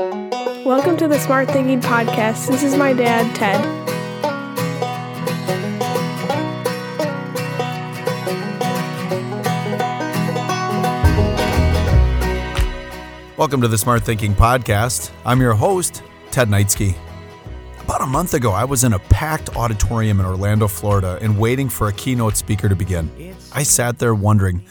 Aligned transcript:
Welcome 0.00 0.96
to 0.96 1.08
the 1.08 1.18
Smart 1.18 1.50
Thinking 1.50 1.78
Podcast. 1.78 2.48
This 2.48 2.62
is 2.62 2.74
my 2.74 2.94
dad, 2.94 3.36
Ted. 3.36 3.60
Welcome 13.36 13.60
to 13.60 13.68
the 13.68 13.76
Smart 13.76 14.02
Thinking 14.02 14.34
Podcast. 14.34 15.10
I'm 15.26 15.38
your 15.38 15.52
host, 15.52 16.02
Ted 16.30 16.48
Neitzke. 16.48 16.96
About 17.82 18.00
a 18.00 18.06
month 18.06 18.32
ago, 18.32 18.52
I 18.52 18.64
was 18.64 18.84
in 18.84 18.94
a 18.94 18.98
packed 18.98 19.54
auditorium 19.54 20.18
in 20.18 20.24
Orlando, 20.24 20.66
Florida, 20.66 21.18
and 21.20 21.38
waiting 21.38 21.68
for 21.68 21.88
a 21.88 21.92
keynote 21.92 22.38
speaker 22.38 22.70
to 22.70 22.74
begin. 22.74 23.36
I 23.52 23.64
sat 23.64 23.98
there 23.98 24.14
wondering, 24.14 24.64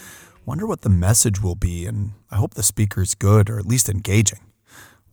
wonder 0.48 0.66
what 0.66 0.82
the 0.82 0.90
message 0.90 1.40
will 1.44 1.54
be, 1.54 1.86
and 1.86 2.14
I 2.32 2.38
hope 2.38 2.56
the 2.56 2.64
speaker's 2.64 3.14
good 3.14 3.52
or 3.52 3.60
at 3.60 3.68
least 3.68 3.90
engaging. 3.90 4.40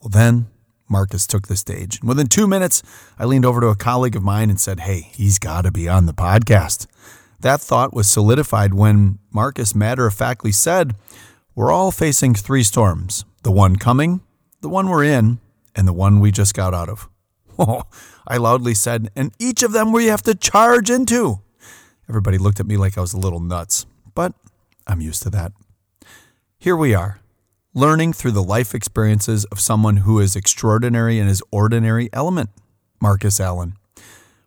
Well, 0.07 0.23
then 0.23 0.47
Marcus 0.89 1.27
took 1.27 1.49
the 1.49 1.57
stage, 1.57 1.99
and 1.99 2.09
within 2.09 2.29
two 2.29 2.47
minutes, 2.47 2.81
I 3.19 3.25
leaned 3.25 3.45
over 3.45 3.61
to 3.61 3.67
a 3.71 3.75
colleague 3.75 4.15
of 4.15 4.23
mine 4.23 4.51
and 4.51 4.61
said, 4.61 4.79
Hey, 4.79 5.01
he's 5.01 5.41
got 5.41 5.63
to 5.63 5.73
be 5.73 5.89
on 5.89 6.07
the 6.07 6.15
podcast. 6.15 6.87
That 7.41 7.61
thought 7.61 7.93
was 7.93 8.07
solidified 8.07 8.73
when 8.73 9.19
Marcus 9.33 9.75
matter 9.75 10.07
of 10.07 10.15
factly 10.15 10.53
said, 10.53 10.95
We're 11.57 11.73
all 11.73 11.91
facing 11.91 12.35
three 12.37 12.63
storms 12.63 13.25
the 13.43 13.51
one 13.51 13.75
coming, 13.75 14.21
the 14.61 14.69
one 14.69 14.89
we're 14.89 15.03
in, 15.03 15.41
and 15.75 15.89
the 15.89 15.93
one 15.93 16.21
we 16.21 16.31
just 16.31 16.55
got 16.55 16.73
out 16.73 16.89
of. 16.89 17.09
Oh, 17.59 17.83
I 18.29 18.37
loudly 18.37 18.75
said, 18.75 19.11
and 19.17 19.33
each 19.41 19.65
of 19.65 19.73
them 19.73 19.91
we 19.91 20.07
have 20.07 20.23
to 20.23 20.37
charge 20.37 20.89
into. 20.89 21.41
Everybody 22.09 22.39
looked 22.39 22.61
at 22.61 22.67
me 22.67 22.77
like 22.77 22.97
I 22.97 23.01
was 23.01 23.13
a 23.13 23.19
little 23.19 23.41
nuts, 23.41 23.87
but 24.15 24.35
I'm 24.87 25.01
used 25.01 25.25
to 25.25 25.31
that. 25.31 25.53
Here 26.59 26.77
we 26.77 26.95
are, 26.95 27.19
learning 27.77 28.11
through 28.11 28.33
the 28.33 28.43
life 28.43 28.75
experiences 28.75 29.45
of 29.53 29.61
someone 29.61 29.99
who 29.99 30.19
is 30.19 30.35
extraordinary 30.35 31.19
in 31.19 31.27
his 31.27 31.43
ordinary 31.51 32.09
element, 32.11 32.49
Marcus 33.03 33.39
Allen. 33.39 33.75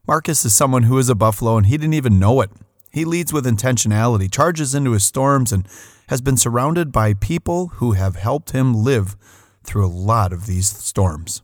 Marcus 0.08 0.44
is 0.44 0.56
someone 0.56 0.84
who 0.84 0.98
is 0.98 1.10
a 1.10 1.16
buffalo 1.16 1.56
and 1.56 1.68
he 1.68 1.78
didn't 1.78 1.94
even 1.94 2.18
know 2.18 2.42
it. 2.42 2.50
He 2.92 3.06
leads 3.06 3.32
with 3.32 3.46
intentionality, 3.46 4.34
charges 4.34 4.74
into 4.74 4.94
his 4.94 5.04
storms, 5.04 5.52
and 5.52 5.68
has 6.08 6.22
been 6.22 6.38
surrounded 6.38 6.92
by 6.92 7.14
people 7.14 7.68
who 7.76 7.92
have 7.92 8.16
helped 8.16 8.50
him 8.50 8.74
live 8.74 9.16
through 9.64 9.86
a 9.86 9.88
lot 9.88 10.34
of 10.34 10.48
these 10.48 10.68
storms. 10.68 11.44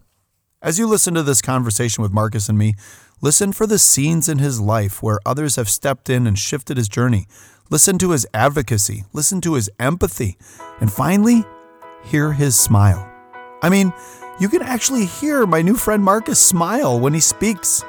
As 0.63 0.79
you 0.79 0.87
listen 0.87 1.13
to 1.13 1.21
this 1.21 1.43
conversation 1.43 2.01
with 2.01 2.11
Marcus 2.11 2.49
and 2.49 2.57
me, 2.57 2.73
listen 3.21 3.53
for 3.53 3.67
the 3.67 3.77
scenes 3.77 4.27
in 4.27 4.39
his 4.39 4.59
life 4.59 5.03
where 5.03 5.19
others 5.23 5.55
have 5.55 5.69
stepped 5.69 6.09
in 6.09 6.25
and 6.25 6.39
shifted 6.39 6.77
his 6.77 6.89
journey. 6.89 7.27
Listen 7.69 7.99
to 7.99 8.09
his 8.09 8.25
advocacy, 8.33 9.03
listen 9.13 9.39
to 9.41 9.53
his 9.53 9.69
empathy, 9.79 10.35
and 10.79 10.91
finally, 10.91 11.45
hear 12.05 12.31
his 12.31 12.57
smile. 12.57 13.11
I 13.61 13.69
mean, 13.69 13.91
you 14.39 14.47
can 14.47 14.61
actually 14.61 15.05
hear 15.05 15.45
my 15.45 15.61
new 15.61 15.75
friend 15.75 16.03
Marcus 16.03 16.39
smile 16.39 16.99
when 16.99 17.13
he 17.13 17.19
speaks. 17.19 17.83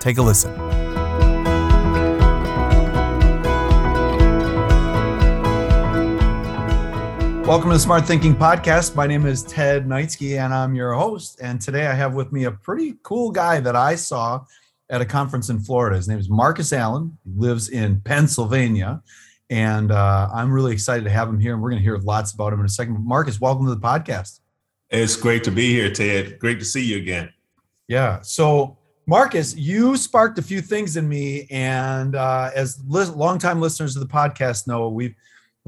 Take 0.00 0.18
a 0.18 0.22
listen. 0.22 0.56
Welcome 7.48 7.70
to 7.70 7.76
the 7.76 7.80
Smart 7.80 8.04
Thinking 8.04 8.36
Podcast. 8.36 8.94
My 8.94 9.06
name 9.06 9.24
is 9.24 9.42
Ted 9.42 9.86
Neitzke, 9.86 10.38
and 10.38 10.52
I'm 10.52 10.74
your 10.74 10.92
host. 10.92 11.40
And 11.42 11.58
today 11.58 11.86
I 11.86 11.94
have 11.94 12.14
with 12.14 12.30
me 12.30 12.44
a 12.44 12.50
pretty 12.50 12.96
cool 13.02 13.30
guy 13.30 13.58
that 13.60 13.74
I 13.74 13.94
saw 13.94 14.44
at 14.90 15.00
a 15.00 15.06
conference 15.06 15.48
in 15.48 15.60
Florida. 15.60 15.96
His 15.96 16.08
name 16.08 16.18
is 16.18 16.28
Marcus 16.28 16.72
Allen. 16.72 17.16
He 17.24 17.30
lives 17.38 17.70
in 17.70 18.00
Pennsylvania. 18.02 19.02
And 19.50 19.90
uh, 19.90 20.28
I'm 20.32 20.52
really 20.52 20.72
excited 20.72 21.04
to 21.04 21.10
have 21.10 21.28
him 21.28 21.38
here. 21.38 21.54
And 21.54 21.62
we're 21.62 21.70
going 21.70 21.80
to 21.80 21.84
hear 21.84 21.98
lots 21.98 22.32
about 22.32 22.52
him 22.52 22.60
in 22.60 22.66
a 22.66 22.70
second. 22.70 23.04
Marcus, 23.04 23.40
welcome 23.40 23.66
to 23.66 23.74
the 23.74 23.80
podcast. 23.80 24.40
It's 24.90 25.16
great 25.16 25.44
to 25.44 25.50
be 25.50 25.72
here, 25.72 25.90
Ted. 25.92 26.38
Great 26.38 26.58
to 26.58 26.64
see 26.64 26.84
you 26.84 26.98
again. 26.98 27.30
Yeah. 27.86 28.20
So, 28.22 28.78
Marcus, 29.06 29.56
you 29.56 29.96
sparked 29.96 30.38
a 30.38 30.42
few 30.42 30.60
things 30.60 30.96
in 30.96 31.08
me. 31.08 31.46
And 31.50 32.14
uh, 32.14 32.50
as 32.54 32.78
li- 32.86 33.04
longtime 33.06 33.60
listeners 33.60 33.96
of 33.96 34.06
the 34.06 34.12
podcast 34.12 34.66
know, 34.66 34.88
we've 34.88 35.14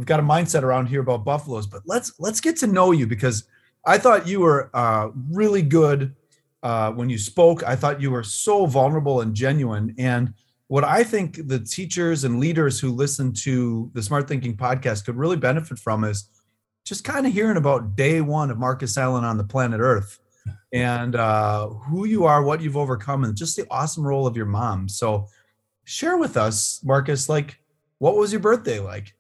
we've 0.01 0.07
got 0.07 0.19
a 0.19 0.23
mindset 0.23 0.63
around 0.63 0.87
here 0.87 1.03
about 1.03 1.27
buffaloes 1.27 1.67
but 1.67 1.83
let's 1.85 2.19
let's 2.19 2.41
get 2.41 2.57
to 2.57 2.67
know 2.67 2.91
you 2.91 3.07
because 3.07 3.45
i 3.85 3.99
thought 3.99 4.27
you 4.27 4.41
were 4.41 4.71
uh, 4.73 5.11
really 5.31 5.61
good 5.61 6.15
uh, 6.63 6.91
when 6.93 7.11
you 7.11 7.19
spoke 7.19 7.63
i 7.65 7.77
thought 7.77 8.01
you 8.01 8.11
were 8.11 8.23
so 8.23 8.65
vulnerable 8.65 9.21
and 9.21 9.35
genuine 9.35 9.95
and 9.99 10.33
what 10.71 10.85
i 10.85 11.03
think 11.03 11.49
the 11.49 11.59
teachers 11.59 12.23
and 12.23 12.39
leaders 12.39 12.79
who 12.79 12.91
listen 12.91 13.33
to 13.33 13.91
the 13.93 14.01
smart 14.01 14.29
thinking 14.29 14.57
podcast 14.57 15.05
could 15.05 15.17
really 15.17 15.37
benefit 15.37 15.77
from 15.81 16.05
is 16.05 16.31
just 16.85 17.03
kind 17.03 17.27
of 17.27 17.33
hearing 17.33 17.57
about 17.57 17.97
day 17.97 18.21
one 18.21 18.53
of 18.53 18.59
marcus 18.59 18.97
allen 18.97 19.25
on 19.25 19.37
the 19.37 19.43
planet 19.43 19.81
earth 19.81 20.21
and 20.73 21.17
uh, 21.17 21.67
who 21.67 22.07
you 22.07 22.25
are 22.25 22.45
what 22.45 22.61
you've 22.61 22.77
overcome 22.77 23.25
and 23.25 23.37
just 23.37 23.57
the 23.57 23.67
awesome 23.69 24.07
role 24.07 24.29
of 24.29 24.37
your 24.37 24.47
mom 24.47 24.89
so 24.89 25.27
share 25.85 26.17
with 26.17 26.37
us 26.37 26.81
marcus 26.85 27.29
like 27.29 27.59
what 27.99 28.17
was 28.17 28.33
your 28.33 28.41
birthday 28.41 28.79
like 28.79 29.13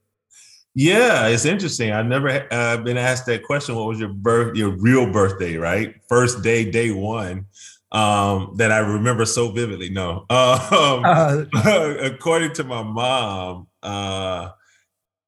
yeah, 0.72 1.26
it's 1.26 1.46
interesting. 1.46 1.90
I've 1.90 2.06
never 2.06 2.46
uh, 2.52 2.76
been 2.76 2.96
asked 2.96 3.26
that 3.26 3.42
question. 3.42 3.74
What 3.74 3.88
was 3.88 3.98
your 3.98 4.10
birth, 4.10 4.56
your 4.56 4.70
real 4.70 5.10
birthday, 5.10 5.56
right? 5.56 5.96
First 6.08 6.44
day, 6.44 6.70
day 6.70 6.92
one, 6.92 7.46
um, 7.92 8.52
that 8.56 8.70
I 8.70 8.78
remember 8.78 9.24
so 9.24 9.50
vividly. 9.50 9.90
No, 9.90 10.26
um, 10.30 11.04
uh, 11.04 11.44
according 12.02 12.52
to 12.54 12.64
my 12.64 12.82
mom, 12.82 13.66
uh, 13.82 14.50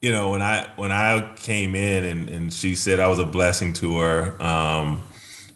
you 0.00 0.12
know, 0.12 0.30
when 0.30 0.42
I 0.42 0.68
when 0.76 0.92
I 0.92 1.34
came 1.36 1.74
in 1.74 2.04
and 2.04 2.28
and 2.28 2.52
she 2.52 2.74
said 2.74 3.00
I 3.00 3.08
was 3.08 3.18
a 3.18 3.26
blessing 3.26 3.72
to 3.74 3.98
her. 3.98 4.42
Um, 4.42 5.02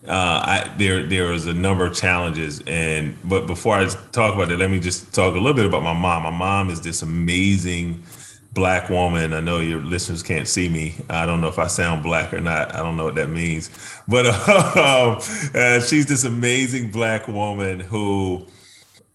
uh, 0.06 0.10
I, 0.12 0.74
there 0.78 1.04
there 1.04 1.32
was 1.32 1.46
a 1.46 1.54
number 1.54 1.84
of 1.84 1.96
challenges, 1.96 2.62
and 2.66 3.16
but 3.24 3.46
before 3.46 3.74
I 3.74 3.86
talk 4.12 4.34
about 4.34 4.52
it, 4.52 4.58
let 4.58 4.70
me 4.70 4.78
just 4.78 5.12
talk 5.12 5.34
a 5.34 5.38
little 5.38 5.54
bit 5.54 5.66
about 5.66 5.82
my 5.82 5.92
mom. 5.92 6.22
My 6.22 6.30
mom 6.30 6.70
is 6.70 6.80
this 6.80 7.02
amazing 7.02 8.04
black 8.56 8.88
woman. 8.88 9.34
I 9.34 9.40
know 9.40 9.60
your 9.60 9.82
listeners 9.82 10.22
can't 10.22 10.48
see 10.48 10.68
me. 10.68 10.94
I 11.10 11.26
don't 11.26 11.42
know 11.42 11.48
if 11.48 11.58
I 11.58 11.66
sound 11.66 12.02
black 12.02 12.32
or 12.32 12.40
not. 12.40 12.74
I 12.74 12.78
don't 12.78 12.96
know 12.96 13.04
what 13.04 13.14
that 13.16 13.28
means. 13.28 13.70
But 14.08 14.26
uh, 14.26 15.20
uh, 15.54 15.80
she's 15.80 16.06
this 16.06 16.24
amazing 16.24 16.90
black 16.90 17.28
woman 17.28 17.78
who 17.78 18.46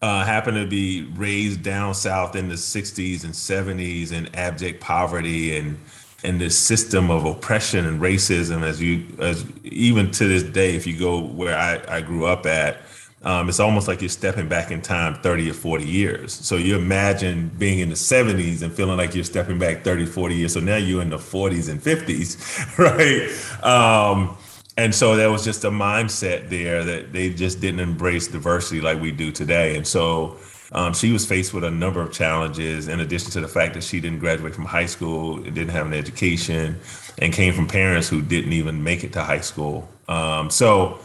uh, 0.02 0.24
happened 0.24 0.58
to 0.58 0.68
be 0.68 1.10
raised 1.16 1.64
down 1.64 1.96
south 1.96 2.36
in 2.36 2.50
the 2.50 2.56
60s 2.56 3.24
and 3.24 3.34
70s 3.34 4.12
in 4.14 4.34
abject 4.36 4.80
poverty 4.80 5.58
and 5.58 5.78
and 6.24 6.40
this 6.40 6.56
system 6.56 7.10
of 7.10 7.26
oppression 7.26 7.88
and 7.88 8.00
racism 8.00 8.62
as 8.62 8.80
you 8.80 9.04
as 9.18 9.44
even 9.64 10.12
to 10.12 10.28
this 10.28 10.44
day 10.44 10.76
if 10.76 10.86
you 10.86 11.00
go 11.00 11.20
where 11.20 11.58
I, 11.58 11.98
I 11.98 12.02
grew 12.02 12.28
up 12.28 12.46
at 12.46 12.82
um, 13.24 13.50
it's 13.50 13.60
almost 13.60 13.88
like 13.88 14.02
you're 14.02 14.10
stepping 14.10 14.48
back 14.48 14.72
in 14.72 14.82
time 14.82 15.16
30 15.16 15.52
or 15.52 15.54
40 15.54 15.86
years. 15.86 16.34
So 16.34 16.56
you 16.56 16.76
imagine 16.76 17.52
being 17.58 17.80
in 17.80 17.90
the 17.90 17.96
70s 17.96 18.64
and 18.64 18.74
feeling 18.74 18.98
like 18.98 19.14
you're 19.14 19.24
stepping 19.24 19.60
back 19.60 19.84
30, 19.84 20.08
40 20.08 20.36
years. 20.36 20.54
So 20.54 20.60
now 20.60 20.78
you're 20.78 21.02
in 21.04 21.12
the 21.12 21.18
40s 21.18 21.70
and 21.70 21.80
50s, 21.82 22.78
right? 23.64 23.64
Um, 23.64 24.38
and 24.78 24.96
so 24.96 25.16
there 25.16 25.32
was 25.32 25.44
just 25.44 25.64
a 25.66 25.70
mindset 25.70 26.50
there 26.50 26.84
that 26.84 27.14
they 27.14 27.30
just 27.30 27.62
didn't 27.62 27.82
embrace 27.82 28.28
diversity 28.28 28.82
like 28.82 29.00
we 29.00 29.12
do 29.12 29.32
today. 29.32 29.76
And 29.76 29.86
so 29.86 30.38
um, 30.72 30.94
she 30.94 31.12
was 31.12 31.26
faced 31.26 31.54
with 31.54 31.64
a 31.64 31.72
number 31.72 32.02
of 32.02 32.12
challenges, 32.12 32.88
in 32.88 33.02
addition 33.02 33.30
to 33.32 33.42
the 33.42 33.48
fact 33.48 33.74
that 33.76 33.84
she 33.84 34.00
didn't 34.00 34.20
graduate 34.20 34.56
from 34.56 34.66
high 34.66 34.86
school, 34.86 35.38
didn't 35.38 35.70
have 35.70 35.86
an 35.86 35.94
education, 35.94 36.80
and 37.20 37.34
came 37.34 37.54
from 37.54 37.68
parents 37.68 38.08
who 38.08 38.22
didn't 38.22 38.54
even 38.54 38.84
make 38.84 39.04
it 39.04 39.14
to 39.14 39.22
high 39.22 39.42
school. 39.42 39.88
Um, 40.08 40.50
so, 40.50 41.00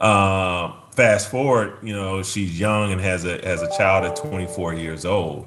uh, 0.00 0.72
fast 0.96 1.30
forward, 1.30 1.76
you 1.82 1.94
know, 1.94 2.22
she's 2.22 2.58
young 2.58 2.90
and 2.90 3.00
has 3.00 3.24
a 3.24 3.38
has 3.46 3.62
a 3.62 3.68
child 3.76 4.04
at 4.04 4.16
24 4.16 4.74
years 4.74 5.04
old, 5.04 5.46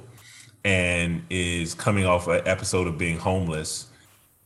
and 0.63 1.23
is 1.29 1.73
coming 1.73 2.05
off 2.05 2.27
an 2.27 2.41
episode 2.45 2.87
of 2.87 2.97
being 2.97 3.17
homeless, 3.17 3.87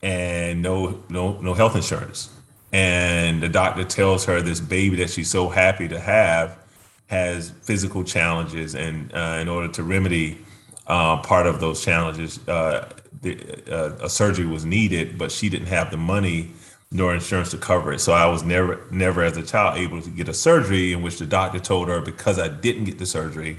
and 0.02 0.62
no 0.62 1.02
no 1.10 1.38
no 1.40 1.54
health 1.54 1.76
insurance, 1.76 2.30
and 2.72 3.42
the 3.42 3.48
doctor 3.48 3.84
tells 3.84 4.24
her 4.24 4.40
this 4.40 4.60
baby 4.60 4.96
that 4.96 5.10
she's 5.10 5.30
so 5.30 5.48
happy 5.48 5.86
to 5.88 6.00
have 6.00 6.58
has 7.06 7.50
physical 7.62 8.02
challenges, 8.02 8.74
and 8.74 9.12
uh, 9.14 9.38
in 9.40 9.46
order 9.48 9.68
to 9.68 9.82
remedy 9.82 10.38
uh, 10.86 11.18
part 11.18 11.46
of 11.46 11.60
those 11.60 11.84
challenges, 11.84 12.46
uh, 12.48 12.88
the, 13.20 13.38
uh, 13.70 14.04
a 14.04 14.08
surgery 14.08 14.46
was 14.46 14.64
needed, 14.64 15.18
but 15.18 15.30
she 15.30 15.50
didn't 15.50 15.68
have 15.68 15.90
the 15.90 15.96
money 15.98 16.50
nor 16.94 17.12
insurance 17.12 17.50
to 17.50 17.58
cover 17.58 17.92
it. 17.92 17.98
So 17.98 18.12
I 18.12 18.24
was 18.26 18.44
never, 18.44 18.86
never 18.92 19.24
as 19.24 19.36
a 19.36 19.42
child 19.42 19.76
able 19.76 20.00
to 20.00 20.08
get 20.10 20.28
a 20.28 20.32
surgery 20.32 20.92
in 20.92 21.02
which 21.02 21.18
the 21.18 21.26
doctor 21.26 21.58
told 21.58 21.88
her 21.88 22.00
because 22.00 22.38
I 22.38 22.46
didn't 22.46 22.84
get 22.84 22.98
the 22.98 23.04
surgery 23.04 23.58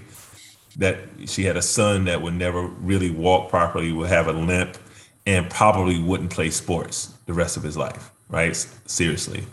that 0.77 0.99
she 1.25 1.43
had 1.43 1.57
a 1.57 1.61
son 1.61 2.05
that 2.05 2.21
would 2.21 2.33
never 2.33 2.65
really 2.65 3.11
walk 3.11 3.49
properly, 3.49 3.91
would 3.91 4.07
have 4.07 4.29
a 4.29 4.31
limp, 4.31 4.77
and 5.25 5.49
probably 5.49 6.01
wouldn't 6.01 6.31
play 6.31 6.49
sports 6.49 7.13
the 7.25 7.33
rest 7.33 7.57
of 7.57 7.63
his 7.63 7.75
life. 7.75 8.09
Right? 8.29 8.55
Seriously. 8.85 9.43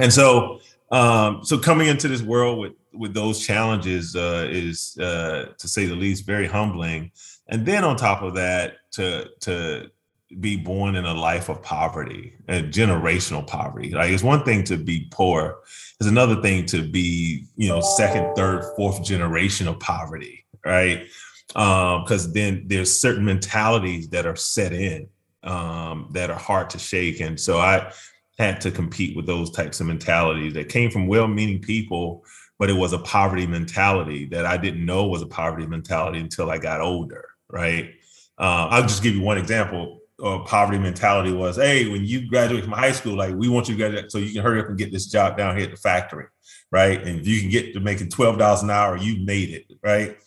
And 0.00 0.12
so, 0.12 0.60
um, 0.90 1.44
so 1.44 1.58
coming 1.58 1.86
into 1.86 2.08
this 2.08 2.22
world 2.22 2.58
with 2.58 2.72
with 2.92 3.14
those 3.14 3.46
challenges 3.46 4.16
uh, 4.16 4.48
is, 4.50 4.98
uh, 4.98 5.52
to 5.58 5.68
say 5.68 5.86
the 5.86 5.94
least, 5.94 6.26
very 6.26 6.48
humbling. 6.48 7.12
And 7.46 7.64
then 7.64 7.84
on 7.84 7.94
top 7.94 8.22
of 8.22 8.34
that, 8.34 8.78
to 8.92 9.28
to 9.42 9.90
be 10.38 10.56
born 10.56 10.94
in 10.94 11.04
a 11.04 11.14
life 11.14 11.48
of 11.48 11.60
poverty 11.62 12.34
and 12.46 12.72
generational 12.72 13.44
poverty. 13.44 13.90
Like 13.90 14.10
it's 14.10 14.22
one 14.22 14.44
thing 14.44 14.62
to 14.64 14.76
be 14.76 15.08
poor, 15.10 15.58
it's 15.98 16.08
another 16.08 16.40
thing 16.40 16.66
to 16.66 16.86
be, 16.86 17.46
you 17.56 17.68
know, 17.68 17.80
second, 17.80 18.34
third, 18.36 18.64
fourth 18.76 19.02
generation 19.02 19.66
of 19.66 19.80
poverty, 19.80 20.44
right? 20.64 21.06
Because 21.48 22.26
um, 22.26 22.32
then 22.32 22.64
there's 22.66 23.00
certain 23.00 23.24
mentalities 23.24 24.08
that 24.10 24.24
are 24.24 24.36
set 24.36 24.72
in 24.72 25.08
um, 25.42 26.08
that 26.12 26.30
are 26.30 26.38
hard 26.38 26.70
to 26.70 26.78
shake. 26.78 27.20
And 27.20 27.38
so 27.38 27.58
I 27.58 27.92
had 28.38 28.60
to 28.60 28.70
compete 28.70 29.16
with 29.16 29.26
those 29.26 29.50
types 29.50 29.80
of 29.80 29.86
mentalities 29.86 30.54
that 30.54 30.68
came 30.68 30.90
from 30.90 31.08
well-meaning 31.08 31.60
people, 31.60 32.24
but 32.58 32.70
it 32.70 32.74
was 32.74 32.92
a 32.92 32.98
poverty 32.98 33.46
mentality 33.46 34.26
that 34.26 34.46
I 34.46 34.56
didn't 34.56 34.86
know 34.86 35.08
was 35.08 35.22
a 35.22 35.26
poverty 35.26 35.66
mentality 35.66 36.20
until 36.20 36.50
I 36.50 36.58
got 36.58 36.80
older, 36.80 37.26
right? 37.48 37.94
Uh, 38.38 38.68
I'll 38.70 38.82
just 38.82 39.02
give 39.02 39.14
you 39.14 39.22
one 39.22 39.36
example. 39.36 39.99
Of 40.22 40.46
poverty 40.46 40.78
mentality 40.78 41.32
was, 41.32 41.56
hey, 41.56 41.88
when 41.88 42.04
you 42.04 42.28
graduate 42.28 42.64
from 42.64 42.74
high 42.74 42.92
school, 42.92 43.16
like 43.16 43.34
we 43.34 43.48
want 43.48 43.68
you 43.68 43.74
to 43.74 43.78
graduate 43.78 44.12
so 44.12 44.18
you 44.18 44.34
can 44.34 44.42
hurry 44.42 44.60
up 44.60 44.68
and 44.68 44.76
get 44.76 44.92
this 44.92 45.06
job 45.06 45.38
down 45.38 45.56
here 45.56 45.64
at 45.64 45.70
the 45.70 45.78
factory, 45.78 46.26
right? 46.70 47.00
And 47.02 47.20
if 47.20 47.26
you 47.26 47.40
can 47.40 47.48
get 47.48 47.72
to 47.72 47.80
making 47.80 48.10
twelve 48.10 48.36
dollars 48.36 48.62
an 48.62 48.68
hour, 48.68 48.98
you 48.98 49.24
made 49.24 49.48
it, 49.48 49.64
right? 49.82 50.18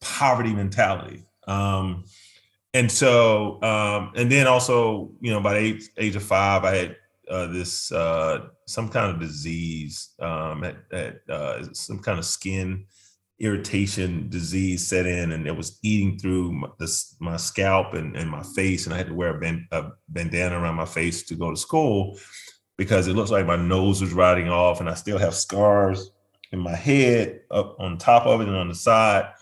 Poverty 0.00 0.52
mentality. 0.52 1.24
Um, 1.46 2.06
and 2.74 2.90
so, 2.90 3.62
um, 3.62 4.12
and 4.16 4.30
then 4.32 4.48
also, 4.48 5.12
you 5.20 5.30
know, 5.30 5.40
by 5.40 5.54
the 5.54 5.60
age, 5.60 5.82
age 5.96 6.16
of 6.16 6.24
five, 6.24 6.64
I 6.64 6.74
had 6.74 6.96
uh, 7.30 7.46
this 7.46 7.92
uh, 7.92 8.48
some 8.66 8.88
kind 8.88 9.12
of 9.12 9.20
disease, 9.20 10.10
um, 10.18 10.64
at, 10.64 10.76
at 10.92 11.20
uh, 11.28 11.72
some 11.72 12.00
kind 12.00 12.18
of 12.18 12.24
skin 12.24 12.86
irritation 13.40 14.28
disease 14.28 14.86
set 14.86 15.06
in, 15.06 15.32
and 15.32 15.46
it 15.46 15.56
was 15.56 15.78
eating 15.82 16.18
through 16.18 16.52
my, 16.52 16.68
this, 16.78 17.16
my 17.20 17.36
scalp 17.36 17.94
and, 17.94 18.16
and 18.16 18.30
my 18.30 18.42
face, 18.42 18.84
and 18.84 18.94
I 18.94 18.98
had 18.98 19.08
to 19.08 19.14
wear 19.14 19.36
a, 19.36 19.66
a 19.72 19.92
bandana 20.08 20.60
around 20.60 20.76
my 20.76 20.84
face 20.84 21.22
to 21.24 21.34
go 21.34 21.50
to 21.50 21.56
school 21.56 22.18
because 22.76 23.08
it 23.08 23.14
looks 23.14 23.30
like 23.30 23.46
my 23.46 23.56
nose 23.56 24.00
was 24.00 24.12
rotting 24.12 24.48
off, 24.48 24.80
and 24.80 24.88
I 24.88 24.94
still 24.94 25.18
have 25.18 25.34
scars 25.34 26.10
in 26.52 26.58
my 26.58 26.74
head 26.74 27.40
up 27.50 27.76
on 27.78 27.98
top 27.98 28.26
of 28.26 28.40
it 28.40 28.48
and 28.48 28.56
on 28.56 28.68
the 28.68 28.74
side 28.74 29.32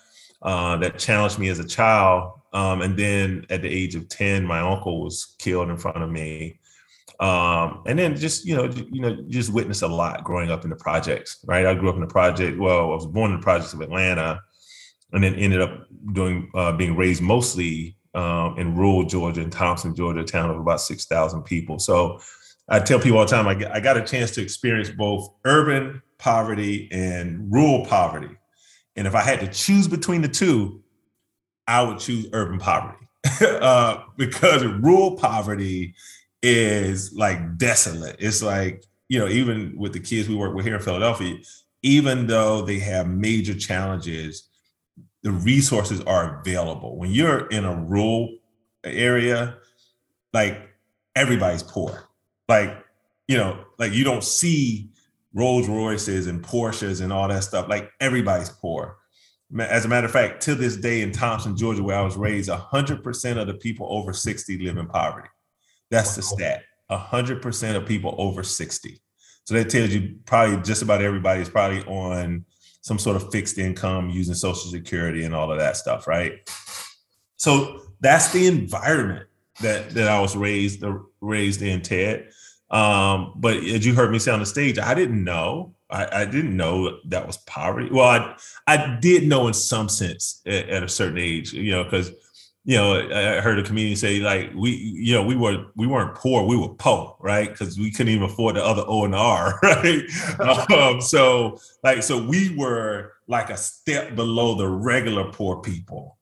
uh, 0.42 0.76
that 0.76 0.98
challenged 0.98 1.38
me 1.38 1.48
as 1.48 1.58
a 1.58 1.66
child. 1.66 2.32
Um, 2.52 2.82
and 2.82 2.96
then 2.96 3.46
at 3.50 3.62
the 3.62 3.68
age 3.68 3.94
of 3.94 4.08
10, 4.08 4.44
my 4.44 4.60
uncle 4.60 5.02
was 5.02 5.34
killed 5.38 5.70
in 5.70 5.76
front 5.76 6.02
of 6.02 6.10
me. 6.10 6.57
Um, 7.20 7.82
and 7.86 7.98
then 7.98 8.16
just 8.16 8.44
you 8.44 8.54
know, 8.54 8.64
you 8.90 9.00
know, 9.00 9.16
just 9.28 9.52
witness 9.52 9.82
a 9.82 9.88
lot 9.88 10.22
growing 10.22 10.50
up 10.50 10.64
in 10.64 10.70
the 10.70 10.76
projects. 10.76 11.38
Right, 11.44 11.66
I 11.66 11.74
grew 11.74 11.88
up 11.88 11.96
in 11.96 12.00
the 12.00 12.06
project. 12.06 12.58
Well, 12.58 12.78
I 12.78 12.94
was 12.94 13.06
born 13.06 13.32
in 13.32 13.38
the 13.38 13.42
projects 13.42 13.72
of 13.72 13.80
Atlanta, 13.80 14.40
and 15.12 15.24
then 15.24 15.34
ended 15.34 15.60
up 15.60 15.86
doing 16.12 16.50
uh, 16.54 16.72
being 16.72 16.96
raised 16.96 17.22
mostly 17.22 17.96
um, 18.14 18.56
in 18.56 18.76
rural 18.76 19.04
Georgia, 19.04 19.40
in 19.40 19.50
Thomson, 19.50 19.94
Georgia, 19.94 20.20
a 20.20 20.24
town 20.24 20.50
of 20.50 20.60
about 20.60 20.80
six 20.80 21.06
thousand 21.06 21.42
people. 21.42 21.78
So 21.80 22.20
I 22.68 22.78
tell 22.78 23.00
people 23.00 23.18
all 23.18 23.24
the 23.24 23.30
time, 23.30 23.48
I, 23.48 23.74
I 23.74 23.80
got 23.80 23.96
a 23.96 24.04
chance 24.04 24.30
to 24.32 24.42
experience 24.42 24.90
both 24.90 25.28
urban 25.44 26.02
poverty 26.18 26.88
and 26.92 27.52
rural 27.52 27.84
poverty. 27.86 28.36
And 28.94 29.06
if 29.06 29.14
I 29.14 29.22
had 29.22 29.40
to 29.40 29.48
choose 29.48 29.88
between 29.88 30.22
the 30.22 30.28
two, 30.28 30.82
I 31.66 31.82
would 31.82 31.98
choose 31.98 32.26
urban 32.32 32.58
poverty 32.58 33.06
uh, 33.40 34.02
because 34.16 34.64
rural 34.64 35.16
poverty 35.16 35.94
is 36.42 37.12
like 37.12 37.56
desolate. 37.56 38.16
It's 38.18 38.42
like, 38.42 38.84
you 39.08 39.18
know, 39.18 39.28
even 39.28 39.74
with 39.76 39.92
the 39.92 40.00
kids 40.00 40.28
we 40.28 40.34
work 40.34 40.54
with 40.54 40.64
here 40.64 40.76
in 40.76 40.82
Philadelphia, 40.82 41.38
even 41.82 42.26
though 42.26 42.62
they 42.62 42.78
have 42.78 43.08
major 43.08 43.54
challenges, 43.54 44.48
the 45.22 45.30
resources 45.30 46.00
are 46.02 46.40
available. 46.40 46.96
When 46.96 47.10
you're 47.10 47.46
in 47.48 47.64
a 47.64 47.74
rural 47.74 48.36
area, 48.84 49.56
like 50.32 50.68
everybody's 51.16 51.62
poor. 51.62 52.08
Like, 52.48 52.84
you 53.26 53.36
know, 53.36 53.64
like 53.78 53.92
you 53.92 54.04
don't 54.04 54.24
see 54.24 54.90
Rolls 55.34 55.68
Royces 55.68 56.26
and 56.26 56.42
Porsches 56.42 57.00
and 57.02 57.12
all 57.12 57.28
that 57.28 57.44
stuff. 57.44 57.68
Like 57.68 57.90
everybody's 58.00 58.50
poor. 58.50 58.96
As 59.58 59.84
a 59.84 59.88
matter 59.88 60.06
of 60.06 60.12
fact, 60.12 60.42
to 60.42 60.54
this 60.54 60.76
day 60.76 61.00
in 61.00 61.10
Thomson, 61.10 61.56
Georgia, 61.56 61.82
where 61.82 61.98
I 61.98 62.02
was 62.02 62.16
raised, 62.16 62.50
100% 62.50 63.38
of 63.40 63.46
the 63.46 63.54
people 63.54 63.86
over 63.90 64.12
60 64.12 64.58
live 64.58 64.76
in 64.76 64.86
poverty. 64.86 65.28
That's 65.90 66.16
the 66.16 66.22
stat. 66.22 66.62
100% 66.90 67.76
of 67.76 67.86
people 67.86 68.14
over 68.18 68.42
60. 68.42 69.00
So 69.44 69.54
that 69.54 69.70
tells 69.70 69.90
you 69.90 70.16
probably 70.26 70.62
just 70.62 70.82
about 70.82 71.02
everybody 71.02 71.40
is 71.40 71.48
probably 71.48 71.82
on 71.84 72.44
some 72.82 72.98
sort 72.98 73.16
of 73.16 73.30
fixed 73.30 73.58
income 73.58 74.10
using 74.10 74.34
Social 74.34 74.70
Security 74.70 75.24
and 75.24 75.34
all 75.34 75.50
of 75.50 75.58
that 75.58 75.76
stuff, 75.76 76.06
right? 76.06 76.34
So 77.36 77.82
that's 78.00 78.32
the 78.32 78.46
environment 78.46 79.26
that 79.60 79.90
that 79.90 80.08
I 80.08 80.20
was 80.20 80.36
raised 80.36 80.84
raised 81.20 81.62
in, 81.62 81.82
Ted. 81.82 82.30
Um, 82.70 83.34
but 83.36 83.56
as 83.56 83.86
you 83.86 83.94
heard 83.94 84.10
me 84.10 84.18
say 84.18 84.32
on 84.32 84.40
the 84.40 84.46
stage, 84.46 84.78
I 84.78 84.94
didn't 84.94 85.22
know. 85.22 85.74
I, 85.90 86.22
I 86.22 86.24
didn't 86.26 86.56
know 86.56 86.98
that 87.06 87.26
was 87.26 87.38
poverty. 87.38 87.88
Well, 87.90 88.06
I 88.06 88.36
I 88.66 88.98
did 89.00 89.26
know 89.26 89.46
in 89.48 89.54
some 89.54 89.88
sense 89.88 90.42
at, 90.46 90.68
at 90.68 90.82
a 90.82 90.88
certain 90.88 91.18
age, 91.18 91.52
you 91.52 91.72
know, 91.72 91.84
because 91.84 92.10
you 92.68 92.76
know, 92.76 93.00
I 93.00 93.40
heard 93.40 93.58
a 93.58 93.62
comedian 93.62 93.96
say 93.96 94.20
like 94.20 94.52
we, 94.54 94.72
you 94.72 95.14
know, 95.14 95.24
we 95.24 95.34
were 95.34 95.64
we 95.74 95.86
weren't 95.86 96.14
poor, 96.14 96.44
we 96.44 96.54
were 96.54 96.68
poor, 96.68 97.16
right? 97.18 97.48
Because 97.48 97.78
we 97.78 97.90
couldn't 97.90 98.12
even 98.12 98.24
afford 98.24 98.56
the 98.56 98.62
other 98.62 98.84
O 98.86 99.06
and 99.06 99.14
R, 99.14 99.58
right? 99.62 100.02
um, 100.70 101.00
so 101.00 101.58
like, 101.82 102.02
so 102.02 102.22
we 102.22 102.54
were 102.58 103.14
like 103.26 103.48
a 103.48 103.56
step 103.56 104.14
below 104.14 104.54
the 104.54 104.68
regular 104.68 105.32
poor 105.32 105.62
people, 105.62 106.18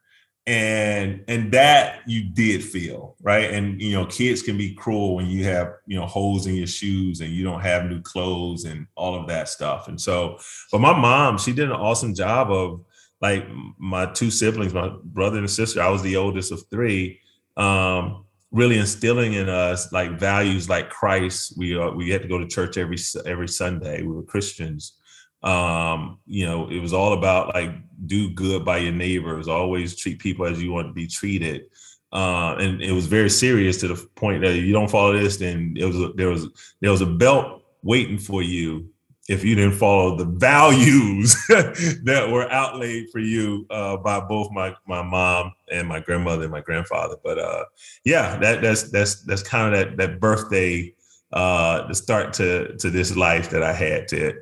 and 0.47 1.25
and 1.27 1.51
that 1.51 2.03
you 2.07 2.23
did 2.23 2.63
feel 2.63 3.17
right. 3.23 3.51
And 3.51 3.83
you 3.83 3.95
know, 3.95 4.07
kids 4.07 4.41
can 4.41 4.57
be 4.57 4.73
cruel 4.73 5.17
when 5.17 5.27
you 5.27 5.43
have 5.47 5.73
you 5.89 5.99
know 5.99 6.07
holes 6.07 6.47
in 6.47 6.55
your 6.55 6.69
shoes 6.69 7.23
and 7.23 7.33
you 7.33 7.43
don't 7.43 7.63
have 7.63 7.87
new 7.87 8.01
clothes 8.03 8.67
and 8.67 8.87
all 8.95 9.21
of 9.21 9.27
that 9.27 9.49
stuff. 9.49 9.89
And 9.89 10.01
so, 10.01 10.39
but 10.71 10.79
my 10.79 10.97
mom, 10.97 11.39
she 11.39 11.53
did 11.53 11.65
an 11.65 11.77
awesome 11.77 12.15
job 12.15 12.53
of 12.53 12.85
like 13.21 13.47
my 13.79 14.07
two 14.07 14.31
siblings, 14.31 14.75
my 14.75 14.91
brother 15.05 15.39
and 15.39 15.51
sister, 15.51 15.81
I 15.81 15.89
was 15.89 16.03
the 16.03 16.17
oldest 16.17 16.53
of 16.53 16.63
three. 16.71 17.21
Um, 17.57 18.25
really 18.53 18.79
instilling 18.79 19.35
in 19.35 19.49
us 19.49 19.93
like 19.93 20.19
values 20.19 20.69
like 20.69 20.91
Christ. 20.91 21.55
We 21.57 21.79
uh, 21.79 21.91
we 21.91 22.11
had 22.11 22.23
to 22.23 22.29
go 22.29 22.39
to 22.39 22.47
church 22.47 22.77
every 22.77 22.99
every 23.25 23.49
Sunday. 23.49 24.03
We 24.03 24.13
were 24.13 24.23
Christians. 24.23 24.95
Um, 25.43 26.19
you 26.27 26.47
know, 26.47 26.69
it 26.69 26.81
was 26.81 26.93
all 26.93 27.13
about 27.13 27.55
like 27.55 27.73
do 28.07 28.31
good 28.31 28.65
by 28.65 28.79
your 28.79 28.93
neighbors. 28.93 29.49
Always 29.49 29.97
treat 29.97 30.19
people 30.19 30.47
as 30.47 30.63
you 30.63 30.73
want 30.73 30.89
to 30.89 30.93
be 30.93 31.07
treated. 31.07 31.67
Uh, 32.13 32.57
and 32.59 32.81
it 32.81 32.93
was 32.93 33.07
very 33.07 33.29
serious 33.29 33.79
to 33.79 33.89
the 33.89 34.09
point 34.15 34.43
that 34.43 34.55
if 34.55 34.65
you 34.65 34.73
don't 34.73 34.91
follow 34.91 35.13
this, 35.13 35.37
then 35.37 35.75
it 35.77 35.85
was 35.85 36.15
there 36.15 36.31
was 36.31 36.49
there 36.81 36.91
was 36.91 37.03
a 37.03 37.07
belt 37.07 37.63
waiting 37.83 38.19
for 38.19 38.43
you 38.43 38.89
if 39.29 39.45
you 39.45 39.57
didn't 39.57 39.75
follow 39.75 40.17
the 40.17 40.25
values 40.25 41.35
that 41.49 42.29
were 42.31 42.51
outlaid 42.51 43.11
for 43.11 43.19
you 43.19 43.67
uh, 43.71 43.97
by 43.97 44.21
both 44.21 44.51
my 44.53 44.75
my 44.87 45.03
mom 45.03 45.53
and 45.71 45.89
my 45.89 46.01
grandmother 46.01 46.45
and 46.45 46.53
my 46.53 46.61
grandfather. 46.61 47.17
But 47.23 47.39
uh, 47.39 47.65
yeah, 48.05 48.37
that 48.39 48.63
that's 48.63 48.91
that's 48.91 49.23
that's 49.23 49.43
kind 49.43 49.75
of 49.75 49.81
that 49.81 49.97
that 49.97 50.21
birthday 50.21 50.95
uh, 51.33 51.87
the 51.89 51.95
start 51.95 52.33
to 52.35 52.77
to 52.77 52.91
this 52.91 53.17
life 53.17 53.51
that 53.51 53.63
I 53.63 53.73
had 53.73 54.07
to. 54.09 54.35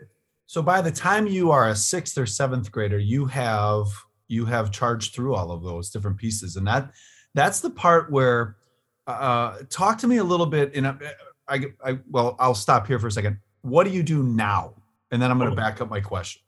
So 0.47 0.63
by 0.63 0.83
the 0.83 0.93
time 0.93 1.27
you 1.27 1.51
are 1.51 1.69
a 1.71 1.77
sixth 1.77 2.19
or 2.19 2.27
seventh 2.27 2.71
grader, 2.71 2.99
you 2.99 3.25
have 3.27 3.87
you 4.29 4.45
have 4.45 4.71
charged 4.71 5.15
through 5.15 5.35
all 5.35 5.51
of 5.51 5.63
those 5.63 5.91
different 5.91 6.19
pieces, 6.19 6.57
and 6.57 6.67
that 6.67 6.91
that's 7.35 7.61
the 7.61 7.71
part 7.71 8.13
where 8.13 8.57
uh, 9.07 9.59
talk 9.71 9.99
to 9.99 10.07
me 10.07 10.19
a 10.19 10.25
little 10.25 10.47
bit. 10.47 10.75
In 10.75 10.85
a, 10.85 10.99
I, 11.49 11.65
I 11.83 11.99
well, 12.11 12.37
I'll 12.39 12.55
stop 12.55 12.87
here 12.87 12.99
for 12.99 13.07
a 13.07 13.13
second 13.13 13.39
what 13.65 13.85
do 13.85 13.91
you 13.91 14.03
do 14.03 14.23
now? 14.23 14.75
And 15.11 15.21
then 15.21 15.31
I'm 15.31 15.39
going 15.39 15.51
to 15.51 15.57
back 15.57 15.81
up 15.81 15.89
my 15.89 16.01
question. 16.01 16.43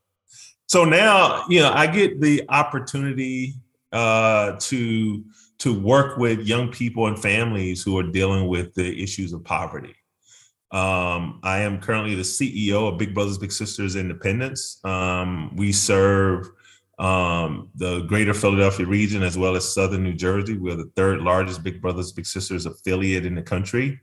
So 0.66 0.84
now, 0.84 1.44
you 1.48 1.60
know, 1.60 1.72
I 1.72 1.86
get 1.86 2.20
the 2.20 2.42
opportunity 2.48 3.54
uh, 3.92 4.56
to 4.58 5.24
to 5.58 5.80
work 5.80 6.18
with 6.18 6.40
young 6.40 6.70
people 6.70 7.06
and 7.06 7.18
families 7.18 7.82
who 7.82 7.98
are 7.98 8.02
dealing 8.02 8.46
with 8.46 8.74
the 8.74 9.02
issues 9.02 9.32
of 9.32 9.42
poverty. 9.42 9.94
Um, 10.70 11.40
I 11.42 11.60
am 11.60 11.80
currently 11.80 12.14
the 12.14 12.22
CEO 12.22 12.92
of 12.92 12.98
Big 12.98 13.14
Brothers 13.14 13.38
Big 13.38 13.52
Sisters 13.52 13.96
Independence. 13.96 14.80
Um, 14.84 15.56
we 15.56 15.72
serve 15.72 16.50
um, 16.98 17.70
the 17.76 18.00
greater 18.02 18.34
Philadelphia 18.34 18.84
region 18.84 19.22
as 19.22 19.38
well 19.38 19.56
as 19.56 19.72
Southern 19.72 20.02
New 20.02 20.12
Jersey. 20.12 20.58
We're 20.58 20.76
the 20.76 20.90
third 20.96 21.20
largest 21.20 21.62
Big 21.62 21.80
Brothers 21.80 22.12
Big 22.12 22.26
Sisters 22.26 22.66
affiliate 22.66 23.24
in 23.24 23.34
the 23.34 23.42
country. 23.42 24.00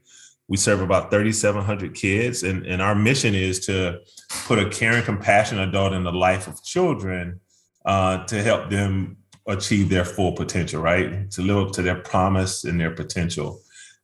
We 0.48 0.56
serve 0.56 0.80
about 0.80 1.10
3,700 1.10 1.94
kids, 1.94 2.42
and, 2.42 2.66
and 2.66 2.82
our 2.82 2.94
mission 2.94 3.34
is 3.34 3.64
to 3.66 4.00
put 4.46 4.58
a 4.58 4.68
caring, 4.68 5.02
compassionate 5.02 5.68
adult 5.68 5.94
in 5.94 6.04
the 6.04 6.12
life 6.12 6.46
of 6.46 6.62
children 6.62 7.40
uh, 7.84 8.24
to 8.26 8.42
help 8.42 8.70
them 8.70 9.16
achieve 9.46 9.88
their 9.88 10.04
full 10.04 10.32
potential, 10.32 10.82
right? 10.82 11.30
To 11.32 11.42
live 11.42 11.68
up 11.68 11.72
to 11.74 11.82
their 11.82 11.96
promise 11.96 12.64
and 12.64 12.80
their 12.80 12.90
potential. 12.90 13.60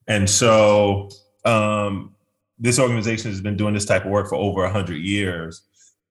And 0.06 0.28
so 0.28 1.08
um, 1.44 2.14
this 2.58 2.78
organization 2.78 3.30
has 3.30 3.40
been 3.40 3.56
doing 3.56 3.74
this 3.74 3.86
type 3.86 4.04
of 4.04 4.10
work 4.10 4.28
for 4.28 4.36
over 4.36 4.62
100 4.62 4.96
years. 4.96 5.62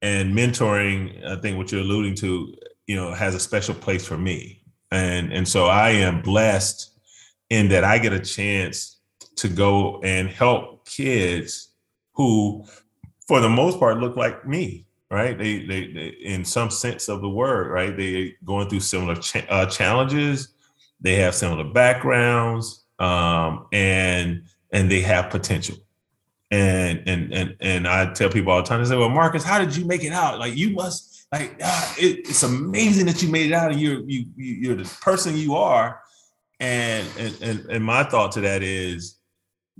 And 0.01 0.33
mentoring, 0.33 1.25
I 1.25 1.35
think 1.35 1.57
what 1.57 1.71
you're 1.71 1.81
alluding 1.81 2.15
to, 2.15 2.53
you 2.87 2.95
know, 2.95 3.13
has 3.13 3.35
a 3.35 3.39
special 3.39 3.75
place 3.75 4.05
for 4.05 4.17
me. 4.17 4.63
And, 4.91 5.31
and 5.31 5.47
so 5.47 5.65
I 5.65 5.91
am 5.91 6.21
blessed 6.21 6.97
in 7.49 7.69
that 7.69 7.83
I 7.83 7.99
get 7.99 8.13
a 8.13 8.19
chance 8.19 8.98
to 9.41 9.49
go 9.49 9.99
and 10.01 10.29
help 10.29 10.87
kids 10.87 11.69
who, 12.13 12.65
for 13.27 13.39
the 13.39 13.49
most 13.49 13.79
part, 13.79 13.97
look 13.97 14.15
like 14.15 14.47
me. 14.47 14.85
Right? 15.11 15.35
They, 15.35 15.65
they, 15.65 15.91
they 15.91 16.07
in 16.23 16.45
some 16.45 16.69
sense 16.69 17.09
of 17.09 17.21
the 17.21 17.29
word, 17.29 17.71
right? 17.71 17.97
They 17.97 18.35
going 18.45 18.69
through 18.69 18.81
similar 18.81 19.15
uh, 19.49 19.65
challenges. 19.65 20.49
They 21.01 21.15
have 21.15 21.33
similar 21.33 21.63
backgrounds, 21.63 22.83
um, 22.99 23.65
and 23.71 24.43
and 24.71 24.91
they 24.91 25.01
have 25.01 25.31
potential. 25.31 25.77
And 26.51 27.01
and 27.07 27.33
and 27.33 27.55
and 27.59 27.87
I 27.87 28.13
tell 28.13 28.29
people 28.29 28.51
all 28.51 28.61
the 28.61 28.67
time, 28.67 28.83
they 28.83 28.89
say, 28.89 28.97
"Well, 28.97 29.09
Marcus, 29.09 29.43
how 29.43 29.57
did 29.57 29.75
you 29.75 29.85
make 29.85 30.03
it 30.03 30.11
out? 30.11 30.37
Like 30.37 30.55
you 30.55 30.71
must 30.71 31.27
like 31.31 31.57
ah, 31.63 31.95
it, 31.97 32.27
it's 32.27 32.43
amazing 32.43 33.05
that 33.05 33.21
you 33.23 33.29
made 33.29 33.47
it 33.47 33.53
out, 33.53 33.71
and 33.71 33.79
you're 33.79 34.01
you, 34.01 34.25
you 34.35 34.71
are 34.73 34.75
the 34.75 34.97
person 35.01 35.35
you 35.35 35.55
are." 35.55 36.01
And 36.59 37.07
and 37.17 37.65
and 37.65 37.83
my 37.83 38.03
thought 38.03 38.31
to 38.33 38.41
that 38.41 38.61
is, 38.63 39.15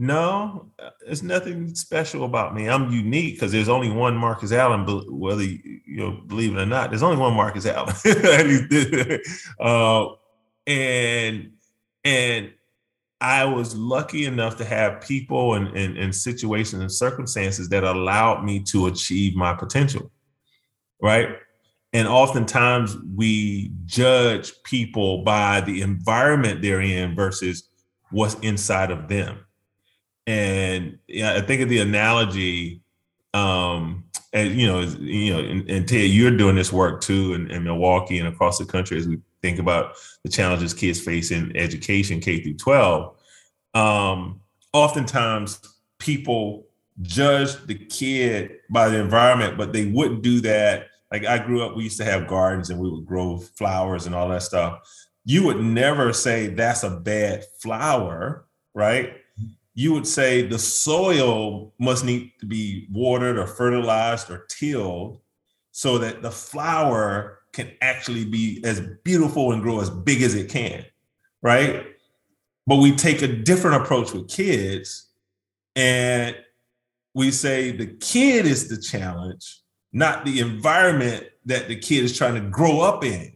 no, 0.01 0.71
there's 1.05 1.21
nothing 1.21 1.75
special 1.75 2.23
about 2.23 2.55
me. 2.55 2.69
I'm 2.69 2.89
unique 2.89 3.35
because 3.35 3.51
there's 3.51 3.67
only 3.67 3.91
one 3.91 4.15
Marcus 4.15 4.53
Allen, 4.53 4.85
whether 5.09 5.43
you, 5.43 5.81
know, 5.85 6.11
believe 6.25 6.55
it 6.55 6.61
or 6.61 6.65
not. 6.65 6.89
There's 6.89 7.03
only 7.03 7.17
one 7.17 7.33
Marcus 7.33 7.65
Allen, 7.65 7.93
uh, 9.59 10.07
and 10.65 11.51
and 12.05 12.53
I 13.19 13.43
was 13.43 13.75
lucky 13.75 14.23
enough 14.25 14.55
to 14.59 14.65
have 14.65 15.01
people 15.01 15.55
and, 15.55 15.67
and, 15.75 15.97
and 15.97 16.15
situations 16.15 16.81
and 16.81 16.89
circumstances 16.89 17.67
that 17.67 17.83
allowed 17.83 18.45
me 18.45 18.63
to 18.67 18.87
achieve 18.87 19.35
my 19.35 19.53
potential. 19.53 20.09
Right. 21.01 21.35
And 21.91 22.07
oftentimes 22.07 22.95
we 23.15 23.73
judge 23.85 24.53
people 24.63 25.25
by 25.25 25.59
the 25.59 25.81
environment 25.81 26.61
they're 26.61 26.79
in 26.79 27.15
versus 27.15 27.67
what's 28.11 28.35
inside 28.35 28.91
of 28.91 29.09
them. 29.09 29.39
And 30.29 30.99
yeah, 31.07 31.33
I 31.33 31.41
think 31.41 31.61
of 31.61 31.69
the 31.69 31.79
analogy, 31.79 32.83
um, 33.33 34.03
and 34.31 34.51
you 34.51 34.67
know, 34.67 34.81
you 34.81 35.33
know, 35.33 35.39
and, 35.39 35.67
and 35.67 35.87
Ted, 35.87 36.11
you're 36.11 36.37
doing 36.37 36.55
this 36.55 36.71
work 36.71 37.01
too 37.01 37.33
in, 37.33 37.49
in 37.49 37.63
Milwaukee 37.63 38.19
and 38.19 38.27
across 38.27 38.59
the 38.59 38.65
country 38.65 38.99
as 38.99 39.07
we 39.07 39.17
think 39.41 39.57
about 39.57 39.95
the 40.23 40.29
challenges 40.29 40.71
kids 40.75 41.01
face 41.01 41.31
in 41.31 41.57
education 41.57 42.19
K 42.19 42.43
through 42.43 42.57
12, 42.57 43.15
um, 43.73 44.39
oftentimes 44.71 45.61
people 45.97 46.67
judge 47.01 47.55
the 47.65 47.73
kid 47.73 48.57
by 48.69 48.87
the 48.87 48.99
environment, 48.99 49.57
but 49.57 49.73
they 49.73 49.85
wouldn't 49.85 50.21
do 50.21 50.41
that. 50.41 50.89
Like 51.11 51.25
I 51.25 51.43
grew 51.43 51.63
up, 51.63 51.75
we 51.75 51.85
used 51.85 51.97
to 51.97 52.05
have 52.05 52.27
gardens 52.27 52.69
and 52.69 52.79
we 52.79 52.87
would 52.87 53.07
grow 53.07 53.39
flowers 53.39 54.05
and 54.05 54.13
all 54.13 54.29
that 54.29 54.43
stuff. 54.43 54.81
You 55.25 55.45
would 55.45 55.59
never 55.59 56.13
say 56.13 56.49
that's 56.49 56.83
a 56.83 56.91
bad 56.91 57.45
flower, 57.59 58.45
right? 58.75 59.18
You 59.79 59.93
would 59.93 60.05
say 60.05 60.41
the 60.41 60.59
soil 60.59 61.73
must 61.79 62.03
need 62.03 62.33
to 62.41 62.45
be 62.45 62.85
watered 62.91 63.39
or 63.39 63.47
fertilized 63.47 64.29
or 64.29 64.45
tilled 64.49 65.21
so 65.71 65.97
that 65.99 66.21
the 66.21 66.31
flower 66.31 67.39
can 67.53 67.71
actually 67.79 68.25
be 68.25 68.61
as 68.65 68.81
beautiful 69.05 69.53
and 69.53 69.61
grow 69.61 69.79
as 69.79 69.89
big 69.89 70.21
as 70.21 70.35
it 70.35 70.49
can, 70.49 70.83
right? 71.41 71.85
But 72.67 72.75
we 72.75 72.93
take 72.93 73.21
a 73.21 73.27
different 73.29 73.81
approach 73.81 74.11
with 74.11 74.27
kids 74.27 75.07
and 75.77 76.35
we 77.13 77.31
say 77.31 77.71
the 77.71 77.87
kid 77.87 78.45
is 78.45 78.67
the 78.67 78.81
challenge, 78.81 79.61
not 79.93 80.25
the 80.25 80.41
environment 80.41 81.25
that 81.45 81.69
the 81.69 81.77
kid 81.77 82.03
is 82.03 82.17
trying 82.17 82.35
to 82.35 82.41
grow 82.41 82.81
up 82.81 83.05
in. 83.05 83.31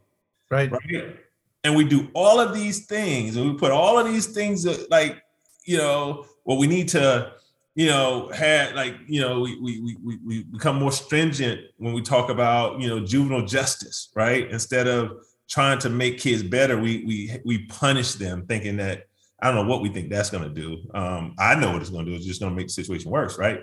Right. 0.52 0.70
Right. 0.70 1.16
And 1.64 1.74
we 1.74 1.86
do 1.86 2.10
all 2.14 2.42
of 2.42 2.54
these 2.54 2.86
things 2.86 3.38
and 3.38 3.50
we 3.50 3.58
put 3.58 3.72
all 3.72 3.98
of 3.98 4.06
these 4.06 4.28
things 4.28 4.68
like, 4.90 5.24
you 5.66 5.78
know, 5.78 6.26
well, 6.46 6.58
we 6.58 6.68
need 6.68 6.90
to 6.90 7.34
you 7.76 7.88
know, 7.88 8.28
had 8.28 8.76
like, 8.76 8.96
you 9.08 9.20
know, 9.20 9.42
we, 9.42 9.60
we, 9.60 9.98
we, 10.04 10.20
we 10.24 10.44
become 10.44 10.78
more 10.78 10.92
stringent 10.92 11.62
when 11.78 11.94
we 11.94 12.02
talk 12.02 12.30
about, 12.30 12.80
you 12.80 12.88
know, 12.88 13.00
juvenile 13.00 13.46
justice, 13.46 14.10
right? 14.16 14.50
Instead 14.52 14.88
of 14.88 15.26
trying 15.50 15.80
to 15.80 15.90
make 15.90 16.20
kids 16.20 16.44
better, 16.44 16.80
we, 16.80 17.04
we, 17.06 17.40
we 17.44 17.66
punish 17.66 18.14
them 18.14 18.46
thinking 18.46 18.78
that, 18.78 19.08
I 19.42 19.48
don't 19.48 19.56
know 19.56 19.70
what 19.70 19.82
we 19.82 19.90
think 19.90 20.10
that's 20.10 20.30
going 20.30 20.44
to 20.44 20.50
do. 20.50 20.78
Um, 20.94 21.36
I 21.38 21.56
know 21.56 21.72
what 21.72 21.82
it's 21.82 21.90
going 21.90 22.06
to 22.06 22.12
do. 22.12 22.16
It's 22.16 22.26
just 22.26 22.40
going 22.40 22.52
to 22.52 22.56
make 22.56 22.68
the 22.68 22.74
situation 22.74 23.12
worse, 23.12 23.38
right? 23.38 23.62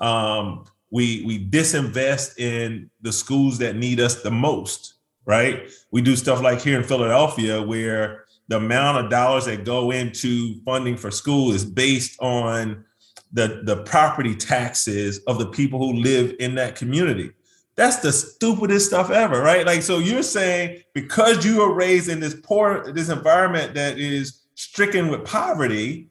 Um, 0.00 0.66
we, 0.90 1.24
we 1.26 1.44
disinvest 1.44 2.38
in 2.38 2.90
the 3.00 3.12
schools 3.12 3.58
that 3.58 3.74
need 3.74 4.00
us 4.00 4.22
the 4.22 4.30
most, 4.30 4.94
right? 5.24 5.68
We 5.90 6.02
do 6.02 6.14
stuff 6.14 6.42
like 6.42 6.60
here 6.60 6.78
in 6.78 6.84
Philadelphia 6.84 7.60
where 7.60 8.25
the 8.48 8.56
amount 8.56 9.04
of 9.04 9.10
dollars 9.10 9.46
that 9.46 9.64
go 9.64 9.90
into 9.90 10.60
funding 10.64 10.96
for 10.96 11.10
school 11.10 11.52
is 11.52 11.64
based 11.64 12.20
on 12.20 12.84
the, 13.32 13.62
the 13.64 13.82
property 13.82 14.34
taxes 14.34 15.20
of 15.26 15.38
the 15.38 15.46
people 15.46 15.78
who 15.78 16.00
live 16.00 16.34
in 16.38 16.54
that 16.54 16.76
community. 16.76 17.32
That's 17.74 17.96
the 17.96 18.12
stupidest 18.12 18.86
stuff 18.86 19.10
ever, 19.10 19.42
right? 19.42 19.66
Like, 19.66 19.82
so 19.82 19.98
you're 19.98 20.22
saying 20.22 20.82
because 20.94 21.44
you 21.44 21.58
were 21.58 21.74
raised 21.74 22.08
in 22.08 22.20
this 22.20 22.34
poor, 22.42 22.92
this 22.92 23.10
environment 23.10 23.74
that 23.74 23.98
is 23.98 24.40
stricken 24.54 25.08
with 25.08 25.24
poverty, 25.24 26.08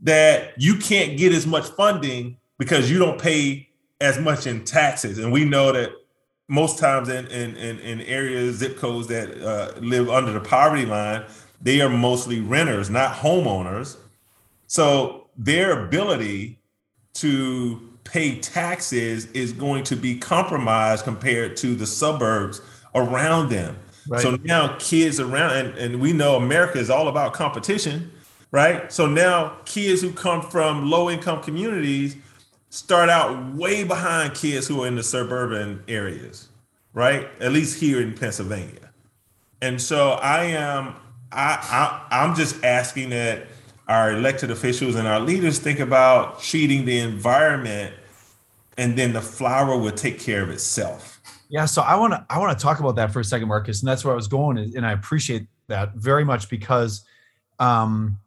that 0.00 0.60
you 0.60 0.76
can't 0.76 1.18
get 1.18 1.32
as 1.32 1.46
much 1.46 1.66
funding 1.66 2.38
because 2.58 2.90
you 2.90 2.98
don't 2.98 3.20
pay 3.20 3.68
as 4.00 4.18
much 4.18 4.46
in 4.46 4.64
taxes. 4.64 5.18
And 5.18 5.32
we 5.32 5.44
know 5.44 5.72
that 5.72 5.90
most 6.48 6.78
times 6.78 7.08
in 7.08 7.26
in, 7.26 7.56
in, 7.56 7.78
in 7.80 8.00
areas, 8.02 8.56
zip 8.56 8.78
codes 8.78 9.06
that 9.08 9.40
uh, 9.42 9.78
live 9.80 10.08
under 10.08 10.32
the 10.32 10.40
poverty 10.40 10.86
line, 10.86 11.24
they 11.62 11.80
are 11.80 11.88
mostly 11.88 12.40
renters, 12.40 12.90
not 12.90 13.14
homeowners. 13.14 13.96
So 14.66 15.28
their 15.36 15.84
ability 15.84 16.58
to 17.14 17.88
pay 18.04 18.38
taxes 18.40 19.26
is 19.32 19.52
going 19.52 19.84
to 19.84 19.96
be 19.96 20.18
compromised 20.18 21.04
compared 21.04 21.56
to 21.58 21.74
the 21.74 21.86
suburbs 21.86 22.60
around 22.94 23.48
them. 23.48 23.78
Right. 24.08 24.20
So 24.20 24.36
now 24.42 24.76
kids 24.78 25.20
around, 25.20 25.52
and, 25.52 25.78
and 25.78 26.00
we 26.00 26.12
know 26.12 26.36
America 26.36 26.78
is 26.78 26.90
all 26.90 27.08
about 27.08 27.32
competition, 27.32 28.10
right? 28.50 28.92
So 28.92 29.06
now 29.06 29.56
kids 29.64 30.02
who 30.02 30.12
come 30.12 30.42
from 30.42 30.90
low 30.90 31.08
income 31.08 31.42
communities 31.42 32.16
start 32.70 33.08
out 33.08 33.54
way 33.54 33.84
behind 33.84 34.34
kids 34.34 34.66
who 34.66 34.82
are 34.82 34.88
in 34.88 34.96
the 34.96 35.02
suburban 35.02 35.84
areas, 35.86 36.48
right? 36.94 37.28
At 37.40 37.52
least 37.52 37.78
here 37.78 38.00
in 38.00 38.14
Pennsylvania. 38.14 38.90
And 39.60 39.80
so 39.80 40.12
I 40.12 40.44
am, 40.44 40.96
I, 41.32 42.06
I 42.10 42.22
I'm 42.22 42.34
just 42.34 42.62
asking 42.64 43.10
that 43.10 43.46
our 43.88 44.12
elected 44.12 44.50
officials 44.50 44.94
and 44.94 45.08
our 45.08 45.20
leaders 45.20 45.58
think 45.58 45.80
about 45.80 46.40
treating 46.40 46.84
the 46.84 46.98
environment 46.98 47.94
and 48.78 48.96
then 48.96 49.12
the 49.12 49.20
flower 49.20 49.76
will 49.76 49.92
take 49.92 50.18
care 50.18 50.42
of 50.42 50.50
itself. 50.50 51.20
Yeah 51.48 51.66
so 51.66 51.82
i 51.82 51.94
want 51.96 52.14
to 52.14 52.24
i 52.30 52.38
want 52.38 52.56
to 52.58 52.62
talk 52.62 52.80
about 52.80 52.96
that 52.96 53.12
for 53.12 53.20
a 53.20 53.24
second 53.24 53.48
marcus 53.48 53.80
and 53.80 53.88
that's 53.88 54.04
where 54.04 54.12
i 54.12 54.16
was 54.16 54.26
going 54.26 54.56
and 54.58 54.86
i 54.86 54.92
appreciate 54.92 55.46
that 55.68 55.94
very 55.94 56.24
much 56.24 56.48
because 56.48 57.04
um 57.58 58.18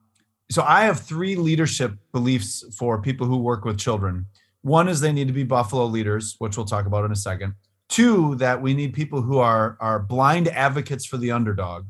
so 0.52 0.62
i 0.62 0.84
have 0.84 1.00
three 1.00 1.36
leadership 1.36 1.94
beliefs 2.12 2.64
for 2.78 3.02
people 3.02 3.26
who 3.26 3.38
work 3.38 3.66
with 3.66 3.80
children. 3.80 4.28
One 4.62 4.88
is 4.88 5.00
they 5.00 5.12
need 5.12 5.28
to 5.28 5.34
be 5.34 5.44
buffalo 5.44 5.86
leaders 5.86 6.36
which 6.38 6.56
we'll 6.56 6.68
talk 6.68 6.86
about 6.86 7.04
in 7.04 7.12
a 7.12 7.16
second. 7.16 7.56
Two 7.90 8.36
that 8.36 8.62
we 8.62 8.76
need 8.76 8.94
people 8.94 9.24
who 9.24 9.40
are 9.40 9.76
are 9.80 10.00
blind 10.00 10.48
advocates 10.50 11.06
for 11.06 11.18
the 11.18 11.32
underdog 11.32 11.86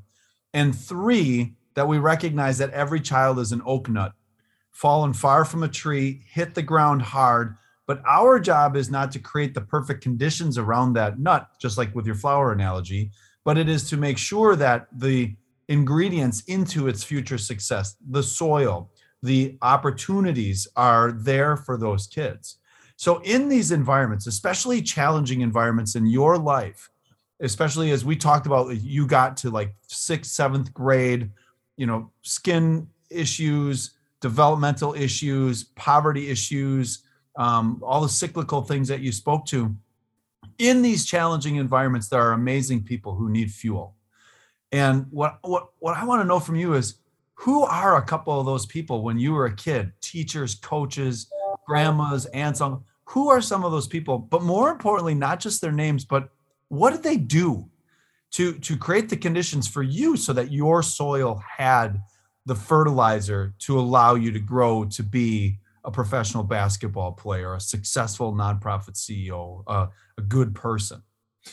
and 0.55 0.73
three 0.73 1.53
that 1.73 1.87
we 1.87 1.99
recognize 1.99 2.57
that 2.57 2.71
every 2.71 3.01
child 3.01 3.37
is 3.39 3.51
an 3.51 3.61
oak 3.65 3.89
nut, 3.89 4.13
fallen 4.71 5.11
far 5.11 5.43
from 5.43 5.63
a 5.63 5.67
tree, 5.67 6.21
hit 6.31 6.55
the 6.55 6.63
ground 6.63 7.01
hard. 7.01 7.57
But 7.85 8.01
our 8.07 8.39
job 8.39 8.77
is 8.77 8.89
not 8.89 9.11
to 9.11 9.19
create 9.19 9.53
the 9.53 9.61
perfect 9.61 10.01
conditions 10.01 10.57
around 10.57 10.93
that 10.93 11.19
nut, 11.19 11.49
just 11.59 11.77
like 11.77 11.93
with 11.93 12.05
your 12.07 12.15
flower 12.15 12.53
analogy, 12.53 13.11
but 13.43 13.57
it 13.57 13.67
is 13.67 13.87
to 13.89 13.97
make 13.97 14.17
sure 14.17 14.55
that 14.55 14.87
the 14.97 15.35
ingredients 15.67 16.41
into 16.47 16.87
its 16.87 17.03
future 17.03 17.37
success, 17.37 17.97
the 18.09 18.23
soil, 18.23 18.89
the 19.21 19.57
opportunities 19.61 20.67
are 20.77 21.11
there 21.11 21.57
for 21.57 21.77
those 21.77 22.07
kids. 22.07 22.57
So, 22.95 23.21
in 23.23 23.49
these 23.49 23.73
environments, 23.73 24.25
especially 24.25 24.81
challenging 24.81 25.41
environments 25.41 25.95
in 25.95 26.05
your 26.05 26.37
life, 26.37 26.89
especially 27.39 27.91
as 27.91 28.05
we 28.05 28.15
talked 28.15 28.45
about, 28.45 28.75
you 28.81 29.07
got 29.07 29.37
to 29.37 29.49
like 29.49 29.75
sixth, 29.87 30.31
seventh 30.31 30.73
grade, 30.73 31.31
you 31.77 31.85
know 31.85 32.11
skin 32.21 32.87
issues 33.09 33.91
developmental 34.21 34.93
issues 34.93 35.65
poverty 35.75 36.29
issues 36.29 37.03
um, 37.37 37.81
all 37.85 38.01
the 38.01 38.09
cyclical 38.09 38.61
things 38.61 38.87
that 38.87 39.01
you 39.01 39.11
spoke 39.11 39.45
to. 39.45 39.75
In 40.57 40.81
these 40.81 41.05
challenging 41.05 41.57
environments 41.57 42.07
there 42.07 42.21
are 42.21 42.31
amazing 42.31 42.83
people 42.83 43.13
who 43.15 43.29
need 43.29 43.51
fuel. 43.51 43.95
And 44.71 45.07
what 45.09 45.39
what 45.41 45.69
what 45.79 45.97
i 45.97 46.05
want 46.05 46.21
to 46.21 46.27
know 46.27 46.39
from 46.39 46.55
you 46.55 46.73
is 46.73 46.95
who 47.33 47.63
are 47.63 47.97
a 47.97 48.01
couple 48.01 48.39
of 48.39 48.45
those 48.45 48.65
people 48.65 49.03
when 49.03 49.19
you 49.19 49.33
were 49.33 49.45
a 49.45 49.55
kid? 49.55 49.91
Teachers 50.01 50.55
coaches 50.55 51.27
grandmas 51.67 52.25
aunts 52.27 52.61
uncles 52.61 52.83
who 53.07 53.29
are 53.29 53.41
some 53.41 53.63
of 53.63 53.71
those 53.71 53.87
people? 53.87 54.17
But 54.17 54.41
more 54.41 54.71
importantly 54.71 55.13
not 55.13 55.39
just 55.39 55.61
their 55.61 55.71
names 55.71 56.05
but 56.05 56.29
what 56.69 56.91
did 56.91 57.03
they 57.03 57.17
do 57.17 57.69
to 58.31 58.53
to 58.59 58.77
create 58.77 59.09
the 59.09 59.17
conditions 59.17 59.67
for 59.67 59.83
you 59.83 60.17
so 60.17 60.33
that 60.33 60.51
your 60.51 60.83
soil 60.83 61.41
had 61.57 62.01
the 62.45 62.55
fertilizer 62.55 63.53
to 63.59 63.79
allow 63.79 64.15
you 64.15 64.31
to 64.31 64.39
grow 64.39 64.85
to 64.85 65.03
be 65.03 65.57
a 65.83 65.91
professional 65.91 66.43
basketball 66.43 67.11
player, 67.11 67.53
a 67.53 67.59
successful 67.59 68.33
nonprofit 68.33 68.95
CEO, 68.95 69.63
uh, 69.67 69.87
a 70.17 70.21
good 70.21 70.53
person? 70.53 71.01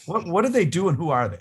What 0.07 0.27
what 0.27 0.45
do 0.45 0.51
they 0.51 0.65
do 0.65 0.89
and 0.89 0.97
who 0.97 1.11
are 1.11 1.29
they? 1.29 1.41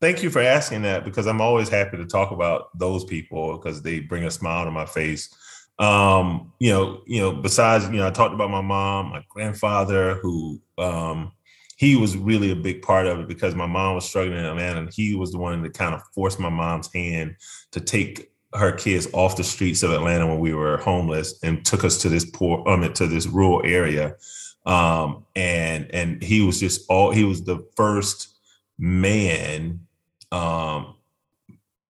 Thank 0.00 0.22
you 0.22 0.30
for 0.30 0.42
asking 0.42 0.82
that 0.82 1.04
because 1.04 1.26
I'm 1.26 1.40
always 1.40 1.68
happy 1.68 1.96
to 1.96 2.04
talk 2.04 2.30
about 2.30 2.76
those 2.78 3.04
people 3.04 3.56
because 3.56 3.82
they 3.82 4.00
bring 4.00 4.24
a 4.24 4.30
smile 4.30 4.64
to 4.64 4.70
my 4.70 4.84
face. 4.84 5.34
Um, 5.78 6.52
you 6.58 6.70
know, 6.70 7.02
you 7.06 7.20
know, 7.20 7.32
besides, 7.32 7.84
you 7.86 7.98
know, 7.98 8.06
I 8.06 8.10
talked 8.10 8.34
about 8.34 8.50
my 8.50 8.60
mom, 8.60 9.10
my 9.10 9.22
grandfather, 9.28 10.16
who 10.16 10.60
um, 10.76 11.32
he 11.76 11.94
was 11.96 12.16
really 12.16 12.50
a 12.50 12.56
big 12.56 12.82
part 12.82 13.06
of 13.06 13.20
it 13.20 13.28
because 13.28 13.54
my 13.54 13.66
mom 13.66 13.94
was 13.94 14.04
struggling 14.04 14.38
in 14.38 14.44
Atlanta 14.44 14.80
and 14.80 14.92
he 14.92 15.14
was 15.14 15.32
the 15.32 15.38
one 15.38 15.62
that 15.62 15.74
kind 15.74 15.94
of 15.94 16.02
forced 16.14 16.40
my 16.40 16.48
mom's 16.48 16.92
hand 16.92 17.36
to 17.72 17.80
take 17.80 18.30
her 18.54 18.72
kids 18.72 19.06
off 19.12 19.36
the 19.36 19.44
streets 19.44 19.82
of 19.82 19.90
Atlanta 19.90 20.26
when 20.26 20.38
we 20.38 20.54
were 20.54 20.78
homeless 20.78 21.38
and 21.42 21.64
took 21.64 21.84
us 21.84 21.98
to 21.98 22.08
this 22.08 22.24
poor, 22.24 22.66
um 22.66 22.92
to 22.94 23.06
this 23.06 23.26
rural 23.26 23.62
area. 23.64 24.16
Um, 24.64 25.24
and 25.36 25.88
and 25.94 26.22
he 26.22 26.42
was 26.42 26.58
just 26.58 26.84
all 26.88 27.12
he 27.12 27.24
was 27.24 27.44
the 27.44 27.64
first 27.76 28.36
man 28.78 29.86
um, 30.32 30.94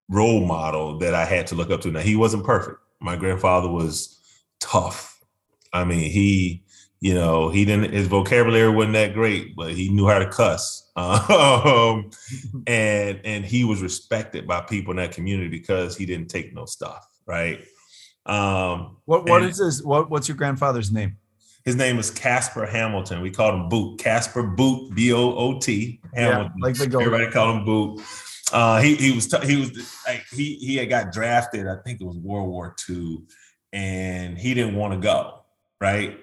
role 0.09 0.45
model 0.45 0.99
that 0.99 1.15
I 1.15 1.25
had 1.25 1.47
to 1.49 1.55
look 1.55 1.71
up 1.71 1.81
to. 1.83 1.91
Now 1.91 2.01
he 2.01 2.17
wasn't 2.17 2.45
perfect. 2.45 2.79
My 3.01 3.17
grandfather 3.17 3.69
was 3.69 4.19
tough. 4.61 5.25
I 5.73 5.85
mean, 5.85 6.11
he, 6.11 6.65
you 7.01 7.15
know, 7.15 7.51
he 7.51 7.65
didn't 7.65 7.93
his 7.93 8.07
vocabulary 8.07 8.71
wasn't 8.71 8.95
that 8.95 9.15
great, 9.15 9.55
but 9.55 9.73
he 9.73 9.91
knew 9.91 10.07
how 10.07 10.19
to 10.19 10.29
cuss. 10.29 10.83
Um, 10.97 12.11
and 12.67 13.21
and 13.23 13.45
he 13.45 13.65
was 13.65 13.83
respected 13.83 14.47
by 14.47 14.63
people 14.63 14.93
in 14.93 14.97
that 14.97 15.13
community 15.13 15.51
because 15.51 15.95
he 15.95 16.07
didn't 16.07 16.29
take 16.29 16.55
no 16.55 16.65
stuff, 16.65 17.07
right? 17.27 17.63
Um, 18.25 18.97
what 19.05 19.29
what 19.29 19.43
is 19.43 19.59
this? 19.59 19.83
What 19.83 20.09
what's 20.09 20.27
your 20.27 20.39
grandfather's 20.39 20.91
name? 20.91 21.19
His 21.67 21.77
name 21.77 21.99
is 21.99 22.11
Casper 22.11 22.65
Hamilton. 22.65 23.21
We 23.21 23.31
called 23.31 23.55
him 23.55 23.69
Boot. 23.69 23.99
Casper 23.99 24.43
Boot, 24.43 24.95
B 24.95 25.13
O 25.13 25.35
O 25.35 25.59
T. 25.59 26.01
Hamilton. 26.15 26.53
Yeah, 26.57 26.63
like 26.63 26.77
the 26.77 26.85
Everybody 26.85 27.31
called 27.31 27.59
him 27.59 27.65
Boot. 27.67 28.03
Uh, 28.53 28.81
he 28.81 28.95
he 28.95 29.13
was 29.13 29.27
t- 29.27 29.47
he 29.47 29.57
was 29.57 29.95
like 30.07 30.25
he 30.33 30.55
he 30.57 30.77
had 30.77 30.89
got 30.89 31.13
drafted. 31.13 31.67
I 31.67 31.77
think 31.85 32.01
it 32.01 32.05
was 32.05 32.17
World 32.17 32.49
War 32.49 32.75
II, 32.89 33.19
and 33.73 34.39
he 34.39 34.55
didn't 34.55 34.77
want 34.77 34.95
to 34.95 34.99
go 34.99 35.41
right. 35.81 36.19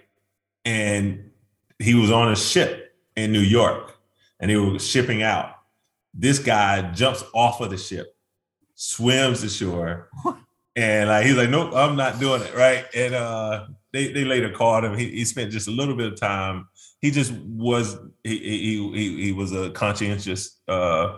And 0.66 1.32
he 1.80 1.94
was 1.94 2.12
on 2.12 2.32
a 2.32 2.36
ship 2.36 2.96
in 3.16 3.32
New 3.32 3.40
York, 3.40 3.98
and 4.40 4.50
they 4.50 4.56
were 4.56 4.80
shipping 4.80 5.24
out. 5.24 5.56
This 6.14 6.40
guy 6.40 6.92
jumps 6.92 7.24
off 7.34 7.62
of 7.62 7.70
the 7.70 7.78
ship, 7.78 8.16
swims 8.76 9.42
to 9.42 9.50
shore, 9.50 10.10
and 10.76 11.10
like 11.10 11.26
he's 11.26 11.36
like, 11.36 11.50
"Nope, 11.50 11.72
I'm 11.74 11.96
not 11.96 12.20
doing 12.20 12.42
it." 12.42 12.56
Right, 12.56 12.86
and 12.96 13.14
uh, 13.14 13.68
they 13.92 14.12
they 14.12 14.24
later 14.24 14.52
called 14.52 14.86
him. 14.86 14.98
He, 14.98 15.10
he 15.10 15.26
spent 15.26 15.52
just 15.52 15.68
a 15.68 15.72
little 15.72 15.96
bit 15.96 16.14
of 16.14 16.20
time. 16.20 16.68
He 17.02 17.12
just 17.12 17.34
was 17.34 17.98
he 18.24 18.38
he 18.38 18.92
he, 18.94 19.24
he 19.24 19.32
was 19.32 19.52
a 19.52 19.72
conscientious. 19.72 20.60
Uh, 20.68 21.18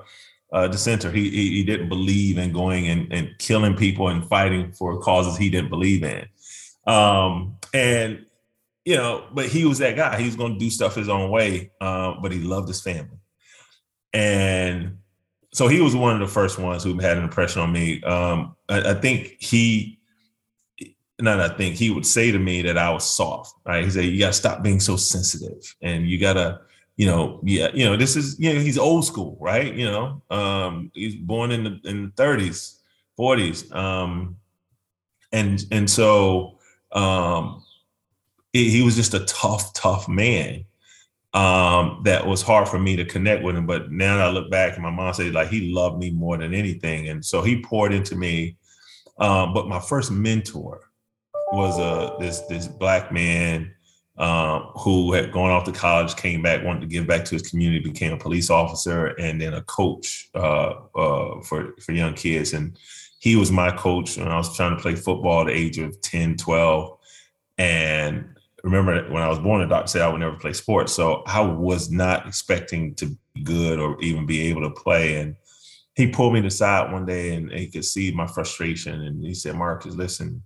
uh, 0.54 0.68
dissenter. 0.70 1.12
He, 1.12 1.30
he, 1.30 1.50
he 1.50 1.64
didn't 1.66 1.90
believe 1.90 2.38
in 2.38 2.54
going 2.54 2.88
and, 2.88 3.12
and 3.12 3.38
killing 3.40 3.76
people 3.76 4.08
and 4.08 4.26
fighting 4.26 4.72
for 4.72 4.98
causes 5.00 5.36
he 5.38 5.50
didn't 5.50 5.70
believe 5.70 6.02
in. 6.04 6.26
Um, 6.88 7.58
and 7.74 8.26
you 8.86 8.96
know, 8.96 9.26
but 9.34 9.48
he 9.48 9.66
was 9.66 9.80
that 9.80 9.96
guy. 9.96 10.20
He 10.20 10.26
was 10.26 10.36
going 10.36 10.54
to 10.54 10.60
do 10.60 10.70
stuff 10.70 10.96
his 10.96 11.10
own 11.10 11.30
way, 11.32 11.72
uh, 11.82 12.14
but 12.22 12.32
he 12.32 12.40
loved 12.40 12.68
his 12.68 12.82
family. 12.82 13.18
And 14.14 15.00
so 15.52 15.68
he 15.68 15.82
was 15.82 15.96
one 15.96 16.14
of 16.14 16.20
the 16.20 16.34
first 16.34 16.60
ones 16.60 16.84
who 16.84 16.98
had 17.00 17.18
an 17.18 17.24
impression 17.24 17.62
on 17.62 17.72
me. 17.72 18.02
Um, 18.04 18.56
I, 18.70 18.92
I 18.92 18.94
think 18.94 19.36
he, 19.40 20.00
not 21.20 21.40
I 21.40 21.50
think 21.50 21.76
he 21.76 21.90
would 21.90 22.06
say 22.06 22.32
to 22.32 22.40
me 22.40 22.62
that 22.62 22.78
I 22.78 22.92
was 22.92 23.04
soft. 23.04 23.56
Right? 23.66 23.84
He 23.84 23.90
said, 23.90 24.06
"You 24.06 24.20
got 24.20 24.28
to 24.28 24.34
stop 24.34 24.64
being 24.64 24.80
so 24.80 24.96
sensitive, 24.96 25.76
and 25.82 26.08
you 26.08 26.20
got 26.20 26.34
to." 26.34 26.62
you 26.98 27.06
know, 27.06 27.42
yeah, 27.44 27.68
you 27.74 27.84
know, 27.84 27.98
this 27.98 28.16
is, 28.16 28.40
you 28.40 28.54
know, 28.54 28.58
he's 28.58 28.78
old 28.78 29.06
school, 29.06 29.38
right? 29.42 29.74
You 29.74 29.84
know, 29.84 30.22
um, 30.30 30.92
he's 30.94 31.16
born 31.16 31.52
in 31.52 31.66
the 31.66 31.82
in 31.84 32.06
the 32.06 32.24
30s, 32.24 32.78
40s. 33.20 33.76
Um, 33.76 34.38
and 35.34 35.66
and 35.72 35.90
so 35.90 36.58
um 36.94 37.65
he, 38.56 38.70
he 38.70 38.82
was 38.84 38.96
just 38.96 39.14
a 39.14 39.26
tough, 39.26 39.74
tough 39.74 40.08
man. 40.08 40.64
Um, 41.34 42.02
that 42.06 42.26
was 42.26 42.42
hard 42.42 42.70
for 42.70 42.80
me 42.80 42.96
to 42.96 43.04
connect 43.04 43.44
with 43.44 43.58
him. 43.58 43.66
But 43.66 43.92
now 43.92 44.26
I 44.26 44.30
look 44.30 44.50
back 44.50 44.76
and 44.76 44.84
my 44.84 44.90
mom 44.90 45.14
said, 45.14 45.34
like, 45.34 45.50
he 45.50 45.74
loved 45.74 46.00
me 46.00 46.12
more 46.12 46.38
than 46.38 46.54
anything. 46.54 47.10
And 47.10 47.24
so 47.24 47.42
he 47.42 47.62
poured 47.62 47.94
into 47.94 48.16
me. 48.16 48.56
Um, 49.18 49.54
but 49.54 49.68
my 49.68 49.82
first 49.82 50.10
mentor 50.10 50.80
was 51.52 51.78
a 51.78 51.84
uh, 51.84 52.18
this 52.20 52.42
this 52.42 52.68
black 52.68 53.12
man 53.12 53.74
um, 54.18 54.72
who 54.78 55.12
had 55.12 55.32
gone 55.32 55.52
off 55.52 55.66
to 55.66 55.72
college, 55.74 56.16
came 56.16 56.42
back, 56.42 56.64
wanted 56.64 56.82
to 56.82 56.88
give 56.88 57.06
back 57.08 57.26
to 57.26 57.36
his 57.36 57.50
community, 57.50 57.84
became 57.84 58.14
a 58.14 58.18
police 58.18 58.50
officer 58.50 59.08
and 59.08 59.42
then 59.42 59.54
a 59.54 59.62
coach 59.64 60.30
uh, 60.36 60.76
uh, 60.96 61.42
for, 61.42 61.76
for 61.82 61.92
young 61.92 62.14
kids. 62.14 62.54
And 62.54 62.78
he 63.20 63.36
was 63.36 63.52
my 63.52 63.72
coach 63.72 64.18
when 64.18 64.30
I 64.30 64.38
was 64.38 64.56
trying 64.56 64.76
to 64.76 64.82
play 64.82 64.96
football 64.96 65.42
at 65.42 65.48
the 65.48 65.54
age 65.54 65.78
of 65.78 66.00
10, 66.02 66.38
12. 66.38 66.98
And 67.58 68.35
remember 68.66 69.08
when 69.12 69.22
I 69.22 69.30
was 69.30 69.38
born, 69.38 69.62
the 69.62 69.68
doctor 69.68 69.88
said 69.88 70.02
I 70.02 70.08
would 70.08 70.20
never 70.20 70.38
play 70.38 70.52
sports. 70.52 70.92
So 70.92 71.22
I 71.28 71.40
was 71.40 71.92
not 71.92 72.28
expecting 72.28 72.96
to 72.96 73.16
be 73.36 73.44
good 73.44 73.80
or 73.80 74.02
even 74.02 74.26
be 74.26 74.48
able 74.48 74.64
to 74.64 74.72
play. 74.72 75.22
And 75.22 75.36
he 75.94 76.08
pulled 76.08 76.34
me 76.34 76.42
to 76.42 76.48
the 76.48 76.52
side 76.52 76.92
one 76.92 77.06
day 77.06 77.36
and 77.36 77.52
he 77.52 77.68
could 77.68 77.86
see 77.86 78.12
my 78.12 78.26
frustration. 78.26 79.02
And 79.02 79.24
he 79.24 79.36
said, 79.36 79.56
Marcus, 79.56 79.94
listen, 79.94 80.42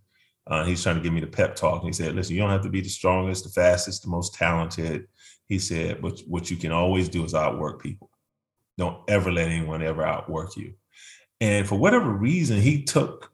uh, 0.48 0.66
he's 0.66 0.84
trying 0.84 0.98
to 0.98 1.02
give 1.02 1.14
me 1.14 1.22
the 1.22 1.28
pep 1.28 1.56
talk. 1.56 1.82
And 1.82 1.88
he 1.88 1.94
said, 1.94 2.14
listen, 2.14 2.36
you 2.36 2.42
don't 2.42 2.50
have 2.50 2.64
to 2.64 2.70
be 2.70 2.82
the 2.82 2.90
strongest, 2.90 3.46
the 3.46 3.52
fastest, 3.52 4.04
the 4.04 4.10
most 4.10 4.36
talented. 4.36 5.08
He 5.48 5.58
said, 5.58 6.02
but 6.02 6.20
what 6.28 6.52
you 6.52 6.58
can 6.58 6.74
always 6.74 7.08
do 7.08 7.24
is 7.24 7.34
outwork 7.34 7.82
people. 7.82 8.10
Don't 8.78 9.02
ever 9.08 9.32
let 9.32 9.48
anyone 9.48 9.82
ever 9.82 10.04
outwork 10.04 10.58
you. 10.58 10.74
And 11.40 11.66
for 11.66 11.76
whatever 11.76 12.12
reason, 12.12 12.60
he 12.60 12.84
took, 12.84 13.32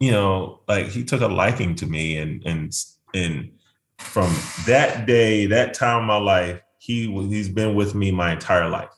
you 0.00 0.10
know, 0.10 0.60
like 0.68 0.88
he 0.88 1.02
took 1.02 1.22
a 1.22 1.28
liking 1.28 1.74
to 1.76 1.86
me. 1.86 2.18
And 2.18 2.42
and 2.44 2.72
and 3.14 3.52
from 3.98 4.34
that 4.66 5.06
day, 5.06 5.46
that 5.46 5.74
time 5.74 6.00
of 6.00 6.06
my 6.06 6.16
life, 6.16 6.60
he 6.78 7.12
he's 7.28 7.48
been 7.48 7.74
with 7.74 7.94
me 7.94 8.10
my 8.10 8.32
entire 8.32 8.68
life. 8.68 8.88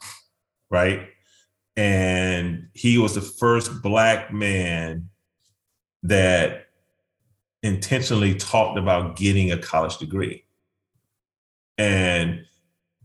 Right. 0.70 1.08
And 1.76 2.68
he 2.74 2.98
was 2.98 3.14
the 3.14 3.20
first 3.20 3.82
black 3.82 4.32
man 4.32 5.08
that 6.02 6.66
intentionally 7.62 8.34
talked 8.34 8.78
about 8.78 9.16
getting 9.16 9.52
a 9.52 9.58
college 9.58 9.98
degree. 9.98 10.44
And 11.78 12.44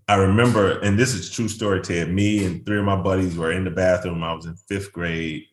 I 0.07 0.15
remember, 0.15 0.79
and 0.79 0.99
this 0.99 1.13
is 1.13 1.31
true 1.31 1.47
story, 1.47 1.81
Ted. 1.81 2.11
Me 2.11 2.45
and 2.45 2.65
three 2.65 2.79
of 2.79 2.85
my 2.85 2.95
buddies 2.95 3.37
were 3.37 3.51
in 3.51 3.63
the 3.63 3.71
bathroom. 3.71 4.23
I 4.23 4.33
was 4.33 4.45
in 4.45 4.55
fifth 4.55 4.91
grade, 4.91 5.45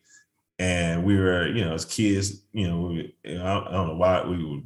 and 0.59 1.03
we 1.03 1.17
were, 1.17 1.47
you 1.47 1.65
know, 1.65 1.73
as 1.73 1.85
kids, 1.85 2.43
you 2.51 2.67
know, 2.67 2.81
we, 2.81 3.15
I, 3.25 3.29
don't, 3.31 3.67
I 3.67 3.71
don't 3.71 3.87
know 3.87 3.95
why 3.95 4.23
we 4.25 4.43
were 4.43 4.61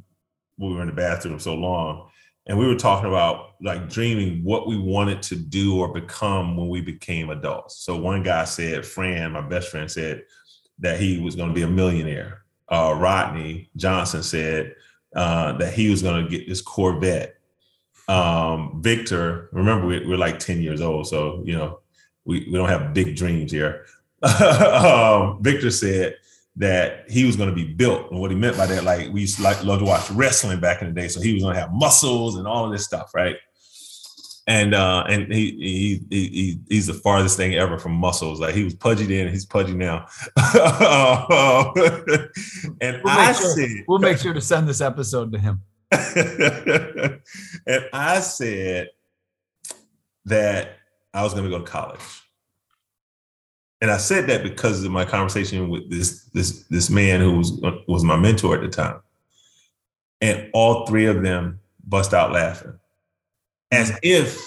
we 0.58 0.74
were 0.74 0.82
in 0.82 0.88
the 0.88 0.94
bathroom 0.94 1.38
so 1.38 1.54
long, 1.54 2.08
and 2.46 2.58
we 2.58 2.66
were 2.66 2.74
talking 2.74 3.08
about 3.08 3.54
like 3.62 3.88
dreaming 3.88 4.42
what 4.44 4.66
we 4.66 4.78
wanted 4.78 5.22
to 5.22 5.36
do 5.36 5.78
or 5.78 5.92
become 5.92 6.56
when 6.56 6.68
we 6.68 6.80
became 6.80 7.30
adults. 7.30 7.78
So 7.78 7.96
one 7.96 8.22
guy 8.22 8.44
said, 8.44 8.86
Fran, 8.86 9.32
my 9.32 9.40
best 9.40 9.68
friend, 9.68 9.90
said 9.90 10.22
that 10.78 11.00
he 11.00 11.20
was 11.20 11.36
going 11.36 11.48
to 11.48 11.54
be 11.54 11.62
a 11.62 11.68
millionaire 11.68 12.42
uh, 12.68 12.94
Rodney 12.96 13.70
Johnson 13.76 14.22
said 14.22 14.74
uh, 15.14 15.52
that 15.52 15.72
he 15.72 15.90
was 15.90 16.02
going 16.02 16.24
to 16.24 16.30
get 16.30 16.48
this 16.48 16.60
Corvette. 16.60 17.36
Um, 18.08 18.80
Victor, 18.82 19.48
remember 19.52 19.86
we, 19.86 19.96
are 19.96 20.18
like 20.18 20.38
10 20.38 20.62
years 20.62 20.80
old, 20.80 21.06
so 21.06 21.42
you 21.44 21.56
know 21.56 21.80
we, 22.24 22.40
we 22.46 22.52
don't 22.52 22.68
have 22.68 22.94
big 22.94 23.16
dreams 23.16 23.52
here. 23.52 23.86
um, 24.22 25.42
Victor 25.42 25.70
said 25.70 26.16
that 26.58 27.10
he 27.10 27.24
was 27.24 27.36
going 27.36 27.48
to 27.48 27.54
be 27.54 27.72
built, 27.72 28.10
and 28.10 28.20
what 28.20 28.30
he 28.30 28.36
meant 28.36 28.56
by 28.56 28.66
that, 28.66 28.84
like 28.84 29.12
we 29.12 29.22
used 29.22 29.36
to 29.36 29.42
like 29.42 29.62
love 29.64 29.78
to 29.80 29.84
watch 29.84 30.10
wrestling 30.10 30.60
back 30.60 30.82
in 30.82 30.88
the 30.88 31.00
day, 31.00 31.08
so 31.08 31.20
he 31.20 31.34
was 31.34 31.42
going 31.42 31.54
to 31.54 31.60
have 31.60 31.72
muscles 31.72 32.36
and 32.36 32.46
all 32.46 32.64
of 32.64 32.72
this 32.72 32.84
stuff, 32.84 33.14
right? 33.14 33.36
and 34.48 34.74
uh, 34.74 35.04
and 35.06 35.30
he, 35.30 36.00
he 36.10 36.16
he 36.16 36.58
he's 36.70 36.86
the 36.86 36.94
farthest 36.94 37.36
thing 37.36 37.54
ever 37.54 37.78
from 37.78 37.92
muscles. 37.92 38.40
Like 38.40 38.54
he 38.54 38.64
was 38.64 38.74
pudgy 38.74 39.04
then, 39.04 39.28
he's 39.28 39.44
pudgy 39.44 39.74
now. 39.74 40.06
and 42.80 43.02
we'll 43.04 43.12
I 43.12 43.32
sure, 43.32 43.54
said, 43.54 43.68
we'll 43.86 43.98
make 43.98 44.16
sure 44.16 44.32
to 44.32 44.40
send 44.40 44.66
this 44.66 44.80
episode 44.80 45.32
to 45.32 45.38
him. 45.38 45.60
and 45.92 47.84
I 47.92 48.20
said 48.20 48.88
that 50.24 50.78
I 51.12 51.22
was 51.22 51.34
going 51.34 51.44
to 51.44 51.50
go 51.50 51.58
to 51.62 51.70
college, 51.70 52.00
and 53.80 53.90
I 53.90 53.96
said 53.98 54.26
that 54.28 54.42
because 54.42 54.82
of 54.84 54.90
my 54.90 55.04
conversation 55.04 55.68
with 55.68 55.90
this 55.90 56.24
this 56.34 56.64
this 56.64 56.90
man 56.90 57.20
who 57.20 57.38
was 57.38 57.52
was 57.86 58.04
my 58.04 58.16
mentor 58.16 58.54
at 58.54 58.60
the 58.60 58.68
time, 58.68 59.00
and 60.20 60.50
all 60.52 60.86
three 60.86 61.06
of 61.06 61.22
them 61.22 61.60
bust 61.86 62.12
out 62.12 62.32
laughing 62.32 62.78
as 63.70 63.90
mm. 63.90 63.98
if 64.02 64.46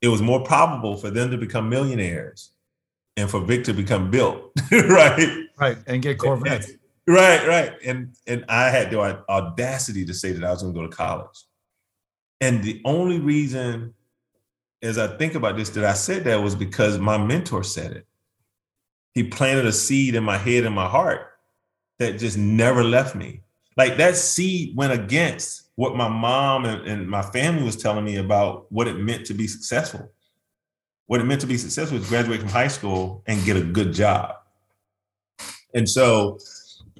it 0.00 0.08
was 0.08 0.22
more 0.22 0.42
probable 0.42 0.96
for 0.96 1.10
them 1.10 1.30
to 1.30 1.36
become 1.36 1.68
millionaires 1.68 2.50
and 3.16 3.30
for 3.30 3.40
Vic 3.40 3.64
to 3.64 3.72
become 3.72 4.10
built, 4.10 4.52
right? 4.70 5.46
Right, 5.58 5.78
and 5.86 6.02
get 6.02 6.18
Corvettes. 6.18 6.72
Right, 7.08 7.46
right. 7.46 7.72
And 7.84 8.14
and 8.26 8.44
I 8.48 8.68
had 8.68 8.90
the 8.90 8.98
audacity 9.28 10.04
to 10.04 10.14
say 10.14 10.32
that 10.32 10.44
I 10.44 10.50
was 10.50 10.62
going 10.62 10.74
to 10.74 10.80
go 10.80 10.86
to 10.86 10.94
college. 10.94 11.44
And 12.40 12.62
the 12.62 12.82
only 12.84 13.20
reason, 13.20 13.94
as 14.82 14.98
I 14.98 15.16
think 15.16 15.34
about 15.34 15.56
this, 15.56 15.70
that 15.70 15.84
I 15.84 15.94
said 15.94 16.24
that 16.24 16.42
was 16.42 16.54
because 16.54 16.98
my 16.98 17.16
mentor 17.16 17.62
said 17.62 17.92
it. 17.92 18.06
He 19.16 19.24
planted 19.24 19.64
a 19.64 19.72
seed 19.72 20.14
in 20.14 20.22
my 20.24 20.36
head 20.36 20.66
and 20.66 20.74
my 20.74 20.86
heart 20.86 21.38
that 21.98 22.18
just 22.18 22.36
never 22.36 22.84
left 22.84 23.16
me. 23.16 23.40
Like 23.74 23.96
that 23.96 24.14
seed 24.14 24.76
went 24.76 24.92
against 24.92 25.70
what 25.76 25.96
my 25.96 26.06
mom 26.06 26.66
and, 26.66 26.86
and 26.86 27.08
my 27.08 27.22
family 27.22 27.62
was 27.62 27.76
telling 27.76 28.04
me 28.04 28.16
about 28.16 28.70
what 28.70 28.86
it 28.86 28.98
meant 28.98 29.24
to 29.26 29.34
be 29.34 29.46
successful. 29.46 30.12
What 31.06 31.22
it 31.22 31.24
meant 31.24 31.40
to 31.40 31.46
be 31.46 31.56
successful 31.56 31.96
was 31.96 32.06
graduate 32.10 32.40
from 32.40 32.50
high 32.50 32.68
school 32.68 33.22
and 33.26 33.42
get 33.46 33.56
a 33.56 33.62
good 33.62 33.94
job. 33.94 34.34
And 35.72 35.88
so 35.88 36.38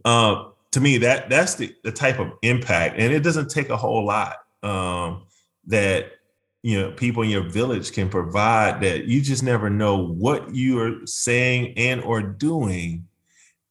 uh, 0.07 0.45
to 0.71 0.81
me, 0.81 0.97
that 0.97 1.29
that's 1.29 1.57
the, 1.57 1.77
the 1.85 1.93
type 1.93 2.19
of 2.19 2.33
impact. 2.41 2.99
And 2.99 3.13
it 3.13 3.21
doesn't 3.21 3.51
take 3.51 3.69
a 3.69 3.77
whole 3.77 4.07
lot 4.07 4.39
um, 4.63 5.27
that 5.67 6.13
you 6.67 6.83
know 6.83 6.91
people 6.91 7.23
in 7.23 7.31
your 7.31 7.49
village 7.49 7.93
can 7.93 8.09
provide 8.09 8.81
that 8.81 9.05
you 9.05 9.21
just 9.21 9.45
never 9.45 9.71
know 9.71 9.97
what 9.97 10.53
you 10.53 10.81
are 10.81 11.07
saying 11.07 11.73
and 11.77 12.03
or 12.03 12.21
doing 12.21 13.07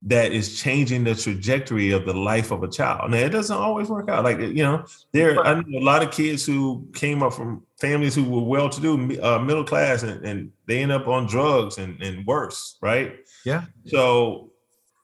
that 0.01 0.31
is 0.31 0.61
changing 0.61 1.03
the 1.03 1.13
trajectory 1.13 1.91
of 1.91 2.05
the 2.05 2.13
life 2.13 2.51
of 2.51 2.63
a 2.63 2.69
child. 2.69 3.11
Now 3.11 3.17
it 3.17 3.29
doesn't 3.29 3.57
always 3.57 3.89
work 3.89 4.07
out. 4.07 4.23
Like 4.23 4.39
you 4.39 4.63
know, 4.63 4.85
there 5.11 5.37
I 5.45 5.55
know 5.55 5.77
a 5.77 5.83
lot 5.83 6.03
of 6.03 6.11
kids 6.11 6.45
who 6.45 6.87
came 6.93 7.21
up 7.21 7.33
from 7.33 7.63
families 7.81 8.15
who 8.15 8.23
were 8.23 8.43
well-to-do, 8.43 9.21
uh, 9.21 9.39
middle 9.39 9.65
class, 9.65 10.03
and, 10.03 10.23
and 10.23 10.51
they 10.65 10.81
end 10.81 10.93
up 10.93 11.05
on 11.09 11.25
drugs 11.25 11.77
and, 11.77 12.01
and 12.01 12.25
worse, 12.25 12.77
right? 12.81 13.15
Yeah. 13.43 13.65
So, 13.87 14.51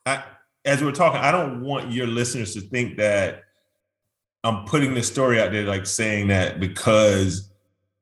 I, 0.05 0.23
as 0.63 0.81
we're 0.81 0.93
talking, 0.93 1.19
I 1.19 1.31
don't 1.31 1.61
want 1.61 1.91
your 1.91 2.07
listeners 2.07 2.53
to 2.53 2.61
think 2.61 2.97
that 2.97 3.41
I'm 4.45 4.63
putting 4.63 4.93
this 4.93 5.07
story 5.07 5.41
out 5.41 5.51
there, 5.51 5.65
like 5.65 5.85
saying 5.85 6.29
that 6.29 6.61
because 6.61 7.50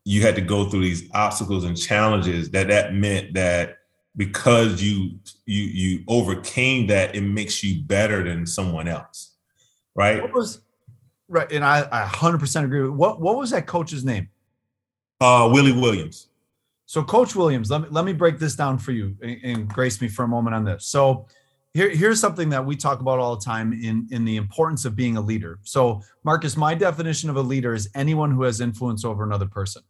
you 0.06 0.22
had 0.22 0.36
to 0.36 0.42
go 0.42 0.70
through 0.70 0.82
these 0.82 1.10
obstacles 1.14 1.64
and 1.64 1.78
challenges, 1.78 2.50
that 2.52 2.68
that 2.68 2.94
meant 2.94 3.34
that 3.34 3.78
because 4.16 4.82
you 4.82 5.20
you 5.46 5.64
you 5.64 6.04
overcame 6.08 6.88
that, 6.88 7.16
it 7.16 7.22
makes 7.22 7.64
you 7.64 7.84
better 7.84 8.24
than 8.24 8.46
someone 8.46 8.88
else, 8.88 9.36
right? 9.96 10.22
What 10.22 10.34
was 10.34 10.62
right? 11.28 11.52
And 11.52 11.64
I, 11.64 11.88
I 11.92 12.06
100% 12.06 12.64
agree 12.64 12.82
with 12.82 12.92
what. 12.92 13.22
What 13.22 13.38
was 13.38 13.52
that 13.52 13.68
coach's 13.68 14.04
name? 14.04 14.30
Uh, 15.22 15.50
Willie 15.52 15.72
Williams. 15.72 16.28
So, 16.86 17.04
Coach 17.04 17.36
Williams, 17.36 17.70
let 17.70 17.82
me 17.82 17.88
let 17.92 18.04
me 18.04 18.14
break 18.14 18.40
this 18.40 18.56
down 18.56 18.80
for 18.80 18.92
you 18.92 19.16
and, 19.22 19.40
and 19.44 19.68
grace 19.68 20.02
me 20.02 20.08
for 20.08 20.24
a 20.24 20.28
moment 20.28 20.56
on 20.56 20.66
this. 20.66 20.86
So, 20.86 21.28
here, 21.74 21.90
here's 21.90 22.20
something 22.20 22.50
that 22.50 22.66
we 22.66 22.76
talk 22.76 23.00
about 23.00 23.20
all 23.20 23.36
the 23.36 23.46
time 23.46 23.74
in 23.74 24.08
in 24.12 24.26
the 24.26 24.38
importance 24.38 24.86
of 24.86 24.96
being 24.96 25.18
a 25.18 25.22
leader. 25.22 25.60
So, 25.64 26.02
Marcus, 26.24 26.58
my 26.58 26.74
definition 26.74 27.30
of 27.30 27.36
a 27.36 27.42
leader 27.42 27.74
is 27.74 27.90
anyone 27.96 28.32
who 28.32 28.44
has 28.44 28.60
influence 28.60 29.06
over 29.06 29.24
another 29.24 29.48
person. 29.48 29.84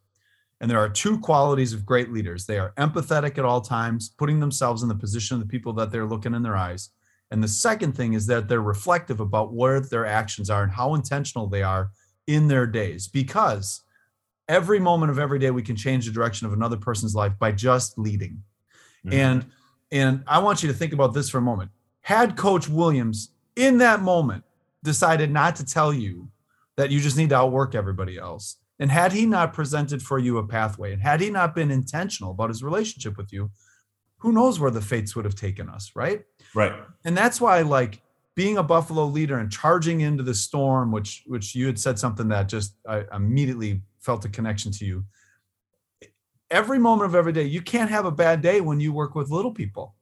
And 0.62 0.70
there 0.70 0.80
are 0.80 0.90
two 0.90 1.20
qualities 1.20 1.72
of 1.72 1.86
great 1.86 2.12
leaders 2.12 2.46
they 2.46 2.60
are 2.60 2.74
empathetic 2.78 3.38
at 3.38 3.46
all 3.46 3.62
times, 3.62 4.10
putting 4.18 4.42
themselves 4.42 4.84
in 4.84 4.90
the 4.90 4.96
position 4.96 5.36
of 5.36 5.42
the 5.42 5.48
people 5.48 5.72
that 5.74 5.90
they're 5.90 6.06
looking 6.06 6.34
in 6.34 6.44
their 6.44 6.58
eyes. 6.58 6.90
And 7.32 7.42
the 7.42 7.48
second 7.48 7.94
thing 7.96 8.14
is 8.14 8.26
that 8.28 8.50
they're 8.50 8.62
reflective 8.62 9.20
about 9.20 9.54
where 9.54 9.80
their 9.80 10.06
actions 10.06 10.50
are 10.50 10.64
and 10.64 10.72
how 10.72 10.96
intentional 10.96 11.48
they 11.48 11.64
are 11.64 11.92
in 12.28 12.48
their 12.48 12.68
days. 12.68 13.08
Because 13.08 13.84
every 14.50 14.80
moment 14.80 15.12
of 15.12 15.20
every 15.20 15.40
day, 15.40 15.52
we 15.52 15.62
can 15.62 15.76
change 15.76 16.06
the 16.06 16.12
direction 16.12 16.48
of 16.48 16.54
another 16.54 16.78
person's 16.78 17.16
life 17.16 17.34
by 17.40 17.52
just 17.52 17.98
leading. 17.98 18.44
Mm-hmm. 19.06 19.14
And 19.14 19.46
and 19.92 20.24
I 20.28 20.40
want 20.40 20.64
you 20.64 20.70
to 20.70 20.76
think 20.76 20.94
about 20.94 21.14
this 21.14 21.30
for 21.30 21.38
a 21.38 21.42
moment. 21.42 21.72
Had 22.02 22.38
Coach 22.38 22.68
Williams 22.70 23.32
in 23.56 23.78
that 23.80 24.02
moment 24.02 24.44
decided 24.84 25.32
not 25.32 25.56
to 25.58 25.66
tell 25.66 25.94
you 25.94 26.30
that 26.78 26.92
you 26.92 27.00
just 27.00 27.18
need 27.18 27.30
to 27.30 27.36
outwork 27.36 27.76
everybody 27.76 28.18
else, 28.18 28.58
and 28.80 28.90
had 28.90 29.12
he 29.12 29.26
not 29.26 29.54
presented 29.54 30.02
for 30.02 30.20
you 30.20 30.38
a 30.38 30.48
pathway, 30.48 30.94
and 30.94 31.02
had 31.02 31.20
he 31.20 31.30
not 31.30 31.54
been 31.54 31.72
intentional 31.72 32.32
about 32.32 32.50
his 32.50 32.64
relationship 32.64 33.18
with 33.18 33.34
you, 33.34 33.52
who 34.18 34.32
knows 34.32 34.60
where 34.60 34.72
the 34.72 34.82
fates 34.82 35.16
would 35.16 35.26
have 35.26 35.36
taken 35.36 35.70
us, 35.70 35.92
right? 35.96 36.24
Right. 36.54 36.74
And 37.06 37.18
that's 37.18 37.40
why, 37.42 37.62
like, 37.62 38.02
being 38.36 38.58
a 38.58 38.64
Buffalo 38.64 39.06
leader 39.06 39.40
and 39.40 39.52
charging 39.52 40.02
into 40.02 40.24
the 40.24 40.34
storm, 40.34 40.92
which 40.92 41.24
which 41.26 41.56
you 41.56 41.66
had 41.66 41.78
said 41.78 42.00
something 42.00 42.30
that 42.30 42.48
just 42.48 42.76
I 42.88 43.04
immediately 43.14 43.82
felt 44.00 44.24
a 44.24 44.30
connection 44.30 44.72
to 44.74 44.86
you. 44.86 45.04
Every 46.52 46.80
moment 46.80 47.10
of 47.10 47.16
every 47.16 47.34
day, 47.34 47.44
you 47.44 47.62
can't 47.62 47.92
have 47.92 48.06
a 48.06 48.12
bad 48.12 48.42
day 48.42 48.62
when 48.62 48.80
you 48.80 48.92
work 48.92 49.16
with 49.16 49.30
little 49.30 49.52
people. 49.52 49.96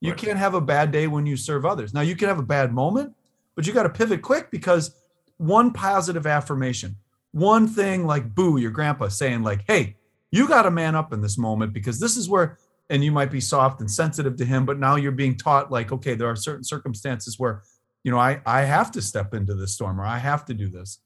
You 0.00 0.10
right. 0.10 0.18
can't 0.18 0.38
have 0.38 0.54
a 0.54 0.60
bad 0.60 0.90
day 0.90 1.06
when 1.06 1.26
you 1.26 1.36
serve 1.36 1.64
others. 1.64 1.94
Now 1.94 2.00
you 2.00 2.16
can 2.16 2.28
have 2.28 2.40
a 2.40 2.44
bad 2.44 2.72
moment, 2.72 3.14
but 3.54 3.66
you 3.66 3.72
got 3.72 3.84
to 3.84 3.88
pivot 3.88 4.20
quick 4.20 4.50
because 4.50 4.94
one 5.36 5.72
positive 5.72 6.26
affirmation, 6.26 6.96
one 7.32 7.66
thing 7.66 8.06
like 8.06 8.34
boo 8.34 8.58
your 8.58 8.70
grandpa 8.70 9.08
saying 9.08 9.42
like 9.42 9.64
hey 9.66 9.96
you 10.30 10.46
got 10.46 10.62
to 10.62 10.70
man 10.70 10.94
up 10.94 11.12
in 11.12 11.20
this 11.20 11.36
moment 11.36 11.72
because 11.72 11.98
this 11.98 12.16
is 12.16 12.28
where 12.28 12.58
and 12.90 13.02
you 13.02 13.10
might 13.10 13.30
be 13.30 13.40
soft 13.40 13.80
and 13.80 13.90
sensitive 13.90 14.36
to 14.36 14.44
him 14.44 14.64
but 14.64 14.78
now 14.78 14.96
you're 14.96 15.10
being 15.10 15.36
taught 15.36 15.72
like 15.72 15.90
okay 15.90 16.14
there 16.14 16.28
are 16.28 16.36
certain 16.36 16.62
circumstances 16.62 17.38
where 17.38 17.62
you 18.04 18.10
know 18.10 18.18
i 18.18 18.40
i 18.44 18.62
have 18.62 18.90
to 18.92 19.00
step 19.00 19.32
into 19.34 19.54
this 19.54 19.72
storm 19.72 19.98
or 19.98 20.04
i 20.04 20.18
have 20.18 20.44
to 20.44 20.52
do 20.54 20.68
this 20.68 20.98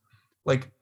like 0.45 0.73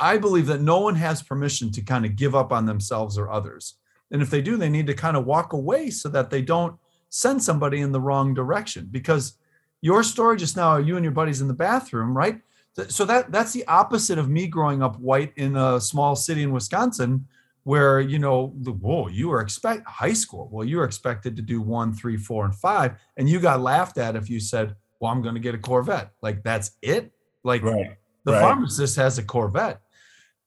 i 0.00 0.16
believe 0.16 0.46
that 0.46 0.60
no 0.60 0.80
one 0.80 0.94
has 0.94 1.22
permission 1.22 1.70
to 1.70 1.82
kind 1.82 2.04
of 2.04 2.16
give 2.16 2.34
up 2.34 2.52
on 2.52 2.66
themselves 2.66 3.16
or 3.16 3.30
others 3.30 3.74
and 4.10 4.22
if 4.22 4.30
they 4.30 4.42
do 4.42 4.56
they 4.56 4.68
need 4.68 4.86
to 4.86 4.94
kind 4.94 5.16
of 5.16 5.26
walk 5.26 5.52
away 5.52 5.90
so 5.90 6.08
that 6.08 6.30
they 6.30 6.42
don't 6.42 6.76
send 7.08 7.42
somebody 7.42 7.80
in 7.80 7.92
the 7.92 8.00
wrong 8.00 8.34
direction 8.34 8.88
because 8.90 9.34
your 9.80 10.02
story 10.02 10.36
just 10.36 10.56
now 10.56 10.76
you 10.76 10.96
and 10.96 11.04
your 11.04 11.12
buddies 11.12 11.40
in 11.40 11.48
the 11.48 11.54
bathroom 11.54 12.16
right 12.16 12.40
so 12.88 13.04
that 13.04 13.32
that's 13.32 13.52
the 13.52 13.66
opposite 13.66 14.18
of 14.18 14.28
me 14.28 14.46
growing 14.46 14.82
up 14.82 14.98
white 14.98 15.32
in 15.36 15.56
a 15.56 15.80
small 15.80 16.16
city 16.16 16.42
in 16.42 16.52
Wisconsin, 16.52 17.26
where 17.64 18.00
you 18.00 18.18
know, 18.18 18.48
whoa, 18.48 19.08
you 19.08 19.28
were 19.28 19.40
expect 19.40 19.86
high 19.86 20.12
school. 20.12 20.48
Well, 20.50 20.64
you 20.64 20.78
were 20.78 20.84
expected 20.84 21.36
to 21.36 21.42
do 21.42 21.60
one, 21.60 21.92
three, 21.92 22.16
four, 22.16 22.44
and 22.44 22.54
five, 22.54 22.96
and 23.16 23.28
you 23.28 23.40
got 23.40 23.60
laughed 23.60 23.98
at 23.98 24.16
if 24.16 24.30
you 24.30 24.40
said, 24.40 24.76
"Well, 25.00 25.10
I'm 25.10 25.22
going 25.22 25.34
to 25.34 25.40
get 25.40 25.54
a 25.54 25.58
Corvette." 25.58 26.12
Like 26.22 26.42
that's 26.42 26.72
it. 26.80 27.12
Like 27.42 27.62
right. 27.62 27.96
the 28.24 28.32
right. 28.32 28.40
pharmacist 28.40 28.96
has 28.96 29.18
a 29.18 29.22
Corvette, 29.22 29.80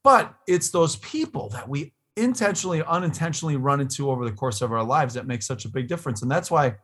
but 0.04 0.34
it's 0.48 0.70
those 0.70 0.98
people 0.98 1.50
that 1.50 1.68
we 1.68 1.94
intentionally, 2.16 2.84
unintentionally 2.84 3.56
run 3.56 3.82
into 3.82 4.12
over 4.12 4.26
the 4.26 4.36
course 4.36 4.62
of 4.62 4.72
our 4.72 4.84
lives 4.84 5.14
that 5.16 5.26
make 5.26 5.42
such 5.42 5.66
a 5.66 5.70
big 5.70 5.88
difference, 5.88 6.22
and 6.22 6.30
that's 6.30 6.52
why, 6.52 6.76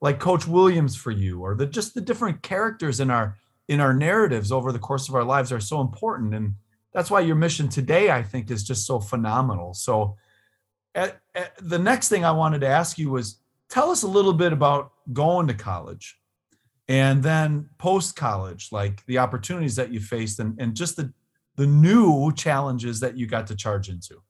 like 0.00 0.18
Coach 0.18 0.46
Williams 0.46 0.94
for 0.96 1.10
you, 1.10 1.40
or 1.40 1.54
the 1.54 1.66
just 1.66 1.94
the 1.94 2.00
different 2.00 2.42
characters 2.42 3.00
in 3.00 3.10
our 3.10 3.36
in 3.68 3.80
our 3.80 3.94
narratives 3.94 4.52
over 4.52 4.70
the 4.70 4.78
course 4.78 5.08
of 5.08 5.14
our 5.14 5.24
lives 5.24 5.50
are 5.50 5.60
so 5.60 5.80
important. 5.80 6.34
And 6.34 6.54
that's 6.96 7.10
why 7.10 7.20
your 7.20 7.36
mission 7.36 7.68
today 7.68 8.10
i 8.10 8.22
think 8.22 8.50
is 8.50 8.64
just 8.64 8.86
so 8.86 8.98
phenomenal. 8.98 9.74
So 9.74 10.16
at, 10.94 11.20
at, 11.34 11.52
the 11.60 11.78
next 11.78 12.08
thing 12.08 12.24
i 12.24 12.30
wanted 12.30 12.62
to 12.62 12.66
ask 12.66 12.98
you 12.98 13.10
was 13.10 13.40
tell 13.68 13.90
us 13.90 14.02
a 14.02 14.08
little 14.08 14.32
bit 14.32 14.52
about 14.52 14.92
going 15.12 15.46
to 15.48 15.54
college 15.54 16.18
and 16.88 17.22
then 17.22 17.68
post 17.76 18.16
college 18.16 18.68
like 18.72 19.04
the 19.06 19.18
opportunities 19.18 19.76
that 19.76 19.92
you 19.92 20.00
faced 20.00 20.40
and, 20.40 20.58
and 20.58 20.74
just 20.74 20.96
the 20.96 21.12
the 21.56 21.66
new 21.66 22.32
challenges 22.32 23.00
that 23.00 23.16
you 23.16 23.26
got 23.26 23.46
to 23.46 23.56
charge 23.56 23.88
into 23.88 24.22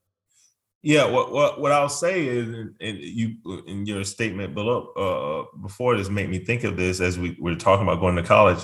yeah 0.81 1.05
what 1.05 1.31
what, 1.31 1.59
what 1.59 1.71
i'll 1.71 1.89
say 1.89 2.25
is 2.25 2.47
and 2.79 2.97
you 2.99 3.35
in 3.67 3.85
your 3.85 4.03
statement 4.03 4.53
below 4.53 4.87
uh, 4.95 5.57
before 5.61 5.97
this 5.97 6.09
made 6.09 6.29
me 6.29 6.39
think 6.39 6.63
of 6.63 6.77
this 6.77 6.99
as 6.99 7.17
we 7.17 7.35
were 7.39 7.55
talking 7.55 7.83
about 7.83 7.99
going 7.99 8.15
to 8.15 8.23
college 8.23 8.63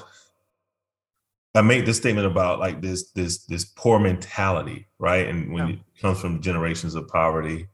I 1.55 1.61
made 1.61 1.85
this 1.85 1.97
statement 1.97 2.25
about 2.25 2.59
like 2.59 2.81
this 2.81 3.11
this 3.11 3.45
this 3.45 3.65
poor 3.65 3.99
mentality, 3.99 4.87
right? 4.97 5.27
And 5.27 5.53
when 5.53 5.67
yeah. 5.67 5.73
it 5.75 5.79
comes 6.01 6.19
from 6.19 6.41
generations 6.41 6.95
of 6.95 7.07
poverty 7.07 7.67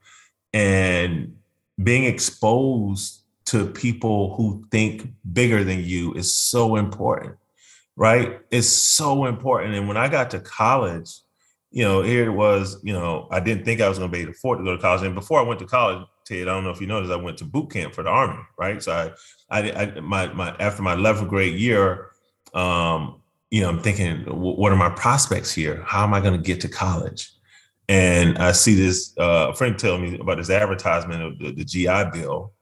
and 0.52 1.36
being 1.82 2.04
exposed 2.04 3.22
to 3.46 3.66
people 3.66 4.34
who 4.34 4.66
think 4.70 5.08
bigger 5.32 5.64
than 5.64 5.82
you 5.82 6.12
is 6.14 6.34
so 6.34 6.76
important, 6.76 7.36
right? 8.00 8.40
It's 8.50 8.66
so 8.66 9.26
important. 9.26 9.74
And 9.74 9.86
when 9.86 9.98
I 9.98 10.08
got 10.08 10.30
to 10.30 10.40
college, 10.40 11.10
you 11.70 11.84
know, 11.84 12.00
here 12.00 12.24
it 12.24 12.32
was, 12.32 12.80
you 12.82 12.94
know, 12.94 13.28
I 13.30 13.40
didn't 13.40 13.66
think 13.66 13.82
I 13.82 13.90
was 13.90 13.98
going 13.98 14.10
to 14.10 14.16
be 14.16 14.22
able 14.22 14.32
to 14.32 14.38
afford 14.38 14.58
to 14.58 14.64
go 14.64 14.74
to 14.74 14.80
college. 14.80 15.02
And 15.02 15.14
before 15.14 15.38
I 15.38 15.42
went 15.42 15.60
to 15.60 15.66
college, 15.66 16.06
Ted, 16.24 16.48
I 16.48 16.52
don't 16.52 16.64
know 16.64 16.70
if 16.70 16.80
you 16.80 16.86
noticed, 16.86 17.12
I 17.12 17.16
went 17.16 17.36
to 17.38 17.44
boot 17.44 17.70
camp 17.70 17.92
for 17.92 18.02
the 18.02 18.08
army, 18.08 18.40
right? 18.58 18.82
So 18.82 19.12
I, 19.50 19.60
I, 19.60 19.72
I 19.72 20.00
my, 20.00 20.32
my, 20.32 20.56
after 20.58 20.80
my 20.80 20.96
11th 20.96 21.28
grade 21.28 21.60
year, 21.60 22.12
um, 22.54 23.20
you 23.50 23.60
know, 23.60 23.68
I'm 23.68 23.82
thinking, 23.82 24.24
what 24.24 24.72
are 24.72 24.76
my 24.76 24.88
prospects 24.88 25.52
here? 25.52 25.84
How 25.86 26.02
am 26.02 26.14
I 26.14 26.20
going 26.20 26.32
to 26.32 26.42
get 26.42 26.62
to 26.62 26.68
college? 26.68 27.30
And 27.90 28.38
I 28.38 28.52
see 28.52 28.74
this 28.76 29.12
uh, 29.18 29.52
friend 29.52 29.78
tell 29.78 29.98
me 29.98 30.18
about 30.18 30.38
this 30.38 30.48
advertisement 30.48 31.22
of 31.22 31.38
the, 31.38 31.52
the, 31.52 31.64
GI 31.66 32.18
Bill, 32.18 32.54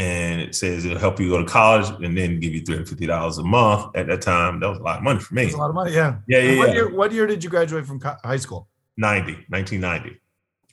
and 0.00 0.40
it 0.40 0.54
says 0.54 0.86
it'll 0.86 0.98
help 0.98 1.20
you 1.20 1.28
go 1.28 1.36
to 1.36 1.44
college 1.44 1.86
and 2.02 2.16
then 2.16 2.40
give 2.40 2.54
you 2.54 2.62
three 2.62 2.76
hundred 2.76 2.88
fifty 2.88 3.04
dollars 3.04 3.36
a 3.36 3.42
month. 3.42 3.94
At 3.94 4.06
that 4.06 4.22
time, 4.22 4.58
that 4.60 4.68
was 4.68 4.78
a 4.78 4.82
lot 4.82 4.96
of 4.96 5.04
money 5.04 5.20
for 5.20 5.34
me. 5.34 5.42
That's 5.42 5.54
a 5.54 5.58
lot 5.58 5.68
of 5.68 5.74
money, 5.74 5.92
yeah. 5.92 6.16
Yeah, 6.26 6.38
yeah. 6.38 6.58
What, 6.58 6.68
yeah. 6.68 6.74
Year, 6.74 6.94
what 6.94 7.12
year 7.12 7.26
did 7.26 7.44
you 7.44 7.50
graduate 7.50 7.84
from 7.84 8.00
high 8.00 8.38
school? 8.38 8.66
90, 8.96 9.32
1990, 9.48 10.18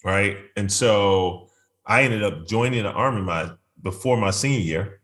right? 0.06 0.38
And 0.56 0.72
so 0.72 1.50
I 1.86 2.04
ended 2.04 2.24
up 2.24 2.48
joining 2.48 2.84
the 2.84 2.92
army 2.92 3.22
my 3.22 3.52
before 3.84 4.16
my 4.16 4.32
senior 4.32 4.60
year 4.60 5.02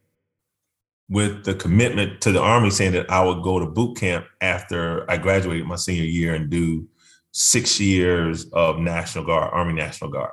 with 1.09 1.43
the 1.43 1.53
commitment 1.53 2.21
to 2.21 2.31
the 2.31 2.39
Army 2.39 2.69
saying 2.69 2.93
that 2.93 3.11
I 3.11 3.23
would 3.23 3.43
go 3.43 3.59
to 3.59 3.65
boot 3.65 3.97
camp 3.97 4.25
after 4.39 5.09
I 5.11 5.17
graduated 5.17 5.67
my 5.67 5.75
senior 5.75 6.05
year 6.05 6.33
and 6.33 6.49
do 6.49 6.87
six 7.31 7.79
years 7.79 8.45
of 8.51 8.79
National 8.79 9.25
Guard, 9.25 9.51
Army 9.53 9.73
National 9.73 10.09
Guard. 10.09 10.31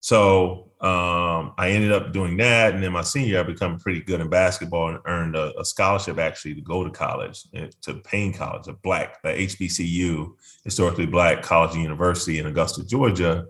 So 0.00 0.69
um, 0.82 1.52
I 1.58 1.70
ended 1.72 1.92
up 1.92 2.10
doing 2.10 2.38
that. 2.38 2.72
And 2.72 2.82
then 2.82 2.92
my 2.92 3.02
senior 3.02 3.28
year, 3.28 3.40
I 3.40 3.42
became 3.42 3.78
pretty 3.78 4.00
good 4.00 4.20
in 4.20 4.30
basketball 4.30 4.88
and 4.88 4.98
earned 5.04 5.36
a, 5.36 5.58
a 5.60 5.64
scholarship 5.64 6.18
actually 6.18 6.54
to 6.54 6.62
go 6.62 6.84
to 6.84 6.90
college, 6.90 7.42
eh, 7.52 7.68
to 7.82 7.94
Payne 7.96 8.32
College, 8.32 8.66
a 8.66 8.72
black, 8.72 9.18
a 9.22 9.46
HBCU, 9.46 10.32
historically 10.64 11.04
black 11.04 11.42
college 11.42 11.74
and 11.74 11.82
university 11.82 12.38
in 12.38 12.46
Augusta, 12.46 12.82
Georgia, 12.86 13.46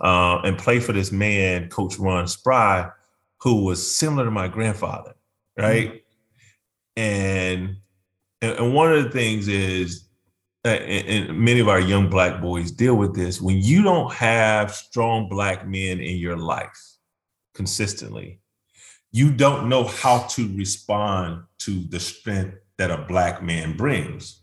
uh, 0.00 0.40
and 0.44 0.56
play 0.56 0.80
for 0.80 0.92
this 0.94 1.12
man, 1.12 1.68
Coach 1.68 1.98
Ron 1.98 2.26
Spry, 2.26 2.88
who 3.42 3.64
was 3.64 3.94
similar 3.94 4.24
to 4.24 4.30
my 4.30 4.48
grandfather, 4.48 5.12
right? 5.58 5.88
Mm-hmm. 5.88 5.96
And, 6.96 7.76
and 8.40 8.74
one 8.74 8.92
of 8.94 9.04
the 9.04 9.10
things 9.10 9.46
is 9.46 10.08
and 10.64 11.36
many 11.38 11.58
of 11.60 11.68
our 11.68 11.80
young 11.80 12.08
black 12.08 12.40
boys 12.40 12.70
deal 12.70 12.94
with 12.94 13.14
this 13.14 13.40
when 13.40 13.60
you 13.60 13.82
don't 13.82 14.12
have 14.12 14.72
strong 14.72 15.28
black 15.28 15.66
men 15.66 16.00
in 16.00 16.16
your 16.16 16.36
life 16.36 16.96
consistently 17.54 18.40
you 19.12 19.30
don't 19.30 19.68
know 19.68 19.84
how 19.84 20.20
to 20.20 20.56
respond 20.56 21.44
to 21.58 21.84
the 21.84 22.00
strength 22.00 22.56
that 22.78 22.90
a 22.90 23.04
black 23.06 23.42
man 23.42 23.76
brings. 23.76 24.40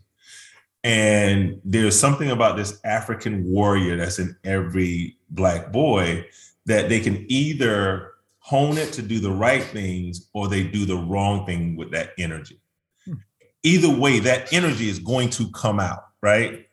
And 0.82 1.60
there's 1.64 1.98
something 1.98 2.30
about 2.30 2.56
this 2.56 2.80
african 2.84 3.44
warrior 3.44 3.96
that's 3.96 4.18
in 4.18 4.34
every 4.44 5.18
black 5.28 5.72
boy 5.72 6.26
that 6.64 6.88
they 6.88 7.00
can 7.00 7.26
either 7.28 8.12
hone 8.38 8.78
it 8.78 8.92
to 8.94 9.02
do 9.02 9.18
the 9.18 9.30
right 9.30 9.64
things 9.64 10.30
or 10.32 10.48
they 10.48 10.62
do 10.62 10.86
the 10.86 10.96
wrong 10.96 11.44
thing 11.44 11.76
with 11.76 11.90
that 11.90 12.12
energy. 12.16 12.60
Hmm. 13.04 13.14
either 13.62 13.90
way 13.90 14.20
that 14.20 14.52
energy 14.52 14.88
is 14.88 14.98
going 14.98 15.30
to 15.30 15.50
come 15.50 15.80
out 15.80 16.09
right? 16.22 16.66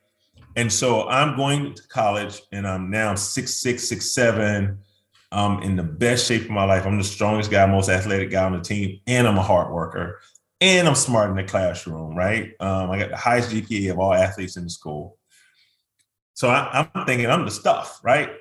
And 0.55 0.71
so 0.71 1.07
I'm 1.07 1.37
going 1.37 1.75
to 1.75 1.87
college 1.87 2.41
and 2.51 2.67
I'm 2.67 2.89
now 2.89 3.15
six 3.15 3.55
six, 3.55 3.87
six 3.87 4.13
seven. 4.13 4.79
I'm 5.31 5.61
in 5.61 5.75
the 5.75 5.83
best 5.83 6.25
shape 6.25 6.43
of 6.43 6.49
my 6.49 6.63
life. 6.63 6.85
I'm 6.85 6.97
the 6.97 7.03
strongest 7.03 7.51
guy, 7.51 7.65
most 7.65 7.89
athletic 7.89 8.31
guy 8.31 8.43
on 8.43 8.53
the 8.53 8.61
team, 8.61 9.01
and 9.07 9.27
I'm 9.27 9.37
a 9.37 9.43
hard 9.43 9.71
worker, 9.73 10.21
and 10.61 10.87
I'm 10.87 10.95
smart 10.95 11.29
in 11.29 11.35
the 11.35 11.43
classroom, 11.43 12.15
right? 12.15 12.53
Um, 12.59 12.89
I 12.89 12.97
got 12.97 13.09
the 13.09 13.17
highest 13.17 13.51
GPA 13.51 13.91
of 13.91 13.99
all 13.99 14.13
athletes 14.13 14.55
in 14.55 14.63
the 14.63 14.69
school. 14.69 15.17
So 16.33 16.47
I, 16.49 16.87
I'm 16.95 17.05
thinking 17.05 17.29
I'm 17.29 17.45
the 17.45 17.51
stuff, 17.51 17.99
right? 18.03 18.31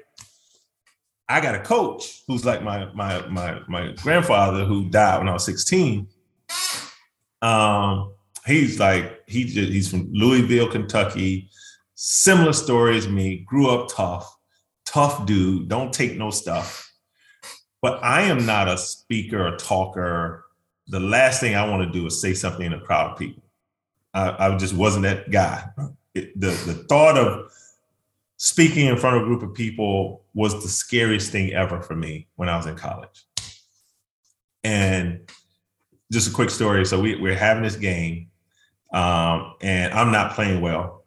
I 1.28 1.40
got 1.40 1.56
a 1.56 1.60
coach 1.60 2.22
who's 2.28 2.44
like 2.44 2.62
my 2.62 2.92
my 2.92 3.26
my 3.26 3.60
my 3.68 3.92
grandfather 4.02 4.64
who 4.64 4.88
died 4.88 5.18
when 5.18 5.28
I 5.28 5.32
was 5.32 5.44
16. 5.44 6.06
Um, 7.42 8.14
he's 8.46 8.78
like 8.78 9.22
he 9.26 9.44
just, 9.44 9.72
he's 9.72 9.90
from 9.90 10.12
Louisville, 10.12 10.70
Kentucky. 10.70 11.50
Similar 11.94 12.52
story 12.52 12.96
as 12.96 13.08
me. 13.08 13.38
Grew 13.46 13.68
up 13.70 13.88
tough, 13.88 14.36
tough 14.84 15.26
dude. 15.26 15.68
Don't 15.68 15.92
take 15.92 16.16
no 16.16 16.30
stuff. 16.30 16.92
But 17.82 18.02
I 18.02 18.22
am 18.22 18.46
not 18.46 18.68
a 18.68 18.78
speaker 18.78 19.46
or 19.46 19.56
talker. 19.56 20.44
The 20.88 21.00
last 21.00 21.40
thing 21.40 21.54
I 21.54 21.68
want 21.68 21.82
to 21.82 21.98
do 21.98 22.06
is 22.06 22.20
say 22.20 22.34
something 22.34 22.66
in 22.66 22.72
a 22.72 22.80
crowd 22.80 23.12
of 23.12 23.18
people. 23.18 23.42
I, 24.14 24.46
I 24.46 24.56
just 24.56 24.74
wasn't 24.74 25.04
that 25.04 25.30
guy. 25.30 25.68
It, 26.14 26.38
the 26.38 26.48
the 26.48 26.84
thought 26.88 27.18
of 27.18 27.50
speaking 28.36 28.86
in 28.86 28.96
front 28.96 29.16
of 29.16 29.22
a 29.22 29.26
group 29.26 29.42
of 29.42 29.54
people 29.54 30.22
was 30.34 30.62
the 30.62 30.68
scariest 30.68 31.32
thing 31.32 31.52
ever 31.52 31.80
for 31.80 31.94
me 31.94 32.28
when 32.36 32.48
I 32.48 32.56
was 32.56 32.66
in 32.66 32.76
college. 32.76 33.24
And 34.62 35.30
just 36.12 36.28
a 36.28 36.32
quick 36.32 36.50
story. 36.50 36.84
So 36.84 37.00
we, 37.00 37.16
we're 37.16 37.36
having 37.36 37.62
this 37.62 37.76
game, 37.76 38.30
um, 38.92 39.54
and 39.60 39.92
I'm 39.92 40.12
not 40.12 40.34
playing 40.34 40.60
well. 40.60 41.04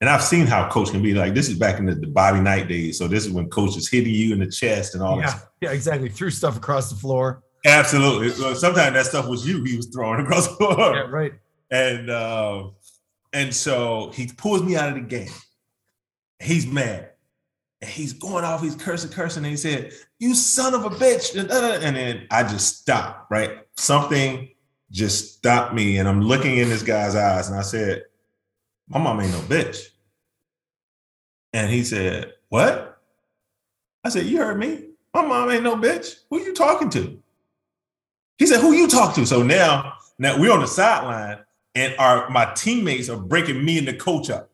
And 0.00 0.10
I've 0.10 0.22
seen 0.22 0.46
how 0.46 0.68
coach 0.68 0.90
can 0.90 1.02
be 1.02 1.14
like. 1.14 1.32
This 1.32 1.48
is 1.48 1.58
back 1.58 1.78
in 1.78 1.86
the, 1.86 1.94
the 1.94 2.06
Bobby 2.06 2.40
Knight 2.40 2.68
days. 2.68 2.98
So 2.98 3.08
this 3.08 3.24
is 3.24 3.32
when 3.32 3.48
coach 3.48 3.76
is 3.76 3.88
hitting 3.88 4.12
you 4.12 4.34
in 4.34 4.40
the 4.40 4.46
chest 4.46 4.94
and 4.94 5.02
all 5.02 5.18
yeah, 5.18 5.26
this. 5.26 5.46
Yeah, 5.62 5.70
exactly. 5.70 6.10
Threw 6.10 6.30
stuff 6.30 6.56
across 6.56 6.90
the 6.90 6.96
floor. 6.96 7.42
Absolutely. 7.64 8.30
sometimes 8.54 8.94
that 8.94 9.06
stuff 9.06 9.26
was 9.26 9.46
you 9.46 9.64
he 9.64 9.76
was 9.76 9.86
throwing 9.86 10.20
across 10.24 10.48
the 10.48 10.54
floor. 10.54 10.94
Yeah, 10.94 11.06
right. 11.08 11.32
And 11.70 12.10
uh, 12.10 12.68
and 13.32 13.54
so 13.54 14.12
he 14.14 14.28
pulls 14.28 14.62
me 14.62 14.76
out 14.76 14.90
of 14.90 14.94
the 14.94 15.00
game. 15.00 15.32
He's 16.40 16.66
mad. 16.66 17.10
And 17.82 17.90
he's 17.90 18.12
going 18.12 18.44
off, 18.44 18.62
he's 18.62 18.76
cursing, 18.76 19.10
cursing. 19.10 19.44
And 19.44 19.50
he 19.50 19.56
said, 19.56 19.92
You 20.18 20.34
son 20.34 20.74
of 20.74 20.84
a 20.84 20.90
bitch. 20.90 21.38
And 21.38 21.96
then 21.96 22.26
I 22.30 22.42
just 22.42 22.80
stopped, 22.80 23.30
right? 23.30 23.58
Something 23.76 24.48
just 24.90 25.34
stopped 25.34 25.74
me 25.74 25.98
and 25.98 26.08
I'm 26.08 26.22
looking 26.22 26.56
in 26.58 26.68
this 26.68 26.82
guy's 26.82 27.14
eyes 27.14 27.48
and 27.48 27.58
I 27.58 27.62
said, 27.62 28.04
My 28.88 28.98
mom 28.98 29.20
ain't 29.20 29.32
no 29.32 29.40
bitch. 29.40 29.88
And 31.52 31.70
he 31.70 31.84
said, 31.84 32.34
What? 32.48 33.00
I 34.04 34.08
said, 34.08 34.26
You 34.26 34.38
heard 34.38 34.58
me? 34.58 34.90
My 35.14 35.22
mom 35.22 35.50
ain't 35.50 35.64
no 35.64 35.76
bitch. 35.76 36.16
Who 36.30 36.40
you 36.40 36.54
talking 36.54 36.90
to? 36.90 37.20
He 38.38 38.46
said, 38.46 38.60
Who 38.60 38.72
you 38.72 38.88
talk 38.88 39.14
to? 39.14 39.26
So 39.26 39.42
now, 39.42 39.94
now 40.18 40.38
we're 40.38 40.52
on 40.52 40.60
the 40.60 40.66
sideline 40.66 41.38
and 41.74 41.94
our 41.98 42.28
my 42.30 42.52
teammates 42.54 43.08
are 43.08 43.18
breaking 43.18 43.64
me 43.64 43.78
and 43.78 43.86
the 43.86 43.94
coach 43.94 44.30
up. 44.30 44.50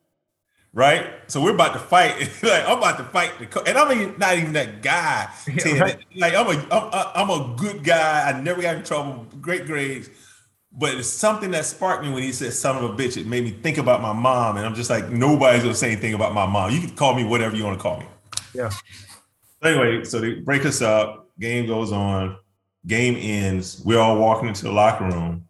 Right? 0.74 1.10
So 1.26 1.42
we're 1.42 1.54
about 1.54 1.74
to 1.74 1.78
fight. 1.78 2.18
like 2.42 2.66
I'm 2.66 2.78
about 2.78 2.96
to 2.98 3.04
fight 3.04 3.38
the 3.38 3.46
coach. 3.46 3.68
And 3.68 3.76
I'm 3.76 4.18
not 4.18 4.38
even 4.38 4.52
that 4.54 4.82
guy. 4.82 5.28
Yeah, 5.46 5.78
right. 5.78 5.98
Like 6.14 6.34
I'm 6.34 6.46
a 6.46 6.74
I'm, 6.74 7.12
I'm 7.14 7.30
a 7.30 7.54
good 7.56 7.84
guy. 7.84 8.28
I 8.28 8.40
never 8.40 8.62
got 8.62 8.76
in 8.76 8.82
trouble, 8.82 9.26
great 9.40 9.66
grades 9.66 10.08
but 10.74 10.94
it's 10.94 11.08
something 11.08 11.50
that 11.50 11.66
sparked 11.66 12.02
me 12.02 12.10
when 12.10 12.22
he 12.22 12.32
said 12.32 12.52
son 12.52 12.82
of 12.82 12.84
a 12.84 12.94
bitch. 12.94 13.16
It 13.16 13.26
made 13.26 13.44
me 13.44 13.50
think 13.50 13.78
about 13.78 14.00
my 14.00 14.12
mom. 14.12 14.56
And 14.56 14.64
I'm 14.64 14.74
just 14.74 14.88
like, 14.88 15.10
nobody's 15.10 15.62
gonna 15.62 15.74
say 15.74 15.92
anything 15.92 16.14
about 16.14 16.32
my 16.32 16.46
mom. 16.46 16.70
You 16.70 16.80
can 16.80 16.96
call 16.96 17.14
me 17.14 17.24
whatever 17.24 17.54
you 17.54 17.64
want 17.64 17.78
to 17.78 17.82
call 17.82 18.00
me. 18.00 18.06
Yeah. 18.54 18.70
Anyway, 19.62 20.04
so 20.04 20.18
they 20.18 20.34
break 20.34 20.64
us 20.64 20.82
up, 20.82 21.28
game 21.38 21.66
goes 21.66 21.92
on, 21.92 22.36
game 22.86 23.16
ends, 23.18 23.82
we're 23.84 23.98
all 23.98 24.18
walking 24.18 24.48
into 24.48 24.64
the 24.64 24.72
locker 24.72 25.04
room. 25.04 25.46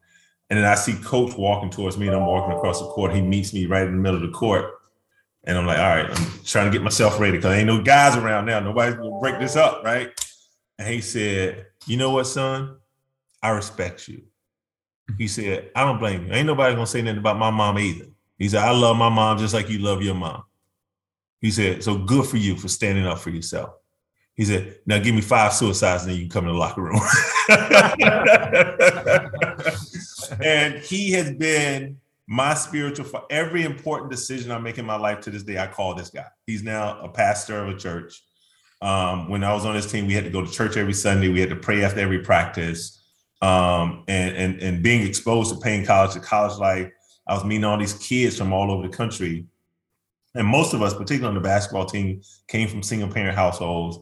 And 0.50 0.58
then 0.58 0.66
I 0.66 0.74
see 0.74 0.94
coach 1.02 1.34
walking 1.38 1.70
towards 1.70 1.96
me 1.96 2.08
and 2.08 2.16
I'm 2.16 2.26
walking 2.26 2.54
across 2.54 2.80
the 2.80 2.86
court. 2.86 3.14
He 3.14 3.22
meets 3.22 3.54
me 3.54 3.64
right 3.66 3.86
in 3.86 3.92
the 3.92 3.98
middle 3.98 4.22
of 4.22 4.22
the 4.22 4.36
court. 4.36 4.70
And 5.44 5.58
I'm 5.58 5.66
like, 5.66 5.78
all 5.78 5.96
right, 5.96 6.08
I'm 6.08 6.44
trying 6.44 6.66
to 6.66 6.70
get 6.70 6.82
myself 6.82 7.18
ready 7.18 7.38
because 7.38 7.56
ain't 7.56 7.66
no 7.66 7.82
guys 7.82 8.16
around 8.16 8.46
now. 8.46 8.60
Nobody's 8.60 8.94
gonna 8.94 9.18
break 9.18 9.40
this 9.40 9.56
up, 9.56 9.82
right? 9.84 10.10
And 10.78 10.88
he 10.88 11.00
said, 11.00 11.66
You 11.86 11.96
know 11.96 12.10
what, 12.10 12.24
son? 12.24 12.76
I 13.42 13.50
respect 13.50 14.06
you. 14.06 14.22
He 15.18 15.26
said, 15.26 15.70
I 15.74 15.84
don't 15.84 15.98
blame 15.98 16.26
you. 16.26 16.32
Ain't 16.32 16.46
nobody 16.46 16.74
gonna 16.74 16.86
say 16.86 17.02
nothing 17.02 17.18
about 17.18 17.38
my 17.38 17.50
mom 17.50 17.78
either. 17.78 18.06
He 18.38 18.48
said, 18.48 18.62
I 18.62 18.70
love 18.70 18.96
my 18.96 19.08
mom 19.08 19.38
just 19.38 19.54
like 19.54 19.68
you 19.68 19.78
love 19.78 20.02
your 20.02 20.14
mom. 20.14 20.44
He 21.40 21.50
said, 21.50 21.82
so 21.82 21.98
good 21.98 22.26
for 22.26 22.36
you 22.36 22.56
for 22.56 22.68
standing 22.68 23.06
up 23.06 23.18
for 23.18 23.30
yourself. 23.30 23.74
He 24.34 24.44
said, 24.44 24.76
now 24.86 24.98
give 24.98 25.14
me 25.14 25.20
five 25.20 25.52
suicides 25.52 26.04
and 26.04 26.12
then 26.12 26.18
you 26.18 26.28
can 26.28 26.30
come 26.30 26.46
in 26.46 26.52
the 26.52 26.58
locker 26.58 26.82
room. 26.82 27.00
and 30.40 30.78
he 30.78 31.10
has 31.12 31.32
been 31.32 32.00
my 32.32 32.54
spiritual 32.54 33.04
for 33.04 33.24
every 33.28 33.62
important 33.62 34.10
decision 34.10 34.50
I 34.50 34.58
make 34.58 34.78
in 34.78 34.86
my 34.86 34.96
life 34.96 35.20
to 35.20 35.30
this 35.30 35.42
day. 35.42 35.58
I 35.58 35.66
call 35.66 35.94
this 35.94 36.08
guy. 36.08 36.24
He's 36.46 36.62
now 36.62 36.98
a 37.02 37.08
pastor 37.10 37.62
of 37.62 37.68
a 37.68 37.78
church. 37.78 38.22
Um, 38.80 39.28
when 39.28 39.44
I 39.44 39.52
was 39.52 39.66
on 39.66 39.74
his 39.74 39.86
team, 39.92 40.06
we 40.06 40.14
had 40.14 40.24
to 40.24 40.30
go 40.30 40.40
to 40.40 40.50
church 40.50 40.78
every 40.78 40.94
Sunday. 40.94 41.28
We 41.28 41.40
had 41.40 41.50
to 41.50 41.56
pray 41.56 41.84
after 41.84 42.00
every 42.00 42.20
practice 42.20 43.04
um, 43.42 44.04
and, 44.08 44.34
and, 44.34 44.62
and 44.62 44.82
being 44.82 45.06
exposed 45.06 45.52
to 45.52 45.60
Payne 45.60 45.84
College, 45.84 46.14
to 46.14 46.20
college 46.20 46.58
life. 46.58 46.90
I 47.28 47.34
was 47.34 47.44
meeting 47.44 47.64
all 47.64 47.76
these 47.76 47.92
kids 47.92 48.38
from 48.38 48.54
all 48.54 48.70
over 48.70 48.88
the 48.88 48.96
country. 48.96 49.44
And 50.34 50.46
most 50.46 50.72
of 50.72 50.80
us, 50.80 50.94
particularly 50.94 51.28
on 51.28 51.34
the 51.34 51.46
basketball 51.46 51.84
team, 51.84 52.22
came 52.48 52.66
from 52.66 52.82
single 52.82 53.10
parent 53.10 53.36
households. 53.36 53.98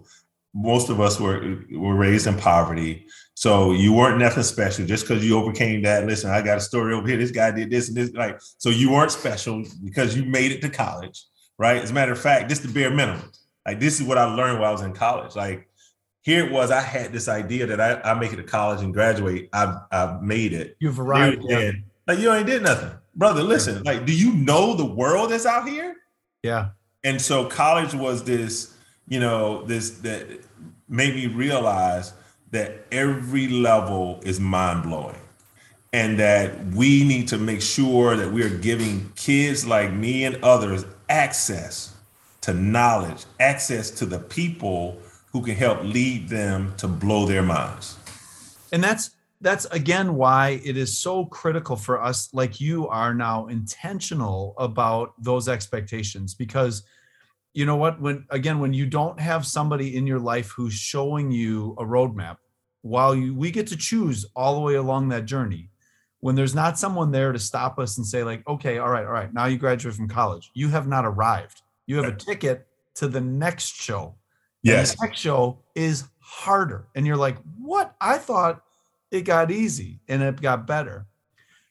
Most 0.54 0.88
of 0.88 1.00
us 1.00 1.18
were 1.18 1.64
were 1.72 1.96
raised 1.96 2.28
in 2.28 2.36
poverty. 2.36 3.08
So 3.40 3.72
you 3.72 3.94
weren't 3.94 4.18
nothing 4.18 4.42
special 4.42 4.84
just 4.84 5.08
because 5.08 5.24
you 5.24 5.34
overcame 5.38 5.80
that. 5.84 6.04
Listen, 6.04 6.30
I 6.30 6.42
got 6.42 6.58
a 6.58 6.60
story 6.60 6.92
over 6.92 7.08
here. 7.08 7.16
This 7.16 7.30
guy 7.30 7.50
did 7.50 7.70
this 7.70 7.88
and 7.88 7.96
this. 7.96 8.12
Like, 8.12 8.38
so 8.58 8.68
you 8.68 8.92
weren't 8.92 9.10
special 9.10 9.64
because 9.82 10.14
you 10.14 10.26
made 10.26 10.52
it 10.52 10.60
to 10.60 10.68
college, 10.68 11.24
right? 11.56 11.78
As 11.78 11.90
a 11.90 11.94
matter 11.94 12.12
of 12.12 12.20
fact, 12.20 12.50
this 12.50 12.60
is 12.60 12.66
the 12.66 12.72
bare 12.78 12.90
minimum. 12.90 13.32
Like, 13.64 13.80
this 13.80 13.98
is 13.98 14.06
what 14.06 14.18
I 14.18 14.24
learned 14.24 14.60
while 14.60 14.68
I 14.68 14.72
was 14.72 14.82
in 14.82 14.92
college. 14.92 15.36
Like, 15.36 15.66
here 16.20 16.44
it 16.44 16.52
was. 16.52 16.70
I 16.70 16.82
had 16.82 17.14
this 17.14 17.28
idea 17.28 17.64
that 17.64 17.80
I, 17.80 17.98
I 18.02 18.12
make 18.12 18.30
it 18.30 18.36
to 18.36 18.42
college 18.42 18.82
and 18.82 18.92
graduate. 18.92 19.48
I've 19.54 19.74
I've 19.90 20.22
made 20.22 20.52
it. 20.52 20.76
You've 20.78 21.00
arrived. 21.00 21.42
Yeah. 21.48 21.70
Like 22.06 22.18
you 22.18 22.30
ain't 22.34 22.46
did 22.46 22.62
nothing, 22.62 22.90
brother. 23.14 23.42
Listen, 23.42 23.82
like, 23.84 24.04
do 24.04 24.14
you 24.14 24.34
know 24.34 24.74
the 24.74 24.84
world 24.84 25.30
that's 25.30 25.46
out 25.46 25.66
here? 25.66 25.96
Yeah. 26.42 26.72
And 27.04 27.18
so 27.18 27.46
college 27.46 27.94
was 27.94 28.22
this, 28.22 28.76
you 29.08 29.18
know, 29.18 29.62
this 29.64 29.92
that 30.00 30.26
made 30.90 31.14
me 31.14 31.26
realize 31.26 32.12
that 32.50 32.86
every 32.90 33.48
level 33.48 34.20
is 34.24 34.40
mind 34.40 34.82
blowing, 34.82 35.20
and 35.92 36.18
that 36.18 36.66
we 36.66 37.04
need 37.04 37.28
to 37.28 37.38
make 37.38 37.62
sure 37.62 38.16
that 38.16 38.32
we 38.32 38.42
are 38.42 38.58
giving 38.58 39.12
kids 39.16 39.66
like 39.66 39.92
me 39.92 40.24
and 40.24 40.42
others 40.42 40.84
access 41.08 41.94
to 42.42 42.54
knowledge, 42.54 43.24
access 43.38 43.90
to 43.90 44.06
the 44.06 44.18
people 44.18 44.98
who 45.32 45.42
can 45.42 45.54
help 45.54 45.82
lead 45.82 46.28
them 46.28 46.74
to 46.76 46.88
blow 46.88 47.26
their 47.26 47.42
minds. 47.42 47.96
And 48.72 48.82
that's 48.82 49.10
that's 49.40 49.64
again 49.66 50.14
why 50.16 50.60
it 50.64 50.76
is 50.76 50.98
so 50.98 51.24
critical 51.26 51.76
for 51.76 52.02
us 52.02 52.28
like 52.34 52.60
you 52.60 52.86
are 52.88 53.14
now 53.14 53.46
intentional 53.46 54.54
about 54.58 55.14
those 55.18 55.48
expectations 55.48 56.34
because 56.34 56.82
you 57.52 57.66
know 57.66 57.76
what 57.76 58.00
when 58.00 58.26
again 58.30 58.60
when 58.60 58.72
you 58.72 58.86
don't 58.86 59.18
have 59.18 59.46
somebody 59.46 59.96
in 59.96 60.06
your 60.06 60.20
life 60.20 60.50
who's 60.50 60.74
showing 60.74 61.30
you 61.30 61.74
a 61.78 61.84
roadmap 61.84 62.36
while 62.82 63.14
you 63.14 63.34
we 63.34 63.50
get 63.50 63.66
to 63.68 63.76
choose 63.76 64.24
all 64.36 64.54
the 64.54 64.60
way 64.60 64.74
along 64.74 65.08
that 65.08 65.24
journey. 65.24 65.70
When 66.20 66.34
there's 66.34 66.54
not 66.54 66.78
someone 66.78 67.12
there 67.12 67.32
to 67.32 67.38
stop 67.38 67.78
us 67.78 67.96
and 67.96 68.06
say 68.06 68.22
like 68.22 68.46
okay 68.46 68.78
all 68.78 68.90
right 68.90 69.04
all 69.04 69.12
right 69.12 69.32
now 69.32 69.46
you 69.46 69.58
graduate 69.58 69.94
from 69.94 70.08
college. 70.08 70.50
You 70.54 70.68
have 70.68 70.86
not 70.86 71.04
arrived. 71.04 71.62
You 71.86 71.96
have 71.96 72.12
a 72.12 72.16
ticket 72.16 72.66
to 72.96 73.08
the 73.08 73.20
next 73.20 73.74
show. 73.74 74.14
Yes. 74.62 74.90
and 74.90 74.98
the 74.98 75.06
next 75.06 75.18
show 75.18 75.60
is 75.74 76.04
harder. 76.18 76.88
And 76.94 77.06
you're 77.06 77.16
like 77.16 77.38
what? 77.58 77.94
I 78.00 78.18
thought 78.18 78.62
it 79.10 79.22
got 79.22 79.50
easy 79.50 80.00
and 80.08 80.22
it 80.22 80.40
got 80.40 80.66
better. 80.66 81.06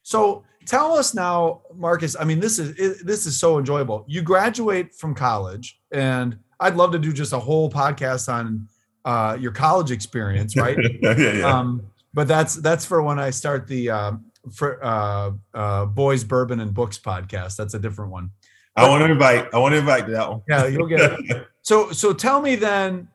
So 0.01 0.43
tell 0.65 0.93
us 0.93 1.13
now 1.13 1.61
marcus 1.75 2.15
i 2.19 2.23
mean 2.23 2.39
this 2.39 2.59
is 2.59 2.77
it, 2.77 3.05
this 3.05 3.25
is 3.25 3.39
so 3.39 3.57
enjoyable 3.57 4.05
you 4.07 4.21
graduate 4.21 4.93
from 4.93 5.15
college 5.15 5.79
and 5.91 6.37
i'd 6.59 6.75
love 6.75 6.91
to 6.91 6.99
do 6.99 7.13
just 7.13 7.33
a 7.33 7.39
whole 7.39 7.69
podcast 7.69 8.31
on 8.31 8.67
uh, 9.05 9.35
your 9.39 9.51
college 9.51 9.91
experience 9.91 10.57
right 10.57 10.77
yeah, 11.01 11.17
yeah. 11.17 11.43
um, 11.43 11.89
but 12.13 12.27
that's 12.27 12.55
that's 12.55 12.85
for 12.85 13.01
when 13.01 13.19
I 13.19 13.29
start 13.29 13.67
the 13.67 13.89
uh, 13.89 14.11
for 14.53 14.83
uh, 14.83 15.31
uh, 15.53 15.85
boys 15.85 16.23
bourbon 16.23 16.59
and 16.59 16.73
books 16.73 16.97
podcast. 16.97 17.55
That's 17.55 17.73
a 17.73 17.79
different 17.79 18.11
one. 18.11 18.31
I 18.75 18.87
want 18.87 19.03
to 19.03 19.11
invite. 19.11 19.47
I 19.53 19.57
want 19.57 19.73
to 19.73 19.79
invite 19.79 20.07
that 20.07 20.29
one. 20.29 20.41
Yeah, 20.47 20.67
you'll 20.67 20.87
get 20.87 21.19
it. 21.19 21.47
So 21.61 21.91
so 21.91 22.13
tell 22.13 22.41
me 22.41 22.55
then, 22.55 23.09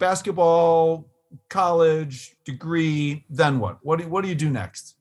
basketball, 0.00 1.06
college 1.48 2.34
degree, 2.44 3.24
then 3.30 3.60
what? 3.60 3.78
What 3.82 4.00
do 4.00 4.08
what 4.08 4.22
do 4.22 4.28
you 4.28 4.34
do 4.34 4.50
next? 4.50 4.96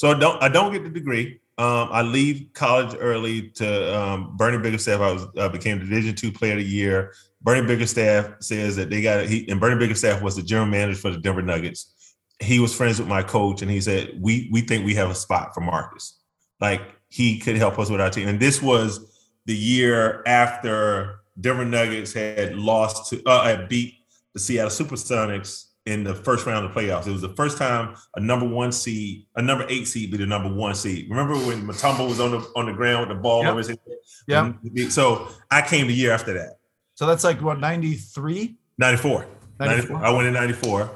So 0.00 0.10
I 0.10 0.18
don't 0.18 0.42
I 0.42 0.48
don't 0.48 0.72
get 0.72 0.82
the 0.82 0.88
degree. 0.88 1.40
Um, 1.58 1.90
I 1.92 2.00
leave 2.00 2.54
college 2.54 2.96
early 2.98 3.50
to 3.50 4.00
um, 4.00 4.34
Bernie 4.34 4.56
Bickerstaff. 4.56 4.98
I 4.98 5.12
was 5.12 5.50
became 5.52 5.78
Division 5.78 6.14
two 6.14 6.32
Player 6.32 6.52
of 6.52 6.60
the 6.60 6.64
Year. 6.64 7.12
Bernie 7.42 7.66
Bickerstaff 7.66 8.36
says 8.40 8.76
that 8.76 8.88
they 8.88 9.02
got 9.02 9.26
he 9.26 9.46
and 9.50 9.60
Bernie 9.60 9.78
Bickerstaff 9.78 10.22
was 10.22 10.36
the 10.36 10.42
general 10.42 10.68
manager 10.68 10.98
for 10.98 11.10
the 11.10 11.18
Denver 11.18 11.42
Nuggets. 11.42 12.14
He 12.38 12.60
was 12.60 12.74
friends 12.74 12.98
with 12.98 13.08
my 13.08 13.22
coach, 13.22 13.60
and 13.60 13.70
he 13.70 13.78
said 13.82 14.18
we 14.18 14.48
we 14.50 14.62
think 14.62 14.86
we 14.86 14.94
have 14.94 15.10
a 15.10 15.14
spot 15.14 15.52
for 15.52 15.60
Marcus. 15.60 16.18
Like 16.62 16.80
he 17.10 17.38
could 17.38 17.58
help 17.58 17.78
us 17.78 17.90
with 17.90 18.00
our 18.00 18.08
team. 18.08 18.26
And 18.26 18.40
this 18.40 18.62
was 18.62 19.20
the 19.44 19.54
year 19.54 20.22
after 20.26 21.20
Denver 21.38 21.66
Nuggets 21.66 22.14
had 22.14 22.56
lost 22.56 23.10
to 23.10 23.22
uh, 23.26 23.44
had 23.44 23.68
beat 23.68 23.96
the 24.32 24.40
Seattle 24.40 24.70
Supersonics 24.70 25.66
in 25.86 26.04
the 26.04 26.14
first 26.14 26.46
round 26.46 26.64
of 26.64 26.74
the 26.74 26.80
playoffs. 26.80 27.06
It 27.06 27.12
was 27.12 27.22
the 27.22 27.34
first 27.34 27.56
time 27.58 27.94
a 28.16 28.20
number 28.20 28.46
one 28.46 28.70
seed, 28.72 29.26
a 29.36 29.42
number 29.42 29.64
eight 29.68 29.86
seed, 29.86 30.10
be 30.10 30.16
the 30.18 30.26
number 30.26 30.52
one 30.52 30.74
seed. 30.74 31.08
Remember 31.08 31.34
when 31.34 31.66
Mutombo 31.66 32.08
was 32.08 32.20
on 32.20 32.32
the 32.32 32.38
on 32.56 32.66
the 32.66 32.72
ground 32.72 33.08
with 33.08 33.16
the 33.16 33.22
ball 33.22 33.42
Yep. 33.42 33.50
over 33.50 33.58
his 33.58 33.68
head? 33.68 33.78
Yeah. 34.26 34.52
So 34.90 35.28
I 35.50 35.62
came 35.62 35.86
the 35.86 35.94
year 35.94 36.12
after 36.12 36.32
that, 36.34 36.58
So 36.94 37.06
that's 37.06 37.24
like 37.24 37.40
what 37.40 37.58
ninety 37.58 37.94
three. 37.94 38.56
94. 38.78 39.26
94. 39.58 39.98
94. 39.98 40.04
I 40.06 40.10
went 40.10 40.26
in 40.28 40.32
94. 40.34 40.90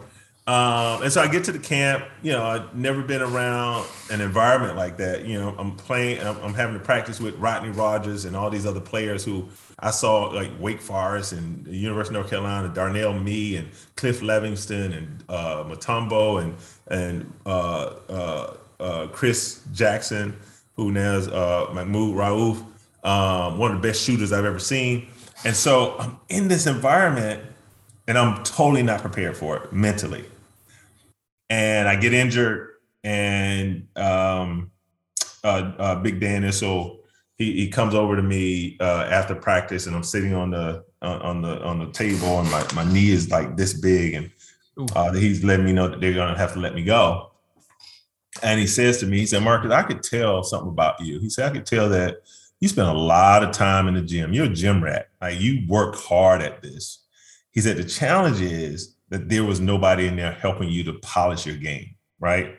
Um, 0.46 1.02
and 1.02 1.10
so 1.10 1.22
I 1.22 1.28
get 1.28 1.44
to 1.44 1.52
the 1.52 1.58
camp, 1.58 2.04
you 2.22 2.32
know, 2.32 2.44
I've 2.44 2.74
never 2.74 3.00
been 3.02 3.22
around 3.22 3.86
an 4.10 4.20
environment 4.20 4.76
like 4.76 4.98
that. 4.98 5.24
You 5.24 5.40
know, 5.40 5.54
I'm 5.58 5.74
playing, 5.74 6.20
I'm, 6.20 6.36
I'm 6.42 6.52
having 6.52 6.74
to 6.74 6.84
practice 6.84 7.18
with 7.18 7.34
Rodney 7.36 7.70
Rogers 7.70 8.26
and 8.26 8.36
all 8.36 8.50
these 8.50 8.66
other 8.66 8.80
players 8.80 9.24
who 9.24 9.48
I 9.78 9.90
saw 9.90 10.26
like 10.26 10.50
Wake 10.60 10.82
Forest 10.82 11.32
and 11.32 11.64
the 11.64 11.74
University 11.74 12.14
of 12.16 12.20
North 12.20 12.30
Carolina, 12.30 12.68
Darnell 12.68 13.14
Mee 13.14 13.56
and 13.56 13.68
Cliff 13.96 14.20
Levingston 14.20 14.94
and 14.94 15.24
uh, 15.30 15.64
Mutombo 15.64 16.42
and, 16.42 16.56
and 16.88 17.32
uh, 17.46 17.94
uh, 18.10 18.56
uh, 18.80 19.06
Chris 19.06 19.62
Jackson, 19.72 20.36
who 20.76 20.92
now 20.92 21.16
is 21.16 21.28
uh, 21.28 21.70
Mahmoud 21.72 22.16
Raouf, 22.16 22.66
um, 23.02 23.56
one 23.56 23.74
of 23.74 23.80
the 23.80 23.88
best 23.88 24.02
shooters 24.02 24.30
I've 24.30 24.44
ever 24.44 24.58
seen. 24.58 25.08
And 25.46 25.56
so 25.56 25.96
I'm 25.98 26.18
in 26.28 26.48
this 26.48 26.66
environment 26.66 27.42
and 28.06 28.18
I'm 28.18 28.44
totally 28.44 28.82
not 28.82 29.00
prepared 29.00 29.38
for 29.38 29.56
it 29.56 29.72
mentally. 29.72 30.26
And 31.50 31.88
I 31.88 31.96
get 31.96 32.14
injured, 32.14 32.70
and 33.02 33.86
um, 33.96 34.70
uh, 35.42 35.72
uh, 35.78 35.94
Big 35.96 36.20
Dan 36.20 36.42
Issel, 36.42 37.00
he, 37.36 37.52
he 37.52 37.68
comes 37.68 37.94
over 37.94 38.16
to 38.16 38.22
me 38.22 38.76
uh, 38.80 39.06
after 39.10 39.34
practice, 39.34 39.86
and 39.86 39.94
I'm 39.94 40.02
sitting 40.02 40.34
on 40.34 40.50
the 40.50 40.84
uh, 41.02 41.18
on 41.22 41.42
the 41.42 41.62
on 41.62 41.78
the 41.78 41.90
table, 41.92 42.40
and 42.40 42.50
my, 42.50 42.66
my 42.74 42.90
knee 42.90 43.10
is 43.10 43.30
like 43.30 43.56
this 43.56 43.74
big, 43.74 44.14
and 44.14 44.30
uh, 44.96 45.12
he's 45.12 45.44
letting 45.44 45.66
me 45.66 45.72
know 45.72 45.88
that 45.88 46.00
they're 46.00 46.14
gonna 46.14 46.38
have 46.38 46.54
to 46.54 46.60
let 46.60 46.74
me 46.74 46.82
go. 46.82 47.30
And 48.42 48.58
he 48.58 48.66
says 48.66 48.98
to 48.98 49.06
me, 49.06 49.18
he 49.18 49.26
said, 49.26 49.42
Marcus, 49.42 49.70
I 49.70 49.82
could 49.82 50.02
tell 50.02 50.42
something 50.42 50.70
about 50.70 51.00
you. 51.00 51.20
He 51.20 51.30
said, 51.30 51.50
I 51.50 51.54
could 51.54 51.66
tell 51.66 51.88
that 51.90 52.16
you 52.60 52.68
spend 52.68 52.88
a 52.88 52.92
lot 52.92 53.44
of 53.44 53.52
time 53.52 53.86
in 53.88 53.94
the 53.94 54.02
gym. 54.02 54.32
You're 54.32 54.46
a 54.46 54.48
gym 54.48 54.82
rat. 54.82 55.08
Like 55.20 55.38
you 55.40 55.62
work 55.68 55.96
hard 55.96 56.42
at 56.42 56.62
this. 56.62 57.04
He 57.52 57.60
said 57.60 57.76
the 57.76 57.84
challenge 57.84 58.40
is 58.40 58.93
that 59.14 59.28
there 59.28 59.44
was 59.44 59.60
nobody 59.60 60.08
in 60.08 60.16
there 60.16 60.32
helping 60.32 60.68
you 60.68 60.82
to 60.82 60.94
polish 60.94 61.46
your 61.46 61.56
game, 61.56 61.94
right? 62.18 62.56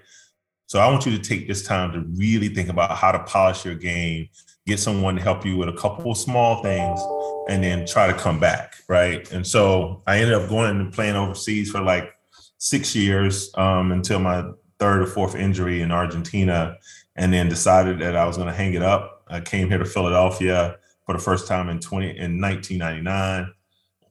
So 0.68 0.80
I 0.80 0.90
want 0.90 1.06
you 1.06 1.12
to 1.12 1.20
take 1.20 1.50
this 1.50 1.64
time 1.64 1.92
to 1.92 2.00
really 2.18 2.48
think 2.48 2.70
about 2.70 2.92
how 2.98 3.12
to 3.12 3.20
polish 3.26 3.66
your 3.66 3.76
game, 3.76 4.30
get 4.66 4.80
someone 4.80 5.18
to 5.18 5.22
help 5.22 5.46
you 5.46 5.58
with 5.58 5.68
a 5.68 5.74
couple 5.74 6.10
of 6.10 6.18
small 6.18 6.64
things, 6.64 7.02
and 7.50 7.62
then 7.62 7.86
try 7.86 8.08
to 8.08 8.14
come 8.14 8.40
back, 8.40 8.76
right? 8.88 9.30
And 9.34 9.46
so 9.46 10.02
I 10.08 10.20
ended 10.20 10.34
up 10.34 10.48
going 10.48 10.80
and 10.80 10.94
playing 10.94 11.18
overseas 11.18 11.72
for 11.72 11.82
like 11.82 12.14
six 12.58 12.96
years 12.96 13.52
um, 13.56 13.92
until 13.92 14.20
my 14.20 14.46
third 14.80 15.02
or 15.02 15.08
fourth 15.08 15.36
injury 15.36 15.82
in 15.82 15.92
Argentina, 15.92 16.78
and 17.18 17.34
then 17.34 17.50
decided 17.50 18.00
that 18.00 18.16
I 18.16 18.26
was 18.26 18.38
going 18.38 18.48
to 18.48 18.56
hang 18.56 18.76
it 18.76 18.82
up. 18.82 19.26
I 19.28 19.42
came 19.42 19.68
here 19.68 19.80
to 19.80 19.86
Philadelphia 19.86 20.78
for 21.06 21.12
the 21.12 21.22
first 21.22 21.50
time 21.50 21.68
in 21.68 21.82
20 21.82 22.18
in 22.18 22.40
1999 22.40 23.54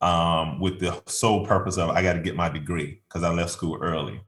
um, 0.05 0.61
with 0.61 0.79
the 0.81 1.03
sole 1.07 1.47
purpose 1.47 1.79
of 1.79 1.89
I 1.91 2.03
got 2.03 2.13
to 2.13 2.21
get 2.21 2.37
my 2.37 2.51
degree 2.51 3.01
because 3.09 3.23
I 3.25 3.33
left 3.33 3.51
school 3.51 3.79
early. 3.81 4.21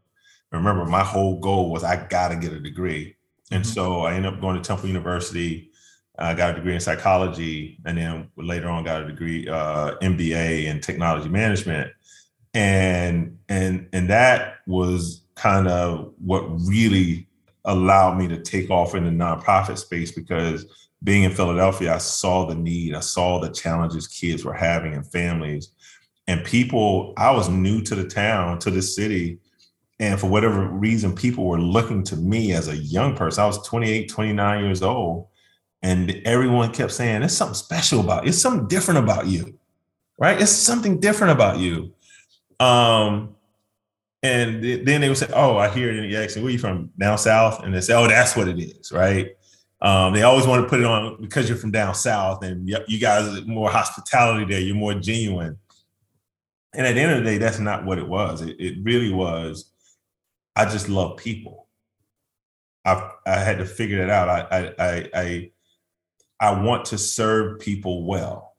Remember, 0.50 0.86
my 0.86 1.04
whole 1.04 1.38
goal 1.38 1.70
was 1.70 1.84
I 1.84 2.06
got 2.06 2.28
to 2.28 2.36
get 2.36 2.52
a 2.52 2.60
degree, 2.60 3.16
and 3.52 3.62
Mhm. 3.62 3.74
so 3.74 4.00
I 4.02 4.14
ended 4.14 4.32
up 4.32 4.40
going 4.40 4.56
to 4.56 4.62
Temple 4.62 4.88
University. 4.88 5.70
I 6.18 6.32
got 6.32 6.52
a 6.52 6.54
degree 6.54 6.74
in 6.74 6.80
psychology, 6.80 7.78
and 7.84 7.98
then 7.98 8.28
later 8.36 8.68
on 8.70 8.84
got 8.84 9.02
a 9.02 9.06
degree 9.06 9.46
uh, 9.48 9.96
MBA 10.00 10.64
in 10.66 10.80
technology 10.80 11.28
management, 11.28 11.92
and 12.54 13.38
and 13.50 13.88
and 13.92 14.08
that 14.08 14.54
was 14.66 15.22
kind 15.34 15.68
of 15.68 16.14
what 16.24 16.42
really 16.66 17.28
allowed 17.66 18.16
me 18.16 18.28
to 18.28 18.40
take 18.40 18.70
off 18.70 18.94
in 18.94 19.04
the 19.04 19.10
nonprofit 19.10 19.76
space 19.76 20.12
because 20.12 20.85
being 21.06 21.22
in 21.22 21.30
Philadelphia, 21.30 21.94
I 21.94 21.98
saw 21.98 22.46
the 22.46 22.56
need, 22.56 22.92
I 22.92 23.00
saw 23.00 23.38
the 23.38 23.48
challenges 23.48 24.08
kids 24.08 24.44
were 24.44 24.52
having 24.52 24.92
and 24.92 25.06
families. 25.06 25.70
And 26.26 26.44
people, 26.44 27.14
I 27.16 27.30
was 27.30 27.48
new 27.48 27.80
to 27.82 27.94
the 27.94 28.08
town, 28.08 28.58
to 28.58 28.72
the 28.72 28.82
city. 28.82 29.38
And 30.00 30.18
for 30.18 30.26
whatever 30.26 30.66
reason, 30.66 31.14
people 31.14 31.46
were 31.46 31.60
looking 31.60 32.02
to 32.04 32.16
me 32.16 32.52
as 32.52 32.66
a 32.66 32.76
young 32.76 33.14
person. 33.14 33.44
I 33.44 33.46
was 33.46 33.64
28, 33.64 34.08
29 34.08 34.64
years 34.64 34.82
old. 34.82 35.28
And 35.80 36.10
everyone 36.24 36.72
kept 36.72 36.90
saying, 36.90 37.20
There's 37.20 37.36
something 37.36 37.54
special 37.54 38.00
about 38.00 38.24
you. 38.24 38.30
It's 38.30 38.42
something 38.42 38.66
different 38.66 38.98
about 38.98 39.28
you. 39.28 39.56
Right? 40.18 40.40
It's 40.40 40.50
something 40.50 40.98
different 40.98 41.34
about 41.34 41.60
you. 41.60 41.92
Um, 42.58 43.36
and 44.24 44.60
th- 44.60 44.84
then 44.84 45.02
they 45.02 45.08
would 45.08 45.18
say, 45.18 45.28
"Oh, 45.32 45.56
I 45.58 45.68
hear 45.68 45.90
it." 45.90 45.96
in 45.98 46.10
the 46.10 46.16
accent. 46.16 46.42
"Where 46.42 46.50
you 46.50 46.58
from? 46.58 46.90
Down 46.98 47.18
south?" 47.18 47.62
And 47.62 47.72
they 47.72 47.82
say, 47.82 47.94
"Oh, 47.94 48.08
that's 48.08 48.34
what 48.34 48.48
it 48.48 48.58
is, 48.58 48.90
right?" 48.90 49.36
Um, 49.80 50.14
they 50.14 50.22
always 50.22 50.46
want 50.46 50.62
to 50.62 50.68
put 50.68 50.80
it 50.80 50.86
on 50.86 51.20
because 51.20 51.48
you're 51.48 51.58
from 51.58 51.70
down 51.70 51.94
south, 51.94 52.42
and 52.42 52.68
you 52.68 52.98
guys 52.98 53.26
are 53.38 53.42
more 53.42 53.70
hospitality 53.70 54.44
there. 54.44 54.60
You're 54.60 54.74
more 54.74 54.94
genuine. 54.94 55.58
And 56.74 56.86
at 56.86 56.94
the 56.94 57.00
end 57.00 57.12
of 57.12 57.18
the 57.18 57.30
day, 57.30 57.38
that's 57.38 57.58
not 57.58 57.84
what 57.84 57.98
it 57.98 58.08
was. 58.08 58.42
It, 58.42 58.56
it 58.58 58.78
really 58.82 59.12
was. 59.12 59.72
I 60.54 60.64
just 60.64 60.88
love 60.88 61.18
people. 61.18 61.68
I 62.84 63.10
I 63.26 63.36
had 63.36 63.58
to 63.58 63.66
figure 63.66 63.98
that 63.98 64.10
out. 64.10 64.28
I 64.28 64.40
I 64.50 64.74
I 64.78 65.10
I, 65.14 65.50
I 66.40 66.62
want 66.62 66.86
to 66.86 66.98
serve 66.98 67.60
people 67.60 68.06
well. 68.06 68.56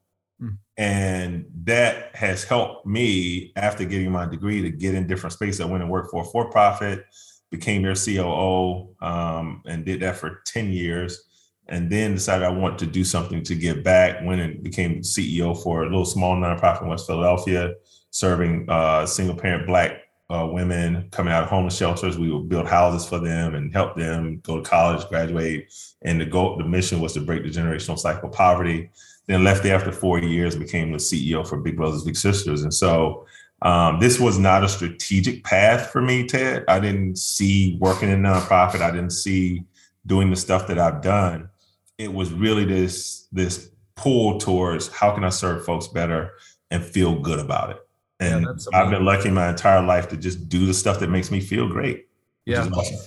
And 0.77 1.45
that 1.63 2.15
has 2.15 2.43
helped 2.43 2.85
me 2.85 3.51
after 3.55 3.83
getting 3.83 4.11
my 4.11 4.27
degree 4.27 4.61
to 4.61 4.69
get 4.69 4.93
in 4.93 5.07
different 5.07 5.33
spaces. 5.33 5.59
I 5.59 5.65
went 5.65 5.81
and 5.81 5.91
worked 5.91 6.11
for 6.11 6.21
a 6.21 6.25
for 6.25 6.51
profit, 6.51 7.03
became 7.49 7.83
their 7.83 7.95
COO, 7.95 8.95
um, 9.01 9.61
and 9.65 9.85
did 9.85 10.01
that 10.01 10.17
for 10.17 10.41
10 10.45 10.71
years. 10.71 11.23
And 11.69 11.89
then 11.89 12.15
decided 12.15 12.45
I 12.45 12.49
want 12.49 12.79
to 12.79 12.85
do 12.85 13.03
something 13.03 13.43
to 13.43 13.55
give 13.55 13.83
back. 13.83 14.23
Went 14.23 14.41
and 14.41 14.63
became 14.63 15.01
CEO 15.01 15.61
for 15.61 15.83
a 15.83 15.85
little 15.85 16.05
small 16.05 16.35
nonprofit 16.35 16.83
in 16.83 16.87
West 16.87 17.07
Philadelphia, 17.07 17.73
serving 18.09 18.69
uh, 18.69 19.05
single 19.05 19.35
parent 19.35 19.67
Black 19.67 20.03
uh, 20.29 20.47
women 20.49 21.09
coming 21.11 21.33
out 21.33 21.43
of 21.43 21.49
homeless 21.49 21.77
shelters. 21.77 22.17
We 22.17 22.31
would 22.31 22.47
build 22.47 22.67
houses 22.67 23.07
for 23.07 23.19
them 23.19 23.55
and 23.55 23.73
help 23.73 23.97
them 23.97 24.39
go 24.43 24.61
to 24.61 24.69
college, 24.69 25.07
graduate. 25.09 25.73
And 26.03 26.21
the 26.21 26.25
goal, 26.25 26.57
the 26.57 26.63
mission 26.63 27.01
was 27.01 27.13
to 27.13 27.21
break 27.21 27.43
the 27.43 27.49
generational 27.49 27.99
cycle 27.99 28.29
of 28.29 28.35
poverty 28.35 28.89
then 29.27 29.43
left 29.43 29.63
there 29.63 29.75
after 29.75 29.91
four 29.91 30.19
years, 30.19 30.55
became 30.55 30.91
the 30.91 30.97
CEO 30.97 31.47
for 31.47 31.57
Big 31.57 31.75
Brothers 31.75 32.03
Big 32.03 32.15
Sisters. 32.15 32.63
And 32.63 32.73
so 32.73 33.27
Um, 33.61 33.99
this 33.99 34.19
was 34.19 34.37
not 34.37 34.63
a 34.63 34.69
strategic 34.69 35.43
path 35.43 35.89
for 35.89 36.01
me, 36.01 36.27
Ted. 36.27 36.63
I 36.67 36.79
didn't 36.79 37.17
see 37.17 37.77
working 37.79 38.09
in 38.09 38.21
nonprofit. 38.21 38.81
I 38.81 38.91
didn't 38.91 39.11
see 39.11 39.63
doing 40.05 40.29
the 40.29 40.35
stuff 40.35 40.67
that 40.67 40.77
I've 40.77 41.01
done. 41.01 41.49
It 41.97 42.13
was 42.13 42.31
really 42.31 42.65
this 42.65 43.27
this 43.31 43.71
pull 43.95 44.37
towards 44.39 44.87
how 44.89 45.11
can 45.11 45.23
I 45.23 45.29
serve 45.29 45.65
folks 45.65 45.87
better 45.87 46.33
and 46.69 46.83
feel 46.83 47.19
good 47.19 47.39
about 47.39 47.71
it. 47.71 47.77
And 48.19 48.45
yeah, 48.45 48.79
I've 48.79 48.91
been 48.91 49.05
lucky 49.05 49.31
my 49.31 49.49
entire 49.49 49.81
life 49.81 50.07
to 50.09 50.17
just 50.17 50.49
do 50.49 50.65
the 50.65 50.73
stuff 50.73 50.99
that 50.99 51.09
makes 51.09 51.31
me 51.31 51.39
feel 51.39 51.67
great. 51.67 52.07
Yeah. 52.45 52.67
Awesome. 52.71 52.97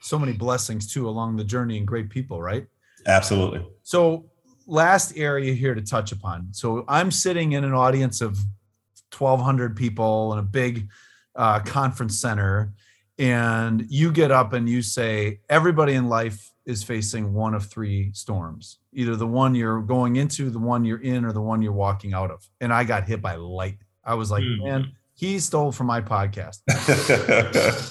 So 0.00 0.18
many 0.18 0.32
blessings 0.32 0.92
too 0.92 1.08
along 1.08 1.36
the 1.36 1.44
journey 1.44 1.76
and 1.76 1.86
great 1.86 2.08
people, 2.08 2.40
right? 2.40 2.66
Absolutely. 3.06 3.66
So 3.82 4.26
last 4.66 5.16
area 5.16 5.52
here 5.54 5.74
to 5.74 5.82
touch 5.82 6.12
upon. 6.12 6.48
So 6.52 6.84
I'm 6.88 7.10
sitting 7.10 7.52
in 7.52 7.64
an 7.64 7.74
audience 7.74 8.20
of 8.20 8.38
1,200 9.16 9.76
people 9.76 10.32
in 10.32 10.38
a 10.38 10.42
big 10.42 10.88
uh, 11.34 11.60
conference 11.60 12.20
center, 12.20 12.72
and 13.18 13.86
you 13.88 14.12
get 14.12 14.30
up 14.30 14.52
and 14.52 14.68
you 14.68 14.82
say, 14.82 15.40
everybody 15.48 15.94
in 15.94 16.08
life 16.08 16.52
is 16.66 16.82
facing 16.82 17.32
one 17.32 17.54
of 17.54 17.66
three 17.66 18.12
storms 18.12 18.78
either 18.92 19.14
the 19.14 19.26
one 19.26 19.54
you're 19.54 19.80
going 19.80 20.16
into, 20.16 20.50
the 20.50 20.58
one 20.58 20.84
you're 20.84 21.00
in, 21.00 21.24
or 21.24 21.32
the 21.32 21.40
one 21.40 21.62
you're 21.62 21.72
walking 21.72 22.14
out 22.14 22.32
of. 22.32 22.44
And 22.60 22.72
I 22.72 22.82
got 22.82 23.06
hit 23.06 23.22
by 23.22 23.36
light. 23.36 23.78
I 24.04 24.14
was 24.14 24.30
like, 24.30 24.42
mm. 24.42 24.64
man, 24.64 24.92
he 25.14 25.38
stole 25.38 25.70
from 25.70 25.86
my 25.86 26.00
podcast. 26.00 26.62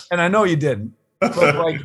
and 0.12 0.20
I 0.20 0.28
know 0.28 0.44
you 0.44 0.58
didn't. 0.58 0.94
But 1.20 1.56
like 1.56 1.82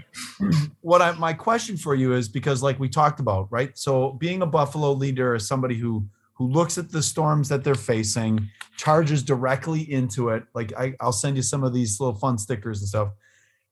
what 0.80 1.00
I 1.00 1.12
my 1.12 1.32
question 1.32 1.76
for 1.76 1.94
you 1.94 2.14
is 2.14 2.28
because 2.28 2.62
like 2.62 2.78
we 2.78 2.88
talked 2.88 3.20
about, 3.20 3.48
right? 3.50 3.76
So 3.78 4.12
being 4.12 4.42
a 4.42 4.46
Buffalo 4.46 4.92
leader 4.92 5.34
is 5.34 5.48
somebody 5.48 5.76
who 5.76 6.06
who 6.42 6.48
looks 6.48 6.76
at 6.76 6.90
the 6.90 7.02
storms 7.02 7.48
that 7.48 7.62
they're 7.62 7.74
facing, 7.76 8.48
charges 8.76 9.22
directly 9.22 9.80
into 9.92 10.30
it. 10.30 10.42
Like 10.54 10.72
I, 10.76 10.94
I'll 11.00 11.12
send 11.12 11.36
you 11.36 11.42
some 11.42 11.62
of 11.62 11.72
these 11.72 12.00
little 12.00 12.16
fun 12.16 12.36
stickers 12.36 12.80
and 12.80 12.88
stuff. 12.88 13.10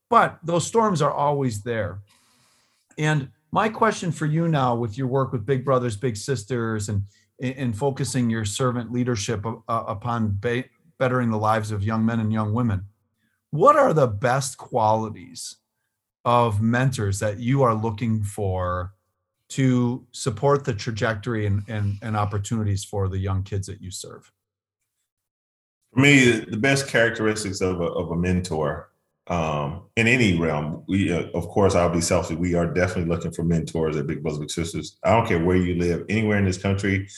But 0.08 0.38
those 0.44 0.66
storms 0.66 1.02
are 1.02 1.12
always 1.12 1.62
there. 1.62 2.00
And 2.96 3.30
my 3.50 3.68
question 3.68 4.12
for 4.12 4.26
you 4.26 4.46
now, 4.46 4.76
with 4.76 4.96
your 4.96 5.08
work 5.08 5.32
with 5.32 5.44
Big 5.44 5.64
Brothers 5.64 5.96
Big 5.96 6.16
Sisters 6.16 6.88
and 6.88 7.02
and 7.40 7.76
focusing 7.76 8.28
your 8.28 8.44
servant 8.44 8.92
leadership 8.92 9.44
uh, 9.46 9.84
upon 9.86 10.38
bettering 10.98 11.30
the 11.30 11.38
lives 11.38 11.72
of 11.72 11.82
young 11.82 12.04
men 12.04 12.20
and 12.20 12.32
young 12.32 12.52
women, 12.52 12.84
what 13.50 13.74
are 13.76 13.94
the 13.94 14.06
best 14.06 14.58
qualities 14.58 15.56
of 16.24 16.60
mentors 16.60 17.18
that 17.18 17.38
you 17.38 17.62
are 17.62 17.74
looking 17.74 18.22
for 18.22 18.92
to 19.50 20.06
support 20.12 20.64
the 20.64 20.74
trajectory 20.74 21.46
and, 21.46 21.62
and, 21.68 21.98
and 22.02 22.16
opportunities 22.16 22.84
for 22.84 23.08
the 23.08 23.18
young 23.18 23.42
kids 23.42 23.66
that 23.66 23.80
you 23.80 23.90
serve? 23.90 24.32
For 25.92 26.00
me, 26.00 26.30
the 26.30 26.56
best 26.56 26.88
characteristics 26.88 27.60
of 27.60 27.80
a, 27.80 27.84
of 27.84 28.10
a 28.12 28.16
mentor 28.16 28.90
um, 29.30 29.82
in 29.96 30.08
any 30.08 30.36
realm, 30.36 30.82
we 30.88 31.12
uh, 31.12 31.26
of 31.34 31.48
course 31.48 31.76
I'll 31.76 31.88
be 31.88 32.00
selfish. 32.00 32.36
We 32.36 32.54
are 32.56 32.66
definitely 32.66 33.14
looking 33.14 33.30
for 33.30 33.44
mentors 33.44 33.96
at 33.96 34.08
Big 34.08 34.22
Brothers 34.22 34.40
Big 34.40 34.50
Sisters. 34.50 34.98
I 35.04 35.10
don't 35.10 35.26
care 35.26 35.42
where 35.42 35.56
you 35.56 35.76
live, 35.76 36.04
anywhere 36.08 36.36
in 36.36 36.44
this 36.44 36.58
country, 36.58 37.08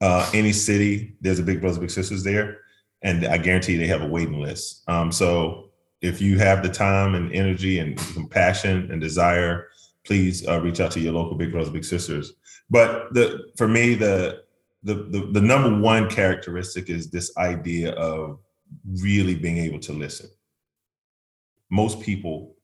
uh, 0.00 0.30
any 0.32 0.52
city, 0.52 1.16
there's 1.20 1.40
a 1.40 1.42
Big 1.42 1.60
Brothers 1.60 1.78
Big 1.78 1.90
Sisters 1.90 2.22
there, 2.22 2.58
and 3.02 3.26
I 3.26 3.38
guarantee 3.38 3.76
they 3.76 3.88
have 3.88 4.02
a 4.02 4.06
waiting 4.06 4.40
list. 4.40 4.84
Um, 4.88 5.10
so 5.10 5.70
if 6.00 6.20
you 6.20 6.38
have 6.38 6.62
the 6.62 6.68
time 6.68 7.16
and 7.16 7.32
energy 7.32 7.80
and 7.80 7.98
compassion 8.14 8.88
and 8.92 9.00
desire 9.00 9.66
please 10.08 10.48
uh, 10.48 10.58
reach 10.60 10.80
out 10.80 10.90
to 10.90 11.00
your 11.00 11.12
local 11.12 11.36
Big 11.36 11.52
Brothers 11.52 11.70
Big 11.70 11.84
Sisters. 11.84 12.32
But 12.70 13.12
the 13.12 13.52
for 13.56 13.68
me, 13.68 13.94
the, 13.94 14.42
the 14.82 14.94
the 14.94 15.28
the 15.32 15.40
number 15.40 15.78
one 15.78 16.08
characteristic 16.08 16.88
is 16.88 17.10
this 17.10 17.36
idea 17.36 17.92
of 17.92 18.38
really 19.02 19.34
being 19.34 19.58
able 19.58 19.78
to 19.80 19.92
listen. 19.92 20.30
Most 21.70 22.00
people 22.00 22.56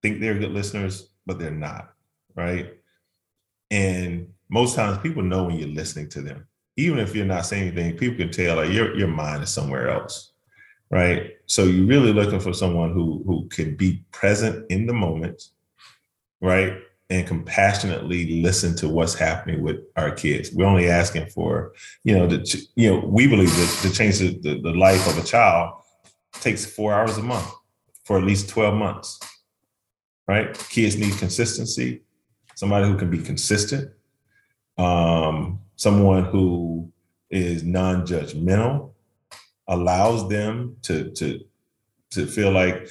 think 0.00 0.20
they're 0.20 0.38
good 0.38 0.52
listeners, 0.52 1.10
but 1.26 1.40
they're 1.40 1.50
not, 1.50 1.92
right? 2.36 2.74
And 3.72 4.28
most 4.48 4.76
times 4.76 4.98
people 4.98 5.24
know 5.24 5.44
when 5.44 5.58
you're 5.58 5.68
listening 5.68 6.08
to 6.10 6.22
them. 6.22 6.46
Even 6.76 7.00
if 7.00 7.16
you're 7.16 7.26
not 7.26 7.46
saying 7.46 7.68
anything, 7.68 7.96
people 7.96 8.16
can 8.16 8.30
tell 8.30 8.56
like 8.56 8.70
your 8.70 8.96
your 8.96 9.08
mind 9.08 9.42
is 9.42 9.50
somewhere 9.50 9.88
else. 9.88 10.32
Right. 10.88 11.32
So 11.46 11.64
you're 11.64 11.88
really 11.88 12.12
looking 12.12 12.38
for 12.38 12.52
someone 12.52 12.92
who 12.92 13.24
who 13.26 13.48
can 13.48 13.74
be 13.74 14.04
present 14.12 14.70
in 14.70 14.86
the 14.86 14.92
moment 14.92 15.50
right? 16.40 16.78
And 17.08 17.26
compassionately 17.26 18.42
listen 18.42 18.74
to 18.76 18.88
what's 18.88 19.14
happening 19.14 19.62
with 19.62 19.76
our 19.96 20.10
kids. 20.10 20.50
We're 20.52 20.66
only 20.66 20.88
asking 20.88 21.26
for, 21.26 21.72
you 22.02 22.18
know, 22.18 22.26
the, 22.26 22.66
you 22.74 22.90
know, 22.90 23.06
we 23.06 23.26
believe 23.26 23.54
that 23.56 23.78
to 23.82 23.92
change 23.92 24.18
the, 24.18 24.38
the, 24.40 24.60
the 24.60 24.72
life 24.72 25.06
of 25.08 25.16
a 25.16 25.26
child 25.26 25.80
takes 26.32 26.66
four 26.66 26.92
hours 26.92 27.16
a 27.16 27.22
month 27.22 27.50
for 28.04 28.18
at 28.18 28.24
least 28.24 28.48
12 28.48 28.74
months, 28.74 29.20
right? 30.26 30.56
Kids 30.68 30.96
need 30.96 31.16
consistency, 31.18 32.02
somebody 32.54 32.86
who 32.86 32.96
can 32.96 33.10
be 33.10 33.18
consistent, 33.18 33.92
um, 34.78 35.60
someone 35.76 36.24
who 36.24 36.90
is 37.30 37.62
non-judgmental, 37.62 38.92
allows 39.68 40.28
them 40.28 40.76
to 40.82 41.10
to 41.10 41.40
to 42.10 42.26
feel 42.26 42.52
like 42.52 42.88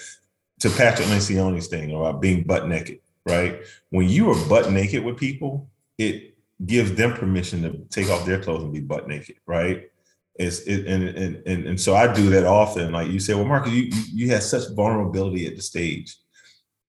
to 0.60 0.70
Patrick 0.70 1.08
Lencioni's 1.08 1.68
thing 1.68 1.92
about 1.92 2.22
being 2.22 2.44
butt 2.44 2.68
naked 2.68 3.00
right? 3.26 3.62
When 3.90 4.08
you 4.08 4.30
are 4.32 4.48
butt 4.48 4.72
naked 4.72 5.04
with 5.04 5.18
people, 5.18 5.70
it 5.98 6.38
gives 6.66 6.94
them 6.94 7.14
permission 7.14 7.62
to 7.64 7.78
take 7.90 8.10
off 8.10 8.26
their 8.26 8.42
clothes 8.42 8.64
and 8.64 8.74
be 8.74 8.80
butt 8.80 9.08
naked, 9.08 9.38
right? 9.46 9.90
It's 10.36 10.60
it, 10.62 10.86
and, 10.86 11.04
and 11.10 11.48
and 11.48 11.66
and 11.66 11.80
so 11.80 11.96
I 11.96 12.14
do 12.14 12.30
that 12.32 12.46
often. 12.46 12.92
Like 12.92 13.10
you 13.10 13.20
say, 13.20 13.34
well, 13.34 13.46
Marcus, 13.46 13.72
you 13.72 13.90
you 14.14 14.30
had 14.30 14.44
such 14.44 14.70
vulnerability 14.76 15.48
at 15.48 15.56
the 15.56 15.62
stage. 15.62 16.16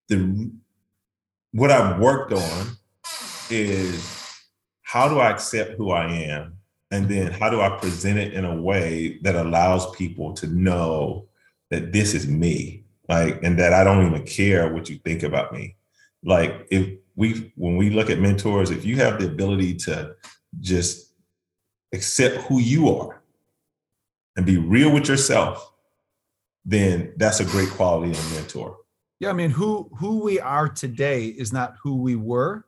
The 0.08 0.50
what 1.52 1.70
I've 1.70 2.00
worked 2.00 2.32
on 2.32 2.66
is 3.48 4.12
how 4.82 5.08
do 5.08 5.20
I 5.20 5.30
accept 5.30 5.72
who 5.78 5.92
I 5.92 6.10
am, 6.10 6.56
and 6.90 7.08
then 7.08 7.30
how 7.30 7.48
do 7.48 7.60
I 7.60 7.70
present 7.78 8.18
it 8.18 8.34
in 8.34 8.44
a 8.44 8.60
way 8.60 9.18
that 9.22 9.36
allows 9.36 9.94
people 9.94 10.32
to 10.34 10.48
know 10.48 11.26
that 11.70 11.92
this 11.92 12.14
is 12.14 12.26
me, 12.26 12.84
like, 13.08 13.42
and 13.42 13.58
that 13.58 13.72
I 13.72 13.84
don't 13.84 14.06
even 14.06 14.24
care 14.26 14.72
what 14.72 14.88
you 14.88 14.98
think 14.98 15.22
about 15.22 15.52
me 15.52 15.76
like 16.26 16.66
if 16.70 16.98
we 17.14 17.52
when 17.56 17.76
we 17.76 17.88
look 17.88 18.10
at 18.10 18.18
mentors 18.18 18.70
if 18.70 18.84
you 18.84 18.96
have 18.96 19.18
the 19.18 19.26
ability 19.26 19.74
to 19.74 20.14
just 20.60 21.14
accept 21.94 22.36
who 22.48 22.60
you 22.60 22.94
are 22.94 23.22
and 24.36 24.44
be 24.44 24.58
real 24.58 24.92
with 24.92 25.08
yourself 25.08 25.72
then 26.66 27.14
that's 27.16 27.40
a 27.40 27.44
great 27.44 27.70
quality 27.70 28.10
in 28.10 28.16
a 28.16 28.34
mentor. 28.34 28.76
Yeah 29.20 29.30
i 29.30 29.32
mean 29.32 29.50
who 29.50 29.88
who 29.98 30.20
we 30.22 30.38
are 30.40 30.68
today 30.68 31.26
is 31.26 31.52
not 31.52 31.76
who 31.82 31.96
we 31.96 32.16
were 32.16 32.66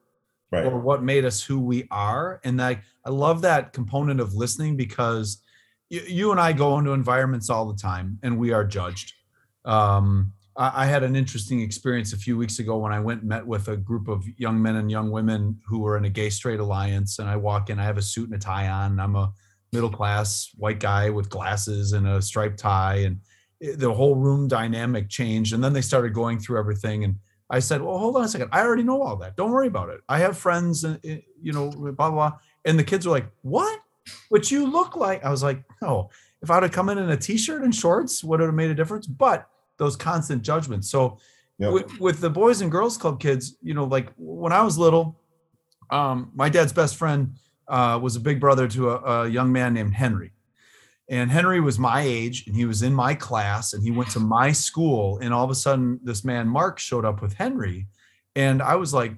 right. 0.50 0.64
or 0.64 0.78
what 0.78 1.02
made 1.02 1.24
us 1.24 1.42
who 1.42 1.60
we 1.60 1.86
are. 1.90 2.40
And 2.44 2.62
i 2.62 2.80
i 3.04 3.10
love 3.10 3.42
that 3.42 3.72
component 3.72 4.20
of 4.20 4.34
listening 4.34 4.76
because 4.76 5.42
you, 5.90 6.00
you 6.06 6.30
and 6.30 6.40
i 6.40 6.52
go 6.52 6.78
into 6.78 6.92
environments 6.92 7.50
all 7.50 7.66
the 7.70 7.78
time 7.78 8.18
and 8.22 8.38
we 8.38 8.52
are 8.52 8.64
judged. 8.64 9.14
Um 9.64 10.32
I 10.60 10.86
had 10.86 11.04
an 11.04 11.14
interesting 11.14 11.60
experience 11.60 12.12
a 12.12 12.16
few 12.16 12.36
weeks 12.36 12.58
ago 12.58 12.78
when 12.78 12.92
I 12.92 12.98
went 12.98 13.20
and 13.20 13.28
met 13.28 13.46
with 13.46 13.68
a 13.68 13.76
group 13.76 14.08
of 14.08 14.24
young 14.38 14.60
men 14.60 14.74
and 14.74 14.90
young 14.90 15.12
women 15.12 15.60
who 15.64 15.78
were 15.78 15.96
in 15.96 16.04
a 16.04 16.10
gay 16.10 16.30
straight 16.30 16.58
alliance. 16.58 17.20
And 17.20 17.28
I 17.28 17.36
walk 17.36 17.70
in, 17.70 17.78
I 17.78 17.84
have 17.84 17.96
a 17.96 18.02
suit 18.02 18.24
and 18.28 18.34
a 18.34 18.38
tie 18.38 18.68
on. 18.68 18.98
I'm 18.98 19.14
a 19.14 19.32
middle 19.72 19.88
class 19.88 20.50
white 20.56 20.80
guy 20.80 21.10
with 21.10 21.30
glasses 21.30 21.92
and 21.92 22.08
a 22.08 22.20
striped 22.20 22.58
tie. 22.58 22.96
And 22.96 23.20
the 23.76 23.94
whole 23.94 24.16
room 24.16 24.48
dynamic 24.48 25.08
changed. 25.08 25.54
And 25.54 25.62
then 25.62 25.72
they 25.72 25.80
started 25.80 26.12
going 26.12 26.40
through 26.40 26.58
everything. 26.58 27.04
And 27.04 27.16
I 27.50 27.60
said, 27.60 27.80
Well, 27.80 27.96
hold 27.96 28.16
on 28.16 28.24
a 28.24 28.28
second. 28.28 28.48
I 28.50 28.62
already 28.62 28.82
know 28.82 29.00
all 29.00 29.16
that. 29.18 29.36
Don't 29.36 29.52
worry 29.52 29.68
about 29.68 29.90
it. 29.90 30.00
I 30.08 30.18
have 30.18 30.36
friends, 30.36 30.82
and 30.82 30.98
uh, 31.04 31.12
uh, 31.12 31.16
you 31.40 31.52
know, 31.52 31.70
blah, 31.70 31.92
blah, 31.92 32.10
blah. 32.10 32.32
And 32.64 32.76
the 32.76 32.84
kids 32.84 33.06
were 33.06 33.12
like, 33.12 33.30
What? 33.42 33.80
What 34.28 34.50
you 34.50 34.66
look 34.66 34.96
like? 34.96 35.24
I 35.24 35.30
was 35.30 35.44
like, 35.44 35.62
No. 35.80 36.10
If 36.42 36.50
I 36.50 36.54
would 36.54 36.64
have 36.64 36.72
come 36.72 36.88
in 36.88 36.98
in 36.98 37.10
a 37.10 37.16
t 37.16 37.36
shirt 37.36 37.62
and 37.62 37.74
shorts, 37.74 38.22
would 38.22 38.40
it 38.40 38.46
have 38.46 38.54
made 38.54 38.70
a 38.70 38.74
difference? 38.74 39.06
But 39.06 39.48
those 39.78 39.96
constant 39.96 40.42
judgments. 40.42 40.90
So 40.90 41.18
yep. 41.58 41.72
with, 41.72 42.00
with, 42.00 42.20
the 42.20 42.30
Boys 42.30 42.60
and 42.60 42.70
Girls 42.70 42.96
Club 42.96 43.20
kids, 43.20 43.56
you 43.62 43.74
know, 43.74 43.84
like 43.84 44.08
when 44.16 44.52
I 44.52 44.62
was 44.62 44.76
little, 44.76 45.18
um, 45.90 46.30
my 46.34 46.48
dad's 46.48 46.72
best 46.72 46.96
friend 46.96 47.34
uh, 47.68 47.98
was 48.02 48.16
a 48.16 48.20
big 48.20 48.40
brother 48.40 48.68
to 48.68 48.90
a, 48.90 49.24
a 49.24 49.28
young 49.28 49.52
man 49.52 49.74
named 49.74 49.94
Henry. 49.94 50.32
And 51.10 51.30
Henry 51.30 51.60
was 51.60 51.78
my 51.78 52.02
age 52.02 52.46
and 52.46 52.54
he 52.54 52.66
was 52.66 52.82
in 52.82 52.92
my 52.92 53.14
class 53.14 53.72
and 53.72 53.82
he 53.82 53.90
went 53.90 54.10
to 54.10 54.20
my 54.20 54.52
school. 54.52 55.18
And 55.22 55.32
all 55.32 55.44
of 55.44 55.50
a 55.50 55.54
sudden, 55.54 56.00
this 56.02 56.22
man, 56.22 56.46
Mark, 56.46 56.78
showed 56.78 57.06
up 57.06 57.22
with 57.22 57.32
Henry. 57.32 57.86
And 58.36 58.60
I 58.60 58.76
was 58.76 58.92
like, 58.92 59.14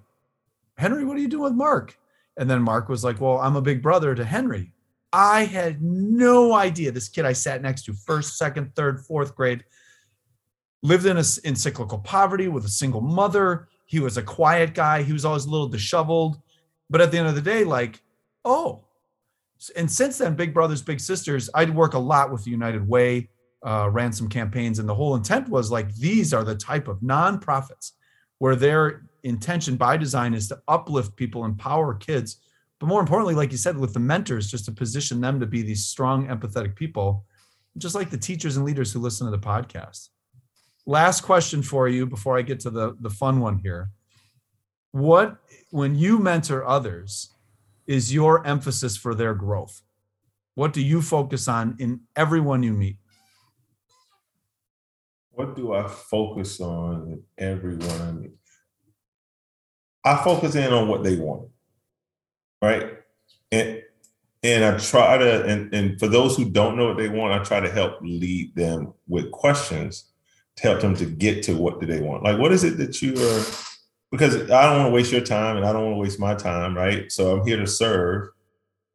Henry, 0.79 1.05
what 1.05 1.17
are 1.17 1.21
you 1.21 1.29
doing 1.29 1.43
with 1.43 1.55
Mark? 1.55 1.99
And 2.37 2.49
then 2.49 2.63
Mark 2.63 2.89
was 2.89 3.03
like, 3.03 3.21
Well, 3.21 3.39
I'm 3.39 3.57
a 3.57 3.63
big 3.63 3.83
brother 3.83 4.15
to 4.15 4.25
Henry. 4.25 4.73
I 5.13 5.45
had 5.45 5.83
no 5.83 6.55
idea. 6.55 6.93
This 6.93 7.09
kid 7.09 7.25
I 7.25 7.33
sat 7.33 7.63
next 7.63 7.85
to, 7.85 7.93
first, 7.93 8.39
second, 8.39 8.75
third, 8.77 9.01
fourth 9.01 9.35
grade, 9.35 9.65
lived 10.83 11.07
in 11.07 11.17
a, 11.17 11.25
in 11.45 11.55
cyclical 11.55 11.99
poverty 11.99 12.49
with 12.49 12.65
a 12.65 12.69
single 12.69 13.01
mother. 13.01 13.69
He 13.87 14.01
was 14.01 14.17
a 14.17 14.23
quiet 14.23 14.75
guy. 14.75 15.03
He 15.03 15.13
was 15.13 15.25
always 15.25 15.45
a 15.45 15.51
little 15.51 15.69
disheveled. 15.69 16.41
But 16.89 17.01
at 17.01 17.11
the 17.11 17.19
end 17.19 17.29
of 17.29 17.35
the 17.35 17.43
day, 17.43 17.65
like, 17.65 18.03
oh, 18.45 18.85
and 19.77 19.91
since 19.91 20.19
then, 20.19 20.35
Big 20.37 20.55
Brothers 20.55 20.83
Big 20.83 21.01
Sisters, 21.01 21.51
I'd 21.55 21.75
work 21.75 21.95
a 21.95 21.99
lot 21.99 22.33
with 22.33 22.45
the 22.45 22.51
United 22.51 22.89
Way. 22.89 23.29
uh, 23.65 23.89
ran 23.91 24.13
some 24.13 24.29
campaigns, 24.29 24.79
and 24.79 24.89
the 24.89 24.95
whole 24.95 25.15
intent 25.15 25.49
was 25.49 25.71
like 25.71 25.95
these 25.97 26.33
are 26.33 26.45
the 26.45 26.55
type 26.55 26.89
of 26.89 27.01
nonprofits 27.01 27.93
where 28.39 28.57
their 28.57 29.03
intention 29.23 29.77
by 29.77 29.97
design 29.97 30.33
is 30.33 30.49
to 30.49 30.61
uplift 30.67 31.15
people, 31.17 31.45
empower 31.45 31.95
kids, 31.95 32.39
but 32.79 32.87
more 32.87 33.01
importantly, 33.01 33.35
like 33.35 33.53
you 33.53 33.59
said, 33.59 33.77
with 33.77 33.93
the 33.93 34.01
mentors, 34.01 34.51
just 34.51 34.65
to 34.65 34.73
position 34.73 35.21
them 35.21 35.39
to 35.39 35.47
be 35.47 35.61
these 35.61 35.85
strong, 35.85 36.29
empathetic 36.29 36.75
people, 36.75 37.27
just 37.77 37.95
like 37.95 38.09
the 38.09 38.17
teachers 38.17 38.57
and 38.57 38.65
leaders 38.65 38.93
who 38.93 38.99
listen 38.99 39.27
to 39.27 39.31
the 39.31 39.39
podcast. 39.39 40.09
Last 40.91 41.21
question 41.21 41.63
for 41.63 41.89
you 41.89 42.05
before 42.05 42.37
I 42.37 42.43
get 42.43 42.59
to 42.61 42.71
the 42.71 42.97
the 42.99 43.11
fun 43.11 43.39
one 43.39 43.59
here. 43.59 43.91
What 44.91 45.37
when 45.71 45.95
you 45.95 46.19
mentor 46.19 46.67
others 46.67 47.31
is 47.87 48.13
your 48.13 48.45
emphasis 48.45 48.97
for 48.97 49.15
their 49.15 49.33
growth? 49.33 49.83
What 50.57 50.73
do 50.73 50.83
you 50.83 51.01
focus 51.01 51.47
on 51.47 51.77
in 51.79 52.01
everyone 52.17 52.65
you 52.65 52.73
meet? 52.73 52.97
What 55.31 55.55
do 55.55 55.75
I 55.75 55.87
focus 55.87 56.61
on 56.61 57.07
in 57.13 57.23
everyone 57.39 58.03
I 58.03 58.11
meet? 58.11 58.33
I 60.05 60.17
focus 60.25 60.57
in 60.57 60.73
on 60.73 60.89
what 60.89 61.05
they 61.05 61.15
want, 61.15 61.51
right? 62.61 62.99
And 63.53 63.81
and 64.43 64.65
I 64.65 64.77
try 64.79 65.19
to, 65.19 65.45
and, 65.45 65.73
and 65.73 66.01
for 66.01 66.09
those 66.09 66.37
who 66.37 66.51
don't 66.51 66.77
know 66.77 66.89
what 66.89 66.97
they 66.97 67.11
want, 67.11 67.41
I 67.41 67.45
try 67.45 67.61
to 67.61 67.71
help 67.71 68.01
lead 68.01 68.57
them 68.57 68.93
with 69.07 69.31
questions 69.31 70.10
help 70.61 70.81
them 70.81 70.95
to 70.97 71.07
get 71.07 71.43
to 71.45 71.55
what 71.55 71.81
do 71.81 71.87
they 71.87 72.01
want. 72.01 72.23
Like, 72.23 72.39
what 72.39 72.53
is 72.53 72.65
it 72.65 72.77
that 72.79 73.01
you 73.01 73.15
are? 73.15 73.45
Because 74.11 74.35
I 74.51 74.67
don't 74.67 74.79
want 74.79 74.89
to 74.89 74.95
waste 74.95 75.13
your 75.13 75.21
time, 75.21 75.57
and 75.57 75.65
I 75.65 75.73
don't 75.73 75.85
want 75.85 75.95
to 75.95 76.01
waste 76.01 76.19
my 76.19 76.35
time, 76.35 76.77
right? 76.77 77.11
So 77.11 77.37
I'm 77.37 77.47
here 77.47 77.57
to 77.57 77.67
serve. 77.67 78.31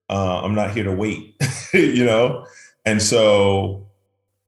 Uh, 0.10 0.42
I'm 0.44 0.54
not 0.54 0.72
here 0.72 0.84
to 0.84 0.92
wait, 0.92 1.36
you 1.74 2.06
know. 2.06 2.46
And 2.86 3.02
so, 3.02 3.88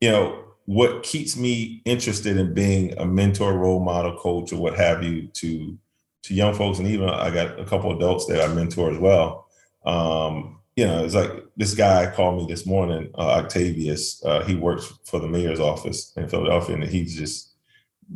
you 0.02 0.12
know, 0.12 0.44
what 0.66 1.02
keeps 1.04 1.38
me 1.38 1.82
interested 1.86 2.38
in 2.38 2.54
being 2.54 2.98
a 2.98 3.06
mentor, 3.06 3.54
role 3.58 3.80
model, 3.80 4.18
coach, 4.18 4.52
or 4.52 4.58
what 4.58 4.76
have 4.76 5.04
you 5.04 5.28
to 5.28 5.78
to 6.24 6.34
young 6.34 6.54
folks, 6.54 6.78
and 6.80 6.88
even 6.88 7.10
I 7.10 7.32
got 7.32 7.60
a 7.60 7.66
couple 7.66 7.96
adults 7.96 8.26
that 8.26 8.42
I 8.42 8.54
mentor 8.54 8.92
as 8.92 8.98
well. 8.98 9.48
Um, 9.86 10.57
you 10.78 10.86
know, 10.86 11.04
it's 11.04 11.16
like 11.16 11.32
this 11.58 11.74
guy 11.74 12.10
called 12.16 12.38
me 12.38 12.46
this 12.48 12.68
morning, 12.68 13.10
uh, 13.16 13.42
Octavius. 13.44 14.24
Uh, 14.24 14.44
he 14.44 14.56
works 14.56 14.94
for 15.06 15.20
the 15.20 15.28
mayor's 15.28 15.60
office 15.60 16.14
in 16.16 16.30
Philadelphia, 16.30 16.76
and 16.76 16.84
he's 16.84 17.18
just 17.18 17.56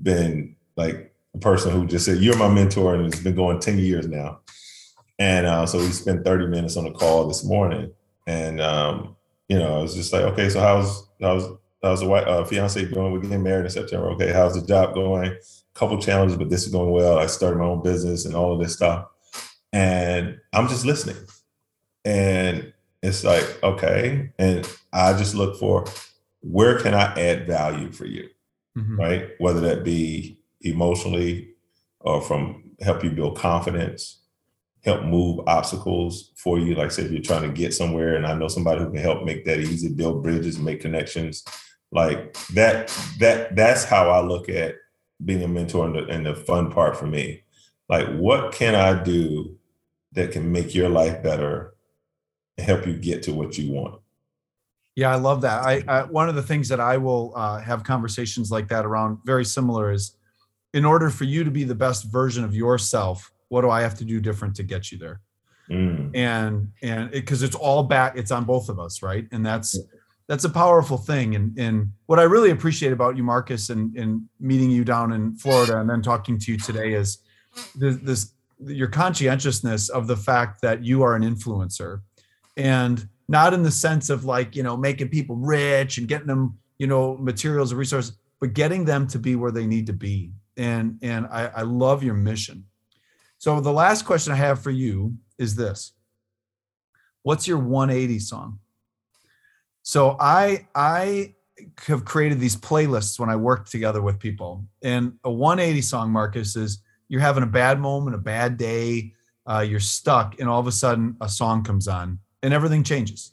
been 0.03 0.55
like 0.77 1.13
a 1.33 1.39
person 1.39 1.71
who 1.71 1.87
just 1.87 2.05
said, 2.05 2.19
"You're 2.19 2.37
my 2.37 2.47
mentor," 2.47 2.93
and 2.93 3.07
it's 3.07 3.19
been 3.19 3.35
going 3.35 3.59
ten 3.59 3.79
years 3.79 4.07
now. 4.07 4.41
And 5.17 5.47
uh, 5.47 5.65
so 5.65 5.79
we 5.79 5.87
spent 5.87 6.23
30 6.23 6.47
minutes 6.47 6.77
on 6.77 6.85
a 6.85 6.91
call 6.91 7.27
this 7.27 7.43
morning, 7.43 7.91
and 8.27 8.61
um, 8.61 9.15
you 9.49 9.57
know, 9.57 9.79
I 9.79 9.81
was 9.81 9.95
just 9.95 10.13
like, 10.13 10.23
"Okay, 10.23 10.49
so 10.49 10.59
how's 10.59 11.07
how's 11.19 11.49
how's 11.81 12.01
the 12.01 12.07
wife, 12.07 12.27
uh, 12.27 12.45
fiance 12.45 12.85
doing? 12.85 13.11
We're 13.11 13.21
getting 13.21 13.43
married 13.43 13.65
in 13.65 13.71
September. 13.71 14.11
Okay, 14.11 14.31
how's 14.31 14.53
the 14.53 14.65
job 14.65 14.93
going? 14.93 15.35
couple 15.73 15.97
challenges, 16.01 16.37
but 16.37 16.49
this 16.49 16.65
is 16.65 16.71
going 16.71 16.91
well. 16.91 17.17
I 17.17 17.27
started 17.27 17.57
my 17.57 17.65
own 17.65 17.81
business 17.81 18.25
and 18.25 18.35
all 18.35 18.53
of 18.53 18.59
this 18.59 18.73
stuff. 18.73 19.07
And 19.71 20.37
I'm 20.53 20.67
just 20.67 20.85
listening. 20.85 21.15
And 22.05 22.73
it's 23.01 23.23
like, 23.23 23.61
okay. 23.63 24.31
And 24.37 24.67
I 24.93 25.13
just 25.13 25.35
look 25.35 25.59
for 25.59 25.85
where 26.41 26.79
can 26.79 26.93
I 26.93 27.13
add 27.19 27.47
value 27.47 27.91
for 27.91 28.05
you? 28.05 28.29
Mm-hmm. 28.77 28.99
Right? 28.99 29.29
Whether 29.39 29.61
that 29.61 29.83
be 29.83 30.39
emotionally 30.61 31.53
or 31.99 32.21
from 32.21 32.63
help 32.81 33.03
you 33.03 33.11
build 33.11 33.37
confidence, 33.37 34.21
help 34.83 35.03
move 35.03 35.41
obstacles 35.47 36.31
for 36.35 36.57
you. 36.57 36.75
Like 36.75 36.87
I 36.87 36.89
said, 36.89 37.05
if 37.05 37.11
you're 37.11 37.21
trying 37.21 37.43
to 37.43 37.55
get 37.55 37.73
somewhere 37.73 38.15
and 38.15 38.25
I 38.25 38.33
know 38.33 38.47
somebody 38.47 38.81
who 38.81 38.91
can 38.91 39.01
help 39.01 39.23
make 39.23 39.45
that 39.45 39.59
easy, 39.59 39.89
build 39.93 40.23
bridges, 40.23 40.57
make 40.57 40.81
connections. 40.81 41.43
Like 41.91 42.33
that, 42.53 42.87
that 43.19 43.55
that's 43.55 43.83
how 43.83 44.09
I 44.09 44.21
look 44.21 44.49
at 44.49 44.75
being 45.23 45.43
a 45.43 45.47
mentor 45.47 45.85
and 45.85 45.95
the, 45.95 46.05
and 46.07 46.25
the 46.25 46.33
fun 46.33 46.71
part 46.71 46.97
for 46.97 47.05
me. 47.05 47.43
Like, 47.89 48.07
what 48.15 48.53
can 48.53 48.73
I 48.73 49.03
do 49.03 49.57
that 50.13 50.31
can 50.31 50.51
make 50.51 50.73
your 50.73 50.89
life 50.89 51.21
better 51.21 51.70
help 52.57 52.85
you 52.85 52.93
get 52.93 53.23
to 53.23 53.33
what 53.33 53.57
you 53.57 53.71
want? 53.71 54.01
Yeah, 54.95 55.11
I 55.11 55.15
love 55.15 55.41
that. 55.41 55.63
I, 55.63 55.83
I 55.87 56.03
one 56.03 56.29
of 56.29 56.35
the 56.35 56.43
things 56.43 56.67
that 56.69 56.79
I 56.79 56.97
will 56.97 57.33
uh, 57.35 57.59
have 57.59 57.83
conversations 57.83 58.51
like 58.51 58.67
that 58.67 58.85
around 58.85 59.19
very 59.25 59.45
similar 59.45 59.91
is, 59.91 60.17
in 60.73 60.85
order 60.85 61.09
for 61.09 61.23
you 61.23 61.43
to 61.43 61.51
be 61.51 61.63
the 61.63 61.75
best 61.75 62.11
version 62.11 62.43
of 62.43 62.55
yourself, 62.55 63.31
what 63.49 63.61
do 63.61 63.69
I 63.69 63.81
have 63.81 63.97
to 63.99 64.05
do 64.05 64.19
different 64.19 64.55
to 64.55 64.63
get 64.63 64.91
you 64.91 64.97
there? 64.97 65.21
Mm. 65.69 66.15
And 66.15 66.71
and 66.81 67.11
because 67.11 67.41
it, 67.41 67.47
it's 67.47 67.55
all 67.55 67.83
back, 67.83 68.17
it's 68.17 68.31
on 68.31 68.43
both 68.43 68.69
of 68.69 68.79
us, 68.79 69.01
right? 69.01 69.27
And 69.31 69.45
that's 69.45 69.79
that's 70.27 70.43
a 70.45 70.49
powerful 70.49 70.97
thing. 70.97 71.35
And, 71.35 71.57
and 71.57 71.91
what 72.05 72.19
I 72.19 72.23
really 72.23 72.51
appreciate 72.51 72.93
about 72.93 73.17
you, 73.17 73.23
Marcus, 73.23 73.69
and, 73.69 73.95
and 73.97 74.21
meeting 74.39 74.69
you 74.69 74.85
down 74.85 75.11
in 75.11 75.35
Florida 75.35 75.79
and 75.79 75.89
then 75.89 76.01
talking 76.01 76.37
to 76.39 76.51
you 76.53 76.57
today 76.57 76.93
is 76.93 77.17
this, 77.75 77.97
this 77.97 78.33
your 78.63 78.87
conscientiousness 78.87 79.89
of 79.89 80.07
the 80.07 80.15
fact 80.15 80.61
that 80.61 80.85
you 80.85 81.01
are 81.03 81.15
an 81.15 81.23
influencer 81.23 82.01
and 82.57 83.07
not 83.27 83.53
in 83.53 83.63
the 83.63 83.71
sense 83.71 84.09
of 84.09 84.25
like, 84.25 84.55
you 84.55 84.63
know, 84.63 84.75
making 84.75 85.09
people 85.09 85.35
rich 85.35 85.97
and 85.97 86.07
getting 86.07 86.27
them, 86.27 86.57
you 86.77 86.87
know, 86.87 87.17
materials 87.17 87.71
and 87.71 87.79
resources, 87.79 88.17
but 88.39 88.53
getting 88.53 88.85
them 88.85 89.07
to 89.07 89.19
be 89.19 89.35
where 89.35 89.51
they 89.51 89.65
need 89.65 89.87
to 89.87 89.93
be. 89.93 90.31
And, 90.57 90.99
and 91.01 91.27
I, 91.27 91.45
I 91.55 91.61
love 91.61 92.03
your 92.03 92.13
mission. 92.13 92.65
So 93.37 93.59
the 93.61 93.71
last 93.71 94.05
question 94.05 94.33
I 94.33 94.35
have 94.35 94.61
for 94.61 94.71
you 94.71 95.15
is 95.37 95.55
this. 95.55 95.93
What's 97.23 97.47
your 97.47 97.57
180 97.57 98.19
song? 98.19 98.59
So 99.83 100.15
I 100.19 100.67
I 100.75 101.35
have 101.87 102.05
created 102.05 102.39
these 102.39 102.55
playlists 102.55 103.19
when 103.19 103.29
I 103.29 103.35
work 103.35 103.67
together 103.67 104.01
with 104.01 104.19
people. 104.19 104.65
And 104.83 105.13
a 105.23 105.31
180 105.31 105.81
song, 105.81 106.11
Marcus, 106.11 106.55
is 106.55 106.81
you're 107.07 107.21
having 107.21 107.43
a 107.43 107.47
bad 107.47 107.79
moment, 107.79 108.15
a 108.15 108.19
bad 108.19 108.57
day, 108.57 109.13
uh, 109.47 109.59
you're 109.67 109.79
stuck, 109.79 110.39
and 110.39 110.47
all 110.49 110.59
of 110.59 110.67
a 110.67 110.71
sudden 110.71 111.15
a 111.21 111.29
song 111.29 111.63
comes 111.63 111.87
on 111.87 112.19
and 112.43 112.53
everything 112.53 112.83
changes. 112.83 113.31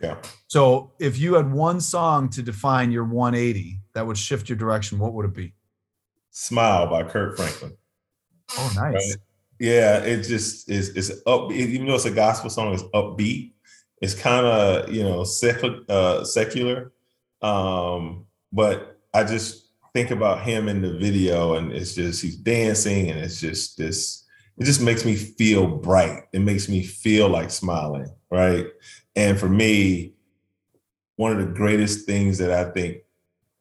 Yeah. 0.00 0.16
So 0.46 0.92
if 0.98 1.18
you 1.18 1.34
had 1.34 1.50
one 1.50 1.80
song 1.80 2.28
to 2.30 2.42
define 2.42 2.92
your 2.92 3.04
180 3.04 3.80
that 3.94 4.06
would 4.06 4.16
shift 4.16 4.48
your 4.48 4.56
direction, 4.56 4.98
what 4.98 5.12
would 5.12 5.24
it 5.24 5.34
be? 5.34 5.54
Smile 6.30 6.86
by 6.86 7.02
Kirk 7.02 7.36
Franklin. 7.36 7.76
Oh, 8.56 8.72
nice. 8.76 8.94
Right? 8.94 9.16
Yeah, 9.58 9.98
it 9.98 10.22
just 10.22 10.70
is 10.70 10.90
it's 10.90 11.10
up 11.26 11.50
even 11.50 11.86
though 11.86 11.96
it's 11.96 12.04
a 12.04 12.12
gospel 12.12 12.48
song, 12.48 12.72
it's 12.74 12.84
upbeat 12.94 13.52
it's 14.00 14.14
kind 14.14 14.46
of 14.46 14.92
you 14.92 15.02
know 15.02 15.24
secular, 15.24 15.80
uh, 15.88 16.22
secular 16.22 16.92
um, 17.42 18.26
but 18.52 18.98
I 19.14 19.24
just 19.24 19.68
think 19.94 20.10
about 20.10 20.42
him 20.42 20.68
in 20.68 20.82
the 20.82 20.92
video, 20.98 21.54
and 21.54 21.72
it's 21.72 21.94
just 21.94 22.22
he's 22.22 22.36
dancing, 22.36 23.10
and 23.10 23.18
it's 23.18 23.40
just 23.40 23.78
this. 23.78 24.24
It 24.58 24.64
just 24.64 24.80
makes 24.80 25.04
me 25.04 25.14
feel 25.14 25.66
bright. 25.66 26.24
It 26.32 26.40
makes 26.40 26.68
me 26.68 26.82
feel 26.82 27.28
like 27.28 27.50
smiling, 27.50 28.10
right? 28.30 28.66
And 29.14 29.38
for 29.38 29.48
me, 29.48 30.14
one 31.16 31.32
of 31.32 31.38
the 31.38 31.52
greatest 31.52 32.06
things 32.06 32.38
that 32.38 32.50
I 32.50 32.70
think 32.70 32.98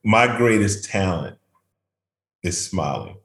my 0.04 0.38
greatest 0.38 0.86
talent 0.86 1.38
is 2.44 2.64
smiling. 2.64 3.18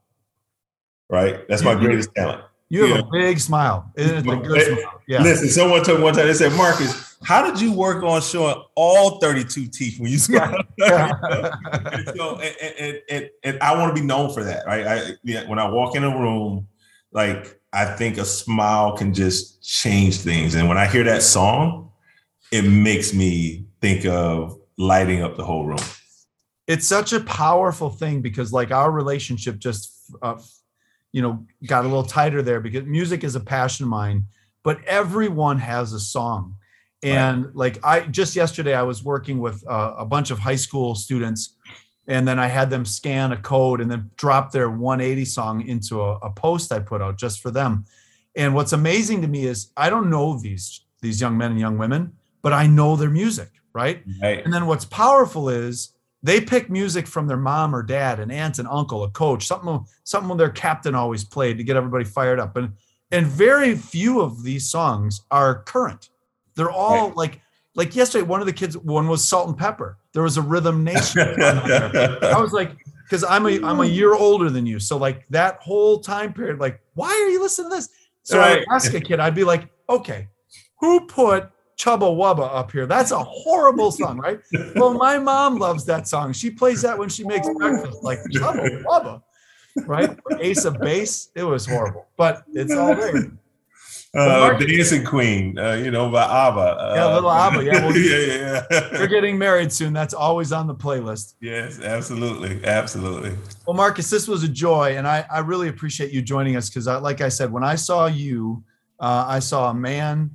Right? 1.09 1.47
That's 1.49 1.63
my 1.63 1.75
greatest 1.75 2.15
talent. 2.15 2.43
You 2.69 2.87
have 2.87 3.01
a 3.01 3.09
big 3.13 3.39
smile. 3.39 3.93
Isn't 3.97 4.27
it 4.27 4.33
a 4.33 4.37
good 4.37 4.63
smile? 4.63 5.03
Yeah. 5.07 5.23
Listen, 5.23 5.49
someone 5.49 5.85
told 5.85 5.99
me 5.99 6.05
one 6.05 6.15
time, 6.15 6.27
they 6.27 6.33
said, 6.33 6.53
Marcus, 6.53 7.19
how 7.23 7.49
did 7.49 7.61
you 7.61 7.71
work 7.73 8.03
on 8.03 8.23
showing 8.23 8.63
all 8.75 9.21
32 9.21 9.67
teeth 9.67 10.01
when 10.01 10.11
you 10.11 10.17
smile? 10.17 10.57
And, 10.79 12.09
so, 12.17 12.37
and, 12.37 12.57
and, 12.79 13.01
and, 13.11 13.31
and, 13.45 13.59
I 13.61 13.77
want 13.77 13.95
to 13.95 14.01
be 14.01 14.07
known 14.07 14.33
for 14.33 14.43
that, 14.43 14.67
right? 14.67 14.87
I, 14.87 15.11
yeah, 15.23 15.47
when 15.49 15.59
I 15.59 15.69
walk 15.69 15.97
in 15.97 16.05
a 16.05 16.19
room, 16.19 16.67
like 17.13 17.61
I 17.73 17.85
think 17.85 18.19
a 18.19 18.25
smile 18.25 18.97
can 18.97 19.15
just 19.15 19.63
change 19.63 20.19
things. 20.19 20.55
And 20.55 20.69
when 20.69 20.79
I 20.79 20.87
hear 20.87 21.05
that 21.05 21.23
song, 21.23 21.91
it 22.51 22.63
makes 22.63 23.15
me 23.15 23.67
think 23.81 24.05
of 24.05 24.59
lighting 24.77 25.23
up 25.23 25.37
the 25.37 25.45
whole 25.45 25.65
room. 25.65 25.79
It's 26.67 26.87
such 26.87 27.13
a 27.13 27.21
powerful 27.21 27.91
thing 27.91 28.23
because 28.23 28.53
like 28.53 28.71
our 28.71 28.91
relationship 28.91 29.59
just 29.59 29.93
uh, 30.23 30.39
you 31.13 31.21
know 31.21 31.45
got 31.67 31.85
a 31.85 31.89
little 31.89 32.03
tighter 32.03 32.43
there 32.43 32.61
because 32.61 32.85
music 32.85 33.23
is 33.23 33.35
a 33.37 33.41
passion 33.41 33.85
of 33.85 33.91
mine 33.91 34.25
but 34.63 34.83
everyone 34.85 35.59
has 35.59 35.93
a 35.93 36.01
song 36.01 36.57
and 37.03 37.47
right. 37.47 37.57
like 37.57 37.85
i 37.85 38.01
just 38.01 38.35
yesterday 38.35 38.75
i 38.75 38.83
was 38.83 39.05
working 39.05 39.39
with 39.39 39.63
uh, 39.69 39.95
a 39.99 40.05
bunch 40.05 40.31
of 40.31 40.39
high 40.39 40.57
school 40.57 40.95
students 40.95 41.57
and 42.07 42.27
then 42.27 42.39
i 42.39 42.47
had 42.47 42.71
them 42.71 42.85
scan 42.85 43.33
a 43.33 43.37
code 43.37 43.81
and 43.81 43.91
then 43.91 44.11
drop 44.17 44.53
their 44.53 44.71
180 44.71 45.25
song 45.25 45.67
into 45.67 46.01
a, 46.01 46.17
a 46.19 46.31
post 46.31 46.73
i 46.73 46.79
put 46.79 47.03
out 47.03 47.17
just 47.17 47.41
for 47.41 47.51
them 47.51 47.85
and 48.37 48.55
what's 48.55 48.73
amazing 48.73 49.23
to 49.23 49.29
me 49.29 49.45
is 49.45 49.73
i 49.77 49.89
don't 49.91 50.11
know 50.11 50.39
these 50.39 50.85
these 51.01 51.21
young 51.21 51.37
men 51.37 51.51
and 51.51 51.61
young 51.61 51.79
women 51.79 52.13
but 52.43 52.53
i 52.53 52.67
know 52.67 52.97
their 52.97 53.11
music 53.11 53.51
right, 53.73 54.03
right. 54.21 54.45
and 54.45 54.53
then 54.53 54.67
what's 54.67 54.85
powerful 54.85 55.49
is 55.49 55.93
they 56.23 56.41
pick 56.41 56.71
music 56.71 57.07
from 57.07 57.27
their 57.27 57.37
mom 57.37 57.75
or 57.75 57.83
dad, 57.83 58.21
an 58.21 58.31
aunt 58.31 58.59
and 58.59 58.69
uncle, 58.69 59.03
a 59.03 59.11
coach, 59.11 59.47
something 59.47 59.85
something 60.05 60.37
their 60.37 60.51
captain 60.51 60.95
always 60.95 61.25
played 61.25 61.59
to 61.59 61.65
get 61.65 61.77
everybody 61.77 62.05
fired 62.05 62.39
up. 62.39 62.57
And 62.57 62.75
and 63.11 63.27
very 63.27 63.75
few 63.75 64.21
of 64.21 64.43
these 64.43 64.71
songs 64.71 65.23
are 65.31 65.63
current. 65.65 66.11
They're 66.55 66.71
all 66.71 67.09
right. 67.09 67.17
like 67.17 67.42
like 67.75 67.97
yesterday, 67.97 68.23
one 68.23 68.41
of 68.41 68.47
the 68.47 68.53
kids, 68.53 68.77
one 68.77 69.09
was 69.09 69.27
Salt-N-Pepa. 69.27 69.97
There 70.13 70.23
was 70.23 70.37
a 70.37 70.43
Rhythm 70.43 70.85
Nation. 70.85 71.21
I 71.41 72.39
was 72.39 72.53
like, 72.53 72.77
because 73.05 73.25
I'm 73.25 73.47
a 73.47 73.63
I'm 73.63 73.81
a 73.81 73.87
year 73.87 74.15
older 74.15 74.49
than 74.51 74.65
you, 74.65 74.79
so 74.79 74.97
like 74.97 75.27
that 75.31 75.59
whole 75.59 75.99
time 76.01 76.33
period, 76.33 76.59
like, 76.61 76.81
why 76.95 77.09
are 77.09 77.29
you 77.29 77.41
listening 77.43 77.71
to 77.71 77.77
this? 77.77 77.89
So 78.23 78.39
Right. 78.39 78.65
I 78.69 78.75
ask 78.75 78.93
a 78.95 79.01
kid, 79.01 79.21
I'd 79.21 79.35
be 79.35 79.45
like, 79.45 79.69
okay, 79.89 80.29
who 80.81 81.07
put 81.07 81.51
Chubba 81.79 82.15
Wubba 82.15 82.55
up 82.55 82.71
here? 82.73 82.87
That's 82.87 83.11
a 83.11 83.19
horrible 83.19 83.91
song, 83.91 84.19
right? 84.19 84.41
Well, 84.77 84.95
my 84.95 85.19
mom 85.19 85.59
loves 85.59 85.85
that 85.87 86.09
song. 86.09 86.33
She 86.33 86.51
plays 86.51 86.83
that 86.83 86.97
when 86.97 87.09
she 87.09 87.25
makes 87.25 87.49
breakfast, 87.57 88.03
like 88.03 88.19
Chubba 88.31 88.83
Wubba, 88.85 89.23
right? 89.87 90.17
Ace 90.41 90.65
of 90.65 90.79
Base. 90.81 91.31
It 91.35 91.45
was 91.45 91.67
horrible, 91.67 92.07
but 92.17 92.45
it's 92.53 92.73
all 92.75 92.95
there. 92.95 93.33
Uh, 94.15 94.53
Dancing 94.59 95.05
Queen, 95.07 95.59
uh, 95.59 95.73
you 95.73 95.91
know, 95.91 96.11
by 96.11 96.23
ABBA. 96.25 96.61
Uh, 96.61 96.93
Yeah, 96.95 97.15
little 97.15 97.31
ABBA, 97.31 97.65
yeah, 97.65 97.87
well, 97.87 97.97
yeah, 97.97 98.67
yeah, 98.71 98.99
You're 98.99 99.07
getting 99.07 99.39
married 99.39 99.73
soon. 99.73 99.95
That's 99.95 100.13
always 100.13 100.53
on 100.53 100.67
the 100.67 100.75
playlist. 100.75 101.35
yes, 101.41 101.81
absolutely, 101.81 102.63
absolutely. 102.65 103.33
Well, 103.67 103.75
Marcus, 103.75 104.11
this 104.11 104.29
was 104.29 104.43
a 104.43 104.49
joy, 104.49 104.97
and 104.99 105.09
I, 105.09 105.25
I 105.33 105.39
really 105.39 105.69
appreciate 105.69 106.11
you 106.13 106.21
joining 106.21 106.57
us 106.57 106.69
because, 106.69 106.87
I, 106.89 106.97
like 106.99 107.23
I 107.23 107.31
said, 107.31 107.51
when 107.51 107.65
I 107.65 107.75
saw 107.75 108.07
you, 108.07 108.63
uh, 109.01 109.25
I 109.27 109.39
saw 109.39 109.71
a 109.71 109.75
man 109.75 110.31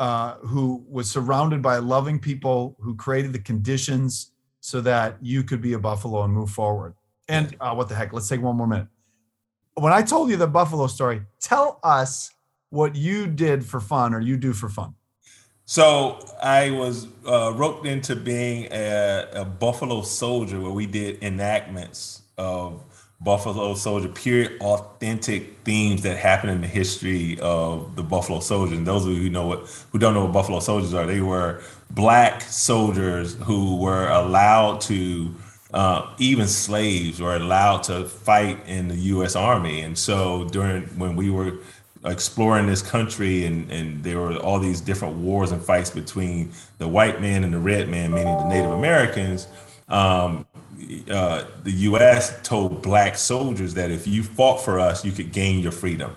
uh, 0.00 0.34
who 0.38 0.84
was 0.88 1.08
surrounded 1.08 1.62
by 1.62 1.76
loving 1.76 2.18
people 2.18 2.76
who 2.80 2.96
created 2.96 3.32
the 3.32 3.38
conditions 3.38 4.32
so 4.58 4.80
that 4.80 5.16
you 5.20 5.44
could 5.44 5.60
be 5.62 5.74
a 5.74 5.78
Buffalo 5.78 6.24
and 6.24 6.32
move 6.34 6.50
forward. 6.50 6.94
And 7.28 7.54
uh, 7.60 7.72
what 7.74 7.88
the 7.88 7.94
heck? 7.94 8.12
Let's 8.12 8.28
take 8.28 8.42
one 8.42 8.56
more 8.56 8.66
minute. 8.66 8.88
When 9.74 9.92
I 9.92 10.02
told 10.02 10.28
you 10.28 10.36
the 10.36 10.48
Buffalo 10.48 10.88
story, 10.88 11.22
tell 11.40 11.78
us 11.84 12.32
what 12.72 12.96
you 12.96 13.26
did 13.26 13.64
for 13.66 13.80
fun 13.80 14.14
or 14.14 14.20
you 14.20 14.36
do 14.36 14.54
for 14.54 14.68
fun. 14.68 14.94
So 15.66 16.18
I 16.42 16.70
was 16.70 17.06
uh, 17.26 17.52
roped 17.54 17.86
into 17.86 18.16
being 18.16 18.68
a, 18.72 19.28
a 19.34 19.44
Buffalo 19.44 20.02
Soldier, 20.02 20.58
where 20.58 20.72
we 20.72 20.86
did 20.86 21.22
enactments 21.22 22.22
of 22.38 22.82
Buffalo 23.20 23.74
Soldier, 23.74 24.08
pure 24.08 24.56
authentic 24.60 25.58
themes 25.64 26.02
that 26.02 26.16
happened 26.16 26.52
in 26.52 26.60
the 26.62 26.66
history 26.66 27.38
of 27.40 27.94
the 27.94 28.02
Buffalo 28.02 28.40
Soldiers. 28.40 28.78
And 28.78 28.86
those 28.86 29.04
of 29.04 29.12
you 29.12 29.22
who 29.22 29.30
know 29.30 29.46
what 29.46 29.86
who 29.92 29.98
don't 29.98 30.14
know 30.14 30.24
what 30.24 30.32
Buffalo 30.32 30.58
Soldiers 30.58 30.94
are, 30.94 31.06
they 31.06 31.20
were 31.20 31.62
black 31.90 32.40
soldiers 32.40 33.34
who 33.34 33.76
were 33.76 34.08
allowed 34.08 34.80
to 34.82 35.34
uh, 35.74 36.14
even 36.18 36.46
slaves 36.46 37.20
were 37.20 37.36
allowed 37.36 37.82
to 37.84 38.04
fight 38.06 38.58
in 38.66 38.88
the 38.88 38.96
U.S. 38.96 39.36
Army. 39.36 39.80
And 39.80 39.96
so 39.96 40.48
during 40.48 40.82
when 40.98 41.16
we 41.16 41.30
were 41.30 41.58
exploring 42.04 42.66
this 42.66 42.82
country 42.82 43.46
and, 43.46 43.70
and 43.70 44.02
there 44.02 44.18
were 44.18 44.36
all 44.36 44.58
these 44.58 44.80
different 44.80 45.14
wars 45.16 45.52
and 45.52 45.62
fights 45.62 45.90
between 45.90 46.50
the 46.78 46.88
white 46.88 47.20
man 47.20 47.44
and 47.44 47.54
the 47.54 47.58
red 47.58 47.88
man, 47.88 48.12
meaning 48.12 48.36
the 48.36 48.48
Native 48.48 48.72
Americans, 48.72 49.46
um, 49.88 50.46
uh, 51.10 51.44
the 51.62 51.70
U.S. 51.70 52.40
told 52.42 52.82
black 52.82 53.16
soldiers 53.16 53.74
that 53.74 53.90
if 53.90 54.06
you 54.06 54.22
fought 54.22 54.60
for 54.60 54.80
us, 54.80 55.04
you 55.04 55.12
could 55.12 55.32
gain 55.32 55.60
your 55.60 55.72
freedom. 55.72 56.14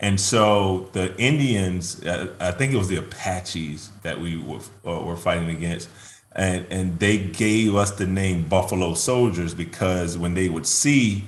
And 0.00 0.20
so 0.20 0.88
the 0.92 1.16
Indians, 1.16 2.04
uh, 2.04 2.32
I 2.38 2.52
think 2.52 2.72
it 2.72 2.76
was 2.76 2.88
the 2.88 2.98
Apaches 2.98 3.90
that 4.02 4.20
we 4.20 4.36
were, 4.36 4.60
uh, 4.86 5.00
were 5.00 5.16
fighting 5.16 5.50
against, 5.50 5.88
and, 6.32 6.64
and 6.70 6.98
they 7.00 7.18
gave 7.18 7.74
us 7.74 7.90
the 7.90 8.06
name 8.06 8.44
Buffalo 8.44 8.94
Soldiers 8.94 9.54
because 9.54 10.16
when 10.16 10.34
they 10.34 10.48
would 10.48 10.66
see 10.66 11.24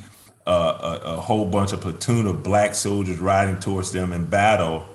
uh, 0.47 0.99
a, 1.05 1.13
a 1.13 1.17
whole 1.17 1.47
bunch 1.47 1.73
of 1.73 1.81
platoon 1.81 2.27
of 2.27 2.43
black 2.43 2.75
soldiers 2.75 3.19
riding 3.19 3.59
towards 3.59 3.93
them 3.93 4.13
in 4.13 4.25
battle, 4.25 4.87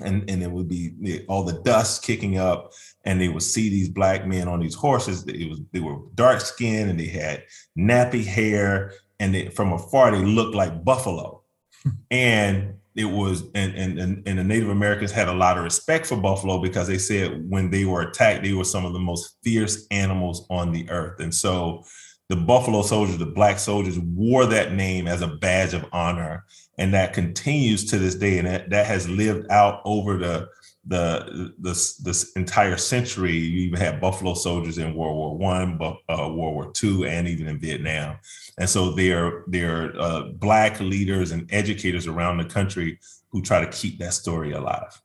and, 0.00 0.28
and 0.28 0.42
it 0.42 0.50
would 0.50 0.68
be 0.68 1.24
all 1.28 1.44
the 1.44 1.60
dust 1.62 2.02
kicking 2.02 2.38
up, 2.38 2.72
and 3.04 3.20
they 3.20 3.28
would 3.28 3.42
see 3.42 3.68
these 3.68 3.88
black 3.88 4.26
men 4.26 4.48
on 4.48 4.60
these 4.60 4.74
horses. 4.74 5.24
It 5.26 5.48
was 5.48 5.60
they 5.72 5.80
were 5.80 5.98
dark 6.14 6.40
skinned 6.40 6.90
and 6.90 6.98
they 6.98 7.06
had 7.06 7.44
nappy 7.78 8.24
hair, 8.24 8.92
and 9.20 9.34
they, 9.34 9.48
from 9.48 9.72
afar 9.72 10.10
they 10.10 10.24
looked 10.24 10.54
like 10.54 10.84
buffalo. 10.84 11.42
and 12.10 12.74
it 12.96 13.04
was 13.04 13.42
and, 13.54 13.74
and 13.74 13.98
and 13.98 14.22
and 14.26 14.38
the 14.38 14.44
Native 14.44 14.70
Americans 14.70 15.10
had 15.10 15.28
a 15.28 15.34
lot 15.34 15.58
of 15.58 15.64
respect 15.64 16.06
for 16.06 16.16
buffalo 16.16 16.58
because 16.60 16.86
they 16.86 16.98
said 16.98 17.44
when 17.50 17.70
they 17.70 17.84
were 17.84 18.02
attacked, 18.02 18.44
they 18.44 18.52
were 18.52 18.64
some 18.64 18.84
of 18.84 18.92
the 18.92 19.00
most 19.00 19.36
fierce 19.42 19.86
animals 19.90 20.46
on 20.48 20.72
the 20.72 20.88
earth. 20.90 21.20
And 21.20 21.34
so 21.34 21.84
the 22.28 22.36
Buffalo 22.36 22.82
soldiers, 22.82 23.18
the 23.18 23.26
black 23.26 23.58
soldiers, 23.58 23.98
wore 23.98 24.46
that 24.46 24.72
name 24.72 25.06
as 25.06 25.20
a 25.20 25.28
badge 25.28 25.74
of 25.74 25.84
honor, 25.92 26.44
and 26.78 26.94
that 26.94 27.12
continues 27.12 27.84
to 27.86 27.98
this 27.98 28.14
day, 28.14 28.38
and 28.38 28.46
that, 28.46 28.70
that 28.70 28.86
has 28.86 29.08
lived 29.08 29.50
out 29.50 29.80
over 29.84 30.16
the 30.16 30.48
the 30.86 31.54
this 31.58 31.96
this 31.96 32.32
entire 32.32 32.76
century. 32.76 33.32
You 33.32 33.62
even 33.62 33.80
had 33.80 34.00
Buffalo 34.00 34.34
soldiers 34.34 34.78
in 34.78 34.94
World 34.94 35.16
War 35.16 35.36
One, 35.36 35.78
uh, 35.82 35.96
World 36.08 36.54
War 36.54 36.72
Two, 36.72 37.06
and 37.06 37.26
even 37.26 37.48
in 37.48 37.58
Vietnam. 37.58 38.18
And 38.58 38.68
so 38.68 38.90
there 38.90 39.44
there 39.46 39.86
are 39.86 40.00
uh, 40.00 40.22
black 40.32 40.80
leaders 40.80 41.32
and 41.32 41.50
educators 41.52 42.06
around 42.06 42.38
the 42.38 42.44
country 42.44 42.98
who 43.30 43.42
try 43.42 43.64
to 43.64 43.70
keep 43.70 43.98
that 43.98 44.12
story 44.12 44.52
alive. 44.52 45.00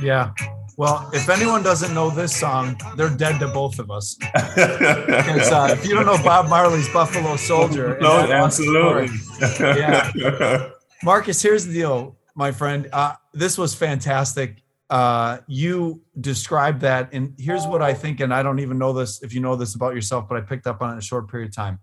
Yeah. 0.00 0.30
Well, 0.78 1.10
if 1.12 1.28
anyone 1.28 1.62
doesn't 1.62 1.92
know 1.94 2.08
this 2.10 2.34
song, 2.34 2.80
they're 2.96 3.10
dead 3.10 3.38
to 3.40 3.48
both 3.48 3.78
of 3.78 3.90
us. 3.90 4.16
Uh, 4.34 5.68
if 5.76 5.86
you 5.86 5.94
don't 5.94 6.06
know 6.06 6.16
Bob 6.22 6.48
Marley's 6.48 6.88
Buffalo 6.92 7.36
Soldier, 7.36 7.98
no, 8.00 8.20
absolutely. 8.32 9.08
story- 9.08 9.78
Yeah. 9.78 10.70
Marcus, 11.04 11.42
here's 11.42 11.66
the 11.66 11.72
deal, 11.74 12.16
my 12.34 12.52
friend. 12.52 12.88
Uh, 12.92 13.14
this 13.34 13.58
was 13.58 13.74
fantastic. 13.74 14.62
Uh, 14.88 15.38
you 15.46 16.02
described 16.20 16.80
that, 16.82 17.08
and 17.12 17.34
here's 17.38 17.66
what 17.66 17.82
I 17.82 17.92
think. 17.94 18.20
And 18.20 18.32
I 18.32 18.42
don't 18.42 18.60
even 18.60 18.78
know 18.78 18.92
this 18.92 19.22
if 19.22 19.34
you 19.34 19.40
know 19.40 19.56
this 19.56 19.74
about 19.74 19.94
yourself, 19.94 20.28
but 20.28 20.36
I 20.38 20.42
picked 20.42 20.66
up 20.66 20.80
on 20.80 20.90
it 20.90 20.92
in 20.92 20.98
a 20.98 21.02
short 21.02 21.28
period 21.30 21.48
of 21.50 21.54
time. 21.56 21.80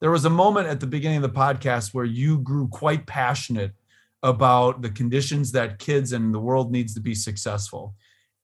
There 0.00 0.10
was 0.10 0.24
a 0.24 0.30
moment 0.30 0.68
at 0.68 0.80
the 0.80 0.86
beginning 0.86 1.18
of 1.18 1.22
the 1.22 1.38
podcast 1.38 1.92
where 1.94 2.04
you 2.04 2.38
grew 2.38 2.68
quite 2.68 3.06
passionate 3.06 3.72
about 4.22 4.82
the 4.82 4.90
conditions 4.90 5.50
that 5.52 5.78
kids 5.78 6.12
and 6.12 6.32
the 6.32 6.38
world 6.40 6.70
needs 6.70 6.94
to 6.94 7.00
be 7.00 7.14
successful. 7.14 7.94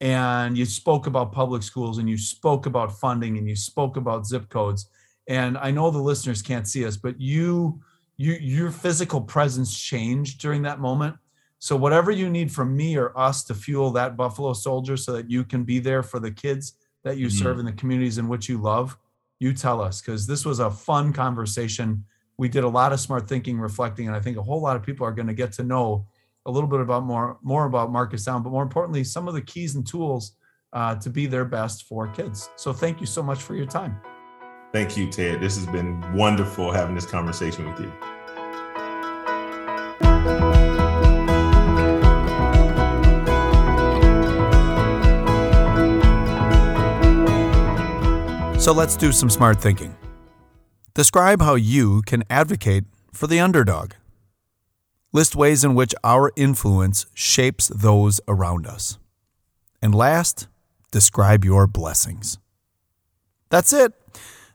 And 0.01 0.57
you 0.57 0.65
spoke 0.65 1.07
about 1.07 1.31
public 1.33 1.61
schools 1.61 1.97
and 1.97 2.09
you 2.09 2.17
spoke 2.17 2.65
about 2.65 2.99
funding 2.99 3.37
and 3.37 3.47
you 3.47 3.55
spoke 3.55 3.97
about 3.97 4.25
zip 4.25 4.47
codes. 4.49 4.89
And 5.27 5.57
I 5.57 5.71
know 5.71 5.91
the 5.91 5.99
listeners 5.99 6.41
can't 6.41 6.67
see 6.67 6.85
us, 6.85 6.97
but 6.97 7.19
you 7.19 7.81
you 8.17 8.33
your 8.33 8.71
physical 8.71 9.21
presence 9.21 9.77
changed 9.77 10.41
during 10.41 10.61
that 10.63 10.79
moment. 10.79 11.15
So 11.59 11.75
whatever 11.75 12.11
you 12.11 12.29
need 12.29 12.51
from 12.51 12.75
me 12.75 12.97
or 12.97 13.17
us 13.17 13.43
to 13.45 13.53
fuel 13.53 13.91
that 13.91 14.15
Buffalo 14.15 14.53
soldier 14.53 14.95
so 14.95 15.11
that 15.13 15.29
you 15.29 15.43
can 15.43 15.63
be 15.63 15.79
there 15.79 16.03
for 16.03 16.19
the 16.19 16.31
kids 16.31 16.73
that 17.03 17.17
you 17.17 17.27
Mhm. 17.27 17.31
serve 17.31 17.59
in 17.59 17.65
the 17.65 17.73
communities 17.73 18.17
in 18.17 18.27
which 18.29 18.47
you 18.49 18.57
love, 18.57 18.97
you 19.39 19.53
tell 19.53 19.81
us 19.81 20.01
because 20.01 20.27
this 20.27 20.45
was 20.45 20.59
a 20.59 20.71
fun 20.71 21.11
conversation. 21.13 22.05
We 22.37 22.47
did 22.49 22.63
a 22.63 22.69
lot 22.69 22.93
of 22.93 22.99
smart 22.99 23.27
thinking, 23.27 23.59
reflecting, 23.59 24.07
and 24.07 24.15
I 24.15 24.21
think 24.21 24.37
a 24.37 24.43
whole 24.43 24.61
lot 24.61 24.77
of 24.77 24.83
people 24.83 25.05
are 25.05 25.13
going 25.13 25.27
to 25.27 25.33
get 25.33 25.51
to 25.53 25.63
know 25.63 26.07
a 26.49 26.51
little 26.51 26.67
bit 26.67 26.81
about 26.81 27.03
more 27.03 27.37
more 27.43 27.65
about 27.65 27.91
Marcus 27.91 28.23
Sound, 28.23 28.43
but 28.43 28.49
more 28.49 28.63
importantly, 28.63 29.03
some 29.03 29.27
of 29.27 29.35
the 29.35 29.41
keys 29.41 29.75
and 29.75 29.85
tools 29.85 30.33
uh, 30.73 30.95
to 30.95 31.09
be 31.09 31.27
their 31.27 31.45
best 31.45 31.83
for 31.83 32.07
kids. 32.07 32.49
So 32.55 32.73
thank 32.73 32.99
you 32.99 33.05
so 33.05 33.21
much 33.21 33.41
for 33.41 33.55
your 33.55 33.67
time. 33.67 34.01
Thank 34.73 34.97
you, 34.97 35.09
Ted. 35.09 35.41
This 35.41 35.55
has 35.55 35.65
been 35.67 35.99
wonderful 36.13 36.71
having 36.71 36.95
this 36.95 37.05
conversation 37.05 37.69
with 37.69 37.79
you. 37.79 37.91
So 48.59 48.73
let's 48.73 48.97
do 48.97 49.11
some 49.11 49.29
smart 49.29 49.61
thinking. 49.61 49.95
Describe 50.93 51.41
how 51.41 51.55
you 51.55 52.01
can 52.05 52.23
advocate 52.29 52.83
for 53.13 53.25
the 53.25 53.39
underdog. 53.39 53.93
List 55.11 55.35
ways 55.35 55.63
in 55.63 55.73
which 55.73 55.95
our 56.03 56.31
influence 56.35 57.07
shapes 57.15 57.67
those 57.69 58.21
around 58.27 58.67
us. 58.67 58.99
And 59.81 59.95
last, 59.95 60.47
describe 60.91 61.43
your 61.43 61.65
blessings. 61.65 62.37
That's 63.49 63.73
it. 63.73 63.93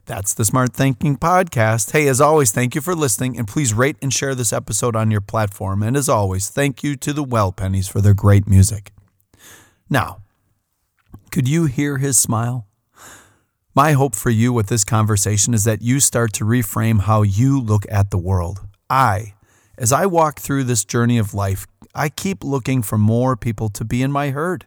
That's 0.05 0.33
the 0.33 0.45
Smart 0.45 0.71
Thinking 0.71 1.17
Podcast. 1.17 1.91
Hey, 1.91 2.07
as 2.07 2.21
always, 2.21 2.51
thank 2.51 2.73
you 2.73 2.79
for 2.79 2.95
listening, 2.95 3.37
and 3.37 3.47
please 3.47 3.73
rate 3.73 3.97
and 4.01 4.13
share 4.13 4.33
this 4.33 4.53
episode 4.53 4.95
on 4.95 5.11
your 5.11 5.19
platform. 5.19 5.83
And 5.83 5.97
as 5.97 6.07
always, 6.07 6.47
thank 6.47 6.83
you 6.83 6.95
to 6.97 7.11
the 7.11 7.23
Well 7.23 7.51
Pennies 7.51 7.89
for 7.89 7.99
their 7.99 8.13
great 8.13 8.47
music. 8.47 8.93
Now, 9.89 10.21
could 11.31 11.49
you 11.49 11.65
hear 11.65 11.97
his 11.97 12.17
smile? 12.17 12.65
My 13.75 13.91
hope 13.91 14.15
for 14.15 14.29
you 14.29 14.53
with 14.53 14.67
this 14.67 14.85
conversation 14.85 15.53
is 15.53 15.65
that 15.65 15.81
you 15.81 15.99
start 15.99 16.31
to 16.33 16.45
reframe 16.45 17.01
how 17.01 17.23
you 17.23 17.59
look 17.59 17.85
at 17.91 18.09
the 18.09 18.17
world. 18.17 18.61
I, 18.89 19.33
as 19.77 19.91
I 19.91 20.05
walk 20.05 20.39
through 20.39 20.63
this 20.63 20.85
journey 20.85 21.17
of 21.17 21.33
life, 21.33 21.67
I 21.93 22.09
keep 22.09 22.43
looking 22.43 22.81
for 22.81 22.97
more 22.97 23.35
people 23.35 23.69
to 23.69 23.85
be 23.85 24.01
in 24.01 24.11
my 24.11 24.29
herd. 24.29 24.65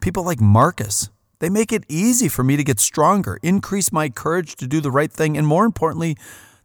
People 0.00 0.24
like 0.24 0.40
Marcus. 0.40 1.10
They 1.38 1.50
make 1.50 1.72
it 1.72 1.84
easy 1.88 2.28
for 2.28 2.44
me 2.44 2.56
to 2.56 2.64
get 2.64 2.78
stronger, 2.78 3.38
increase 3.42 3.92
my 3.92 4.08
courage 4.08 4.54
to 4.56 4.66
do 4.66 4.80
the 4.80 4.90
right 4.90 5.12
thing, 5.12 5.36
and 5.36 5.46
more 5.46 5.64
importantly, 5.64 6.16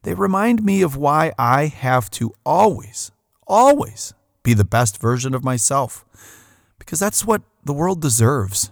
they 0.03 0.13
remind 0.13 0.63
me 0.63 0.81
of 0.81 0.95
why 0.95 1.33
I 1.37 1.65
have 1.65 2.11
to 2.11 2.33
always, 2.45 3.11
always 3.47 4.13
be 4.43 4.53
the 4.53 4.63
best 4.63 5.01
version 5.01 5.33
of 5.33 5.43
myself 5.43 6.05
because 6.77 6.99
that's 6.99 7.25
what 7.25 7.41
the 7.65 7.73
world 7.73 8.01
deserves. 8.01 8.71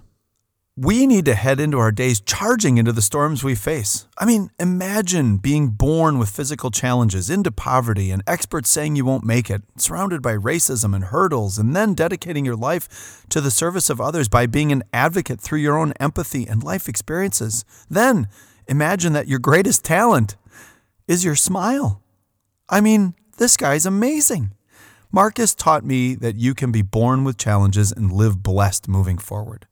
We 0.77 1.07
need 1.07 1.23
to 1.23 1.35
head 1.35 1.61
into 1.61 1.79
our 1.79 1.93
days 1.93 2.19
charging 2.19 2.77
into 2.77 2.91
the 2.91 3.01
storms 3.01 3.45
we 3.45 3.55
face. 3.55 4.07
I 4.17 4.25
mean, 4.25 4.49
imagine 4.59 5.37
being 5.37 5.69
born 5.69 6.19
with 6.19 6.27
physical 6.27 6.69
challenges, 6.69 7.29
into 7.29 7.49
poverty, 7.49 8.11
and 8.11 8.21
experts 8.27 8.69
saying 8.71 8.97
you 8.97 9.05
won't 9.05 9.23
make 9.23 9.49
it, 9.49 9.61
surrounded 9.77 10.21
by 10.21 10.33
racism 10.35 10.93
and 10.93 11.05
hurdles, 11.05 11.57
and 11.57 11.73
then 11.73 11.93
dedicating 11.93 12.43
your 12.43 12.57
life 12.57 13.23
to 13.29 13.39
the 13.39 13.51
service 13.51 13.89
of 13.89 14.01
others 14.01 14.27
by 14.27 14.47
being 14.47 14.73
an 14.73 14.83
advocate 14.91 15.39
through 15.39 15.59
your 15.59 15.77
own 15.77 15.93
empathy 15.93 16.45
and 16.45 16.61
life 16.61 16.89
experiences. 16.89 17.63
Then 17.89 18.27
imagine 18.67 19.13
that 19.13 19.29
your 19.29 19.39
greatest 19.39 19.85
talent 19.85 20.35
is 21.07 21.23
your 21.23 21.37
smile. 21.37 22.03
I 22.67 22.81
mean, 22.81 23.13
this 23.37 23.55
guy's 23.55 23.85
amazing. 23.85 24.51
Marcus 25.09 25.55
taught 25.55 25.85
me 25.85 26.15
that 26.15 26.35
you 26.35 26.53
can 26.53 26.73
be 26.73 26.81
born 26.81 27.23
with 27.23 27.37
challenges 27.37 27.93
and 27.93 28.11
live 28.11 28.43
blessed 28.43 28.89
moving 28.89 29.17
forward. 29.17 29.67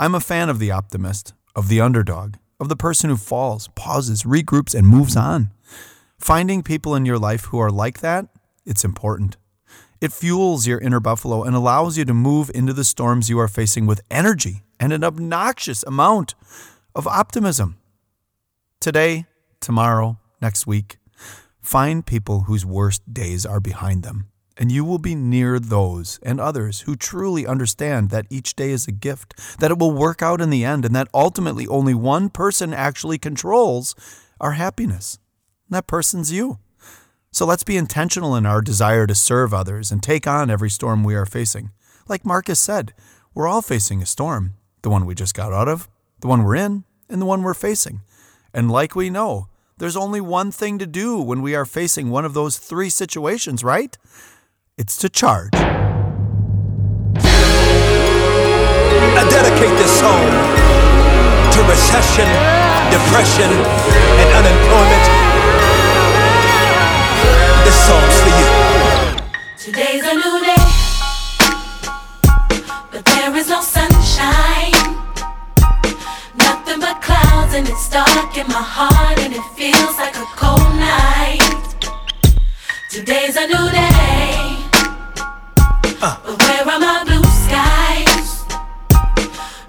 I'm 0.00 0.14
a 0.14 0.20
fan 0.20 0.48
of 0.48 0.58
the 0.58 0.70
optimist, 0.70 1.34
of 1.54 1.68
the 1.68 1.82
underdog, 1.82 2.36
of 2.58 2.70
the 2.70 2.74
person 2.74 3.10
who 3.10 3.18
falls, 3.18 3.68
pauses, 3.74 4.22
regroups, 4.22 4.74
and 4.74 4.86
moves 4.86 5.14
on. 5.14 5.50
Finding 6.18 6.62
people 6.62 6.94
in 6.94 7.04
your 7.04 7.18
life 7.18 7.44
who 7.44 7.58
are 7.58 7.70
like 7.70 8.00
that, 8.00 8.24
it's 8.64 8.82
important. 8.82 9.36
It 10.00 10.10
fuels 10.10 10.66
your 10.66 10.78
inner 10.78 11.00
buffalo 11.00 11.42
and 11.42 11.54
allows 11.54 11.98
you 11.98 12.06
to 12.06 12.14
move 12.14 12.50
into 12.54 12.72
the 12.72 12.82
storms 12.82 13.28
you 13.28 13.38
are 13.38 13.46
facing 13.46 13.84
with 13.84 14.00
energy 14.10 14.62
and 14.80 14.94
an 14.94 15.04
obnoxious 15.04 15.82
amount 15.82 16.34
of 16.94 17.06
optimism. 17.06 17.76
Today, 18.80 19.26
tomorrow, 19.60 20.18
next 20.40 20.66
week, 20.66 20.96
find 21.60 22.06
people 22.06 22.44
whose 22.44 22.64
worst 22.64 23.12
days 23.12 23.44
are 23.44 23.60
behind 23.60 24.02
them 24.02 24.29
and 24.60 24.70
you 24.70 24.84
will 24.84 24.98
be 24.98 25.14
near 25.14 25.58
those 25.58 26.20
and 26.22 26.38
others 26.38 26.82
who 26.82 26.94
truly 26.94 27.46
understand 27.46 28.10
that 28.10 28.26
each 28.28 28.54
day 28.54 28.70
is 28.70 28.86
a 28.86 28.92
gift, 28.92 29.34
that 29.58 29.70
it 29.70 29.78
will 29.78 29.90
work 29.90 30.20
out 30.20 30.42
in 30.42 30.50
the 30.50 30.66
end, 30.66 30.84
and 30.84 30.94
that 30.94 31.08
ultimately 31.14 31.66
only 31.66 31.94
one 31.94 32.28
person 32.28 32.74
actually 32.74 33.16
controls 33.16 33.94
our 34.38 34.52
happiness. 34.52 35.18
And 35.66 35.76
that 35.76 35.86
person's 35.86 36.30
you. 36.30 36.58
So 37.32 37.46
let's 37.46 37.64
be 37.64 37.78
intentional 37.78 38.36
in 38.36 38.44
our 38.44 38.60
desire 38.60 39.06
to 39.06 39.14
serve 39.14 39.54
others 39.54 39.90
and 39.90 40.02
take 40.02 40.26
on 40.26 40.50
every 40.50 40.68
storm 40.68 41.04
we 41.04 41.14
are 41.14 41.24
facing. 41.24 41.70
Like 42.06 42.26
Marcus 42.26 42.60
said, 42.60 42.92
we're 43.32 43.48
all 43.48 43.62
facing 43.62 44.02
a 44.02 44.06
storm 44.06 44.54
the 44.82 44.90
one 44.90 45.04
we 45.04 45.14
just 45.14 45.34
got 45.34 45.52
out 45.52 45.68
of, 45.68 45.88
the 46.20 46.26
one 46.26 46.42
we're 46.42 46.56
in, 46.56 46.84
and 47.08 47.20
the 47.20 47.26
one 47.26 47.42
we're 47.42 47.54
facing. 47.54 48.00
And 48.52 48.70
like 48.70 48.94
we 48.94 49.10
know, 49.10 49.48
there's 49.78 49.96
only 49.96 50.20
one 50.20 50.50
thing 50.50 50.78
to 50.78 50.86
do 50.86 51.20
when 51.20 51.42
we 51.42 51.54
are 51.54 51.66
facing 51.66 52.10
one 52.10 52.24
of 52.24 52.34
those 52.34 52.56
three 52.56 52.88
situations, 52.88 53.62
right? 53.62 53.96
It's 54.80 54.96
to 54.96 55.10
charge. 55.10 55.52
I 59.20 59.22
dedicate 59.28 59.76
this 59.76 59.92
song 60.00 60.24
to 61.52 61.60
recession, 61.68 62.24
depression, 62.88 63.50
and 64.20 64.28
unemployment. 64.40 65.04
This 67.66 67.76
song's 67.88 68.16
for 68.24 68.32
you. 68.40 68.48
Today's 69.58 70.04
a 70.08 70.14
new 70.14 70.36
day, 70.48 70.64
but 72.90 73.04
there 73.04 73.36
is 73.36 73.48
no 73.50 73.60
sunshine. 73.60 74.72
Nothing 76.36 76.80
but 76.80 77.02
clouds, 77.02 77.52
and 77.52 77.68
it's 77.68 77.90
dark 77.90 78.34
in 78.34 78.46
my 78.48 78.64
heart, 78.76 79.18
and 79.18 79.34
it 79.34 79.44
feels 79.58 79.98
like 79.98 80.16
a 80.16 80.24
cold 80.40 80.72
night. 80.80 81.68
Today's 82.88 83.36
a 83.36 83.46
new 83.46 83.70
day. 83.70 84.59
Uh. 86.02 86.16
But 86.24 86.40
where 86.40 86.62
are 86.62 86.80
my 86.80 87.04
blue 87.04 87.22
skies? 87.44 88.44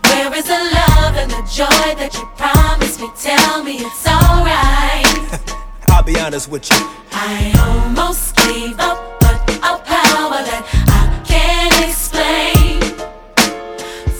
Where 0.08 0.34
is 0.34 0.46
the 0.46 0.62
love 0.80 1.16
and 1.18 1.30
the 1.30 1.44
joy 1.52 1.96
that 2.00 2.16
you 2.16 2.26
promised 2.40 3.02
me? 3.02 3.10
Tell 3.20 3.62
me 3.66 3.84
it's 3.84 4.08
alright. 4.08 5.44
I'll 5.90 6.04
be 6.04 6.18
honest 6.18 6.48
with 6.48 6.72
you. 6.72 6.78
I 7.12 7.52
almost 7.60 8.38
gave 8.38 8.80
up, 8.80 9.20
but 9.20 9.44
a 9.60 9.76
power 9.84 10.40
that 10.48 10.64
I 10.88 11.20
can't 11.28 11.76
explain 11.84 12.80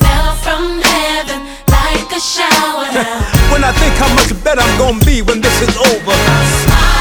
fell 0.04 0.36
from 0.44 0.84
heaven 0.84 1.48
like 1.72 2.12
a 2.12 2.20
shower 2.20 2.92
now. 2.92 3.24
when 3.56 3.64
I 3.64 3.72
think 3.72 3.96
how 3.96 4.12
much 4.16 4.36
better 4.44 4.60
I'm 4.60 4.78
gonna 4.78 5.06
be 5.06 5.22
when 5.22 5.40
this 5.40 5.62
is 5.62 5.78
over. 5.78 7.01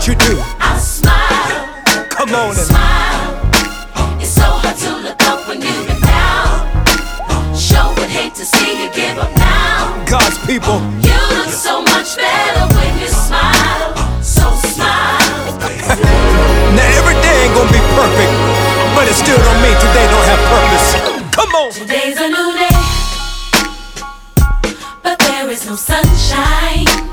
What 0.00 0.08
you 0.08 0.14
do. 0.14 0.40
I 0.60 0.78
smile. 0.78 2.08
Come 2.08 2.32
on 2.32 2.56
and 2.56 2.64
smile. 2.72 4.16
It's 4.16 4.32
so 4.32 4.48
hard 4.48 4.72
to 4.80 4.96
look 5.04 5.20
up 5.28 5.44
when 5.46 5.60
you've 5.60 5.84
been 5.84 6.00
down. 6.00 6.64
Sure 7.52 7.84
would 8.00 8.08
hate 8.08 8.34
to 8.40 8.46
see 8.46 8.80
you 8.80 8.88
give 8.96 9.18
up 9.20 9.28
now. 9.36 9.92
God's 10.08 10.40
people. 10.48 10.80
You 11.04 11.20
look 11.36 11.52
so 11.52 11.84
much 11.84 12.16
better 12.16 12.64
when 12.80 12.96
you 12.96 13.12
smile. 13.12 13.92
So 14.24 14.48
smile. 14.72 15.20
now 16.72 16.88
every 16.96 17.20
day 17.20 17.36
ain't 17.44 17.52
gonna 17.52 17.68
be 17.68 17.84
perfect, 17.92 18.32
but 18.96 19.04
it 19.04 19.12
still 19.20 19.36
don't 19.36 19.60
mean 19.60 19.76
today 19.84 20.08
don't 20.08 20.28
have 20.32 20.42
purpose. 20.48 20.88
Come 21.36 21.52
on. 21.60 21.72
Today's 21.76 22.16
a 22.16 22.28
new 22.32 22.56
day, 22.56 22.80
but 25.04 25.18
there 25.28 25.50
is 25.50 25.68
no 25.68 25.76
sunshine. 25.76 27.09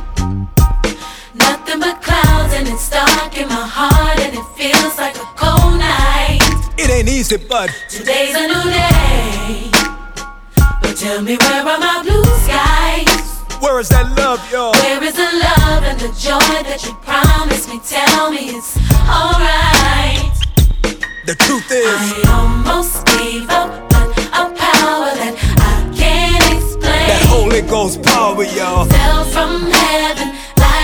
Nothing 1.68 1.82
but 1.82 2.02
clouds 2.02 2.54
and 2.54 2.66
it's 2.70 2.90
dark 2.90 3.38
in 3.38 3.50
my 3.50 3.68
heart 3.68 4.18
and 4.22 4.34
it 4.34 4.46
feels 4.56 4.98
like 4.98 5.18
a 5.18 5.28
cold 5.36 5.78
night. 5.78 6.40
It 6.78 6.90
ain't 6.90 7.10
easy, 7.10 7.36
but 7.36 7.68
today's 7.90 8.36
a 8.36 8.48
new 8.48 8.72
day. 8.72 9.70
But 10.82 10.96
tell 10.96 11.22
me 11.22 11.36
where 11.36 11.68
are 11.68 11.78
my 11.78 12.04
blue 12.04 12.24
skies? 12.48 13.44
Where 13.60 13.82
is 13.82 13.90
that 13.90 14.16
love, 14.16 14.40
y'all? 14.50 14.72
Where 14.80 15.04
is 15.04 15.16
the 15.16 15.28
love 15.28 15.84
and 15.84 16.00
the 16.00 16.08
joy 16.16 16.40
that 16.64 16.86
you 16.86 16.94
promised 17.04 17.68
me? 17.68 17.82
Tell 17.84 18.32
me 18.32 18.56
it's 18.56 18.78
alright. 19.04 20.32
The 21.26 21.36
truth 21.36 21.68
is, 21.70 21.84
I 21.84 22.32
almost 22.32 23.06
gave 23.08 23.50
up, 23.50 23.90
but 23.90 24.08
a 24.32 24.48
power 24.56 25.12
that 25.20 25.36
I 25.36 25.92
can't 25.92 26.48
explain. 26.56 27.08
That 27.12 27.26
Holy 27.28 27.62
Ghost 27.62 28.02
power, 28.04 28.46
y'all, 28.46 28.86
fell 28.86 29.26
from 29.26 29.70
heaven 29.70 30.37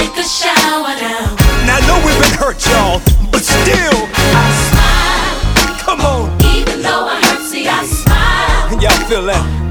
like 0.04 0.18
a 0.18 0.24
shower 0.24 0.94
now. 1.00 1.36
Now 1.66 1.78
I 1.78 1.88
know 1.88 1.98
we've 2.06 2.20
been 2.20 2.38
hurt, 2.38 2.60
y'all, 2.68 3.00
but 3.32 3.42
still 3.42 4.00
I 4.36 4.48
smile. 4.68 5.78
Come 5.80 6.02
on. 6.02 6.30
Even 6.56 6.82
though 6.82 7.08
I 7.08 7.22
hurt, 7.24 7.48
see 7.48 7.68
I 7.68 7.86
smile. 7.86 8.82
Y'all 8.82 9.08
feel 9.08 9.24
that? 9.24 9.63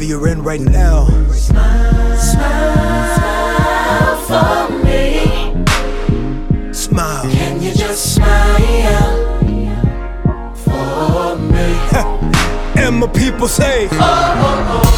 Whatever 0.00 0.18
you're 0.18 0.28
in 0.28 0.42
right 0.42 0.62
now. 0.62 1.08
Smile, 1.30 2.16
smile 2.16 4.16
for 4.24 4.70
me. 4.82 5.62
Smile. 6.72 7.30
Can 7.30 7.60
you 7.60 7.74
just 7.74 8.14
smile 8.14 9.36
for 10.54 11.36
me? 11.36 11.76
and 12.82 12.96
my 12.96 13.08
people 13.08 13.46
say, 13.46 13.88
Oh, 13.92 13.98
oh, 14.00 14.82
oh. 14.84 14.89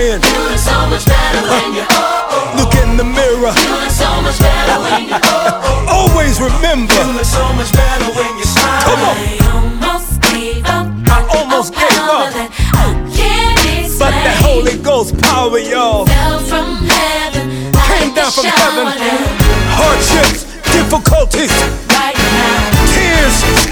While 0.00 0.08
you 0.08 0.16
look 0.16 0.58
so 0.58 0.86
much 0.88 1.04
better 1.04 1.42
when 1.44 1.74
you 1.76 1.84
oh, 1.90 2.32
oh, 2.32 2.56
look 2.56 2.72
in 2.80 2.96
the 2.96 3.04
mirror. 3.04 3.52
So 3.92 4.08
much 4.24 4.38
better 4.40 4.80
when 4.80 5.08
you 5.08 5.18
oh, 5.20 5.28
oh. 5.28 6.08
Always 6.08 6.40
remember, 6.40 6.96
so 7.24 7.44
much 7.52 7.72
better 7.72 8.08
when 8.16 8.32
you 8.38 8.44
smile. 8.44 8.80
Come 8.80 9.00
on. 9.04 9.16
I 9.16 9.44
almost 9.52 10.22
gave 10.32 10.64
up. 10.64 10.88
I 11.04 11.20
almost 11.36 11.74
gave 11.74 11.88
power 12.00 12.16
up. 12.16 12.32
That 12.32 12.48
I 12.80 13.12
can't 13.12 13.60
over 15.36 15.58
y'all. 15.58 16.06
Fell 16.06 16.40
from 16.48 16.76
heaven, 16.88 17.72
Came 17.84 18.14
down 18.14 18.32
from 18.32 18.44
heaven. 18.46 18.88
Hardships, 19.76 20.48
difficulties, 20.72 21.52
right 21.92 22.16
now. 22.16 22.88
tears, 22.88 23.69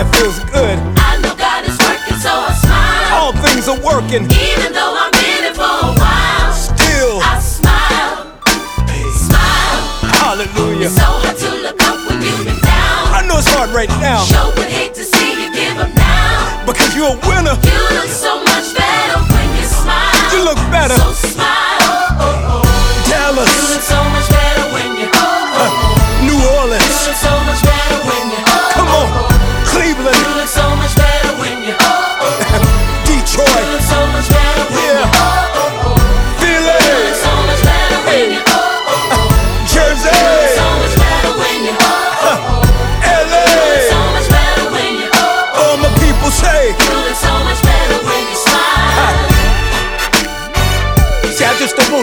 that 0.00 0.08
feels 0.16 0.40
good. 0.48 0.80
I 0.96 1.20
know 1.20 1.36
God 1.36 1.60
is 1.68 1.76
working, 1.76 2.16
so 2.24 2.32
I 2.32 2.56
smile. 2.56 3.20
All 3.20 3.32
things 3.44 3.68
are 3.68 3.76
working. 3.84 4.24
Even 4.32 4.72
though 4.72 4.96
I'm 4.96 5.12
in 5.12 5.44
it 5.44 5.52
for 5.52 5.68
a 5.68 5.92
while, 5.92 6.48
Still, 6.56 7.20
I 7.20 7.36
smile, 7.36 8.32
smile. 9.12 9.76
hallelujah. 10.16 10.88
It's 10.88 10.96
so 10.96 11.04
hard 11.04 11.36
to 11.36 11.50
look 11.60 11.76
up 11.84 12.00
when 12.08 12.16
you've 12.24 12.48
been 12.48 12.56
down. 12.64 13.12
I 13.12 13.20
know 13.28 13.44
it's 13.44 13.52
hard 13.52 13.70
right 13.76 13.92
now 14.00 14.24
Sure 14.24 14.48
would 14.56 14.72
hate 14.72 14.94
to 14.96 15.04
see 15.04 15.36
you 15.36 15.52
give 15.52 15.76
up 15.76 15.92
now. 15.92 16.64
because 16.64 16.96
you're 16.96 17.12
a 17.12 17.20
winner. 17.28 17.52
You 17.60 17.80
look 18.00 18.08
so 18.08 18.40
much 18.40 18.72
better 18.72 19.20
when 19.20 19.46
you 19.60 19.64
smile. 19.68 20.16
You 20.32 20.40
look 20.48 20.60
better. 20.72 20.96
So 20.96 21.12
smile. 21.28 21.69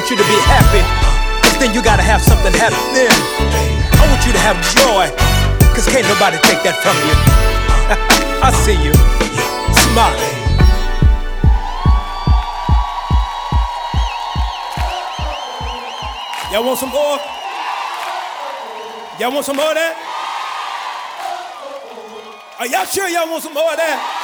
Want 0.07 0.19
you 0.19 0.23
to 0.23 0.31
be 0.31 0.39
happy, 0.47 0.79
cause 1.43 1.59
then 1.59 1.73
you 1.73 1.83
gotta 1.83 2.01
have 2.01 2.21
something 2.21 2.53
happen. 2.53 2.79
I 2.79 4.07
want 4.07 4.23
you 4.25 4.31
to 4.31 4.39
have 4.39 4.55
joy, 4.71 5.11
cause 5.75 5.83
can't 5.83 6.07
nobody 6.07 6.39
take 6.47 6.63
that 6.63 6.79
from 6.79 6.95
you. 7.03 7.11
I 8.39 8.55
see 8.63 8.79
you, 8.79 8.95
smiling. 9.91 10.31
Y'all 16.53 16.63
want 16.63 16.79
some 16.79 16.95
more? 16.95 17.19
Y'all 19.19 19.33
want 19.33 19.45
some 19.45 19.57
more 19.57 19.67
of 19.67 19.75
that? 19.75 19.93
Are 22.59 22.67
y'all 22.67 22.85
sure 22.85 23.09
y'all 23.09 23.29
want 23.29 23.43
some 23.43 23.53
more 23.53 23.71
of 23.71 23.75
that? 23.75 24.16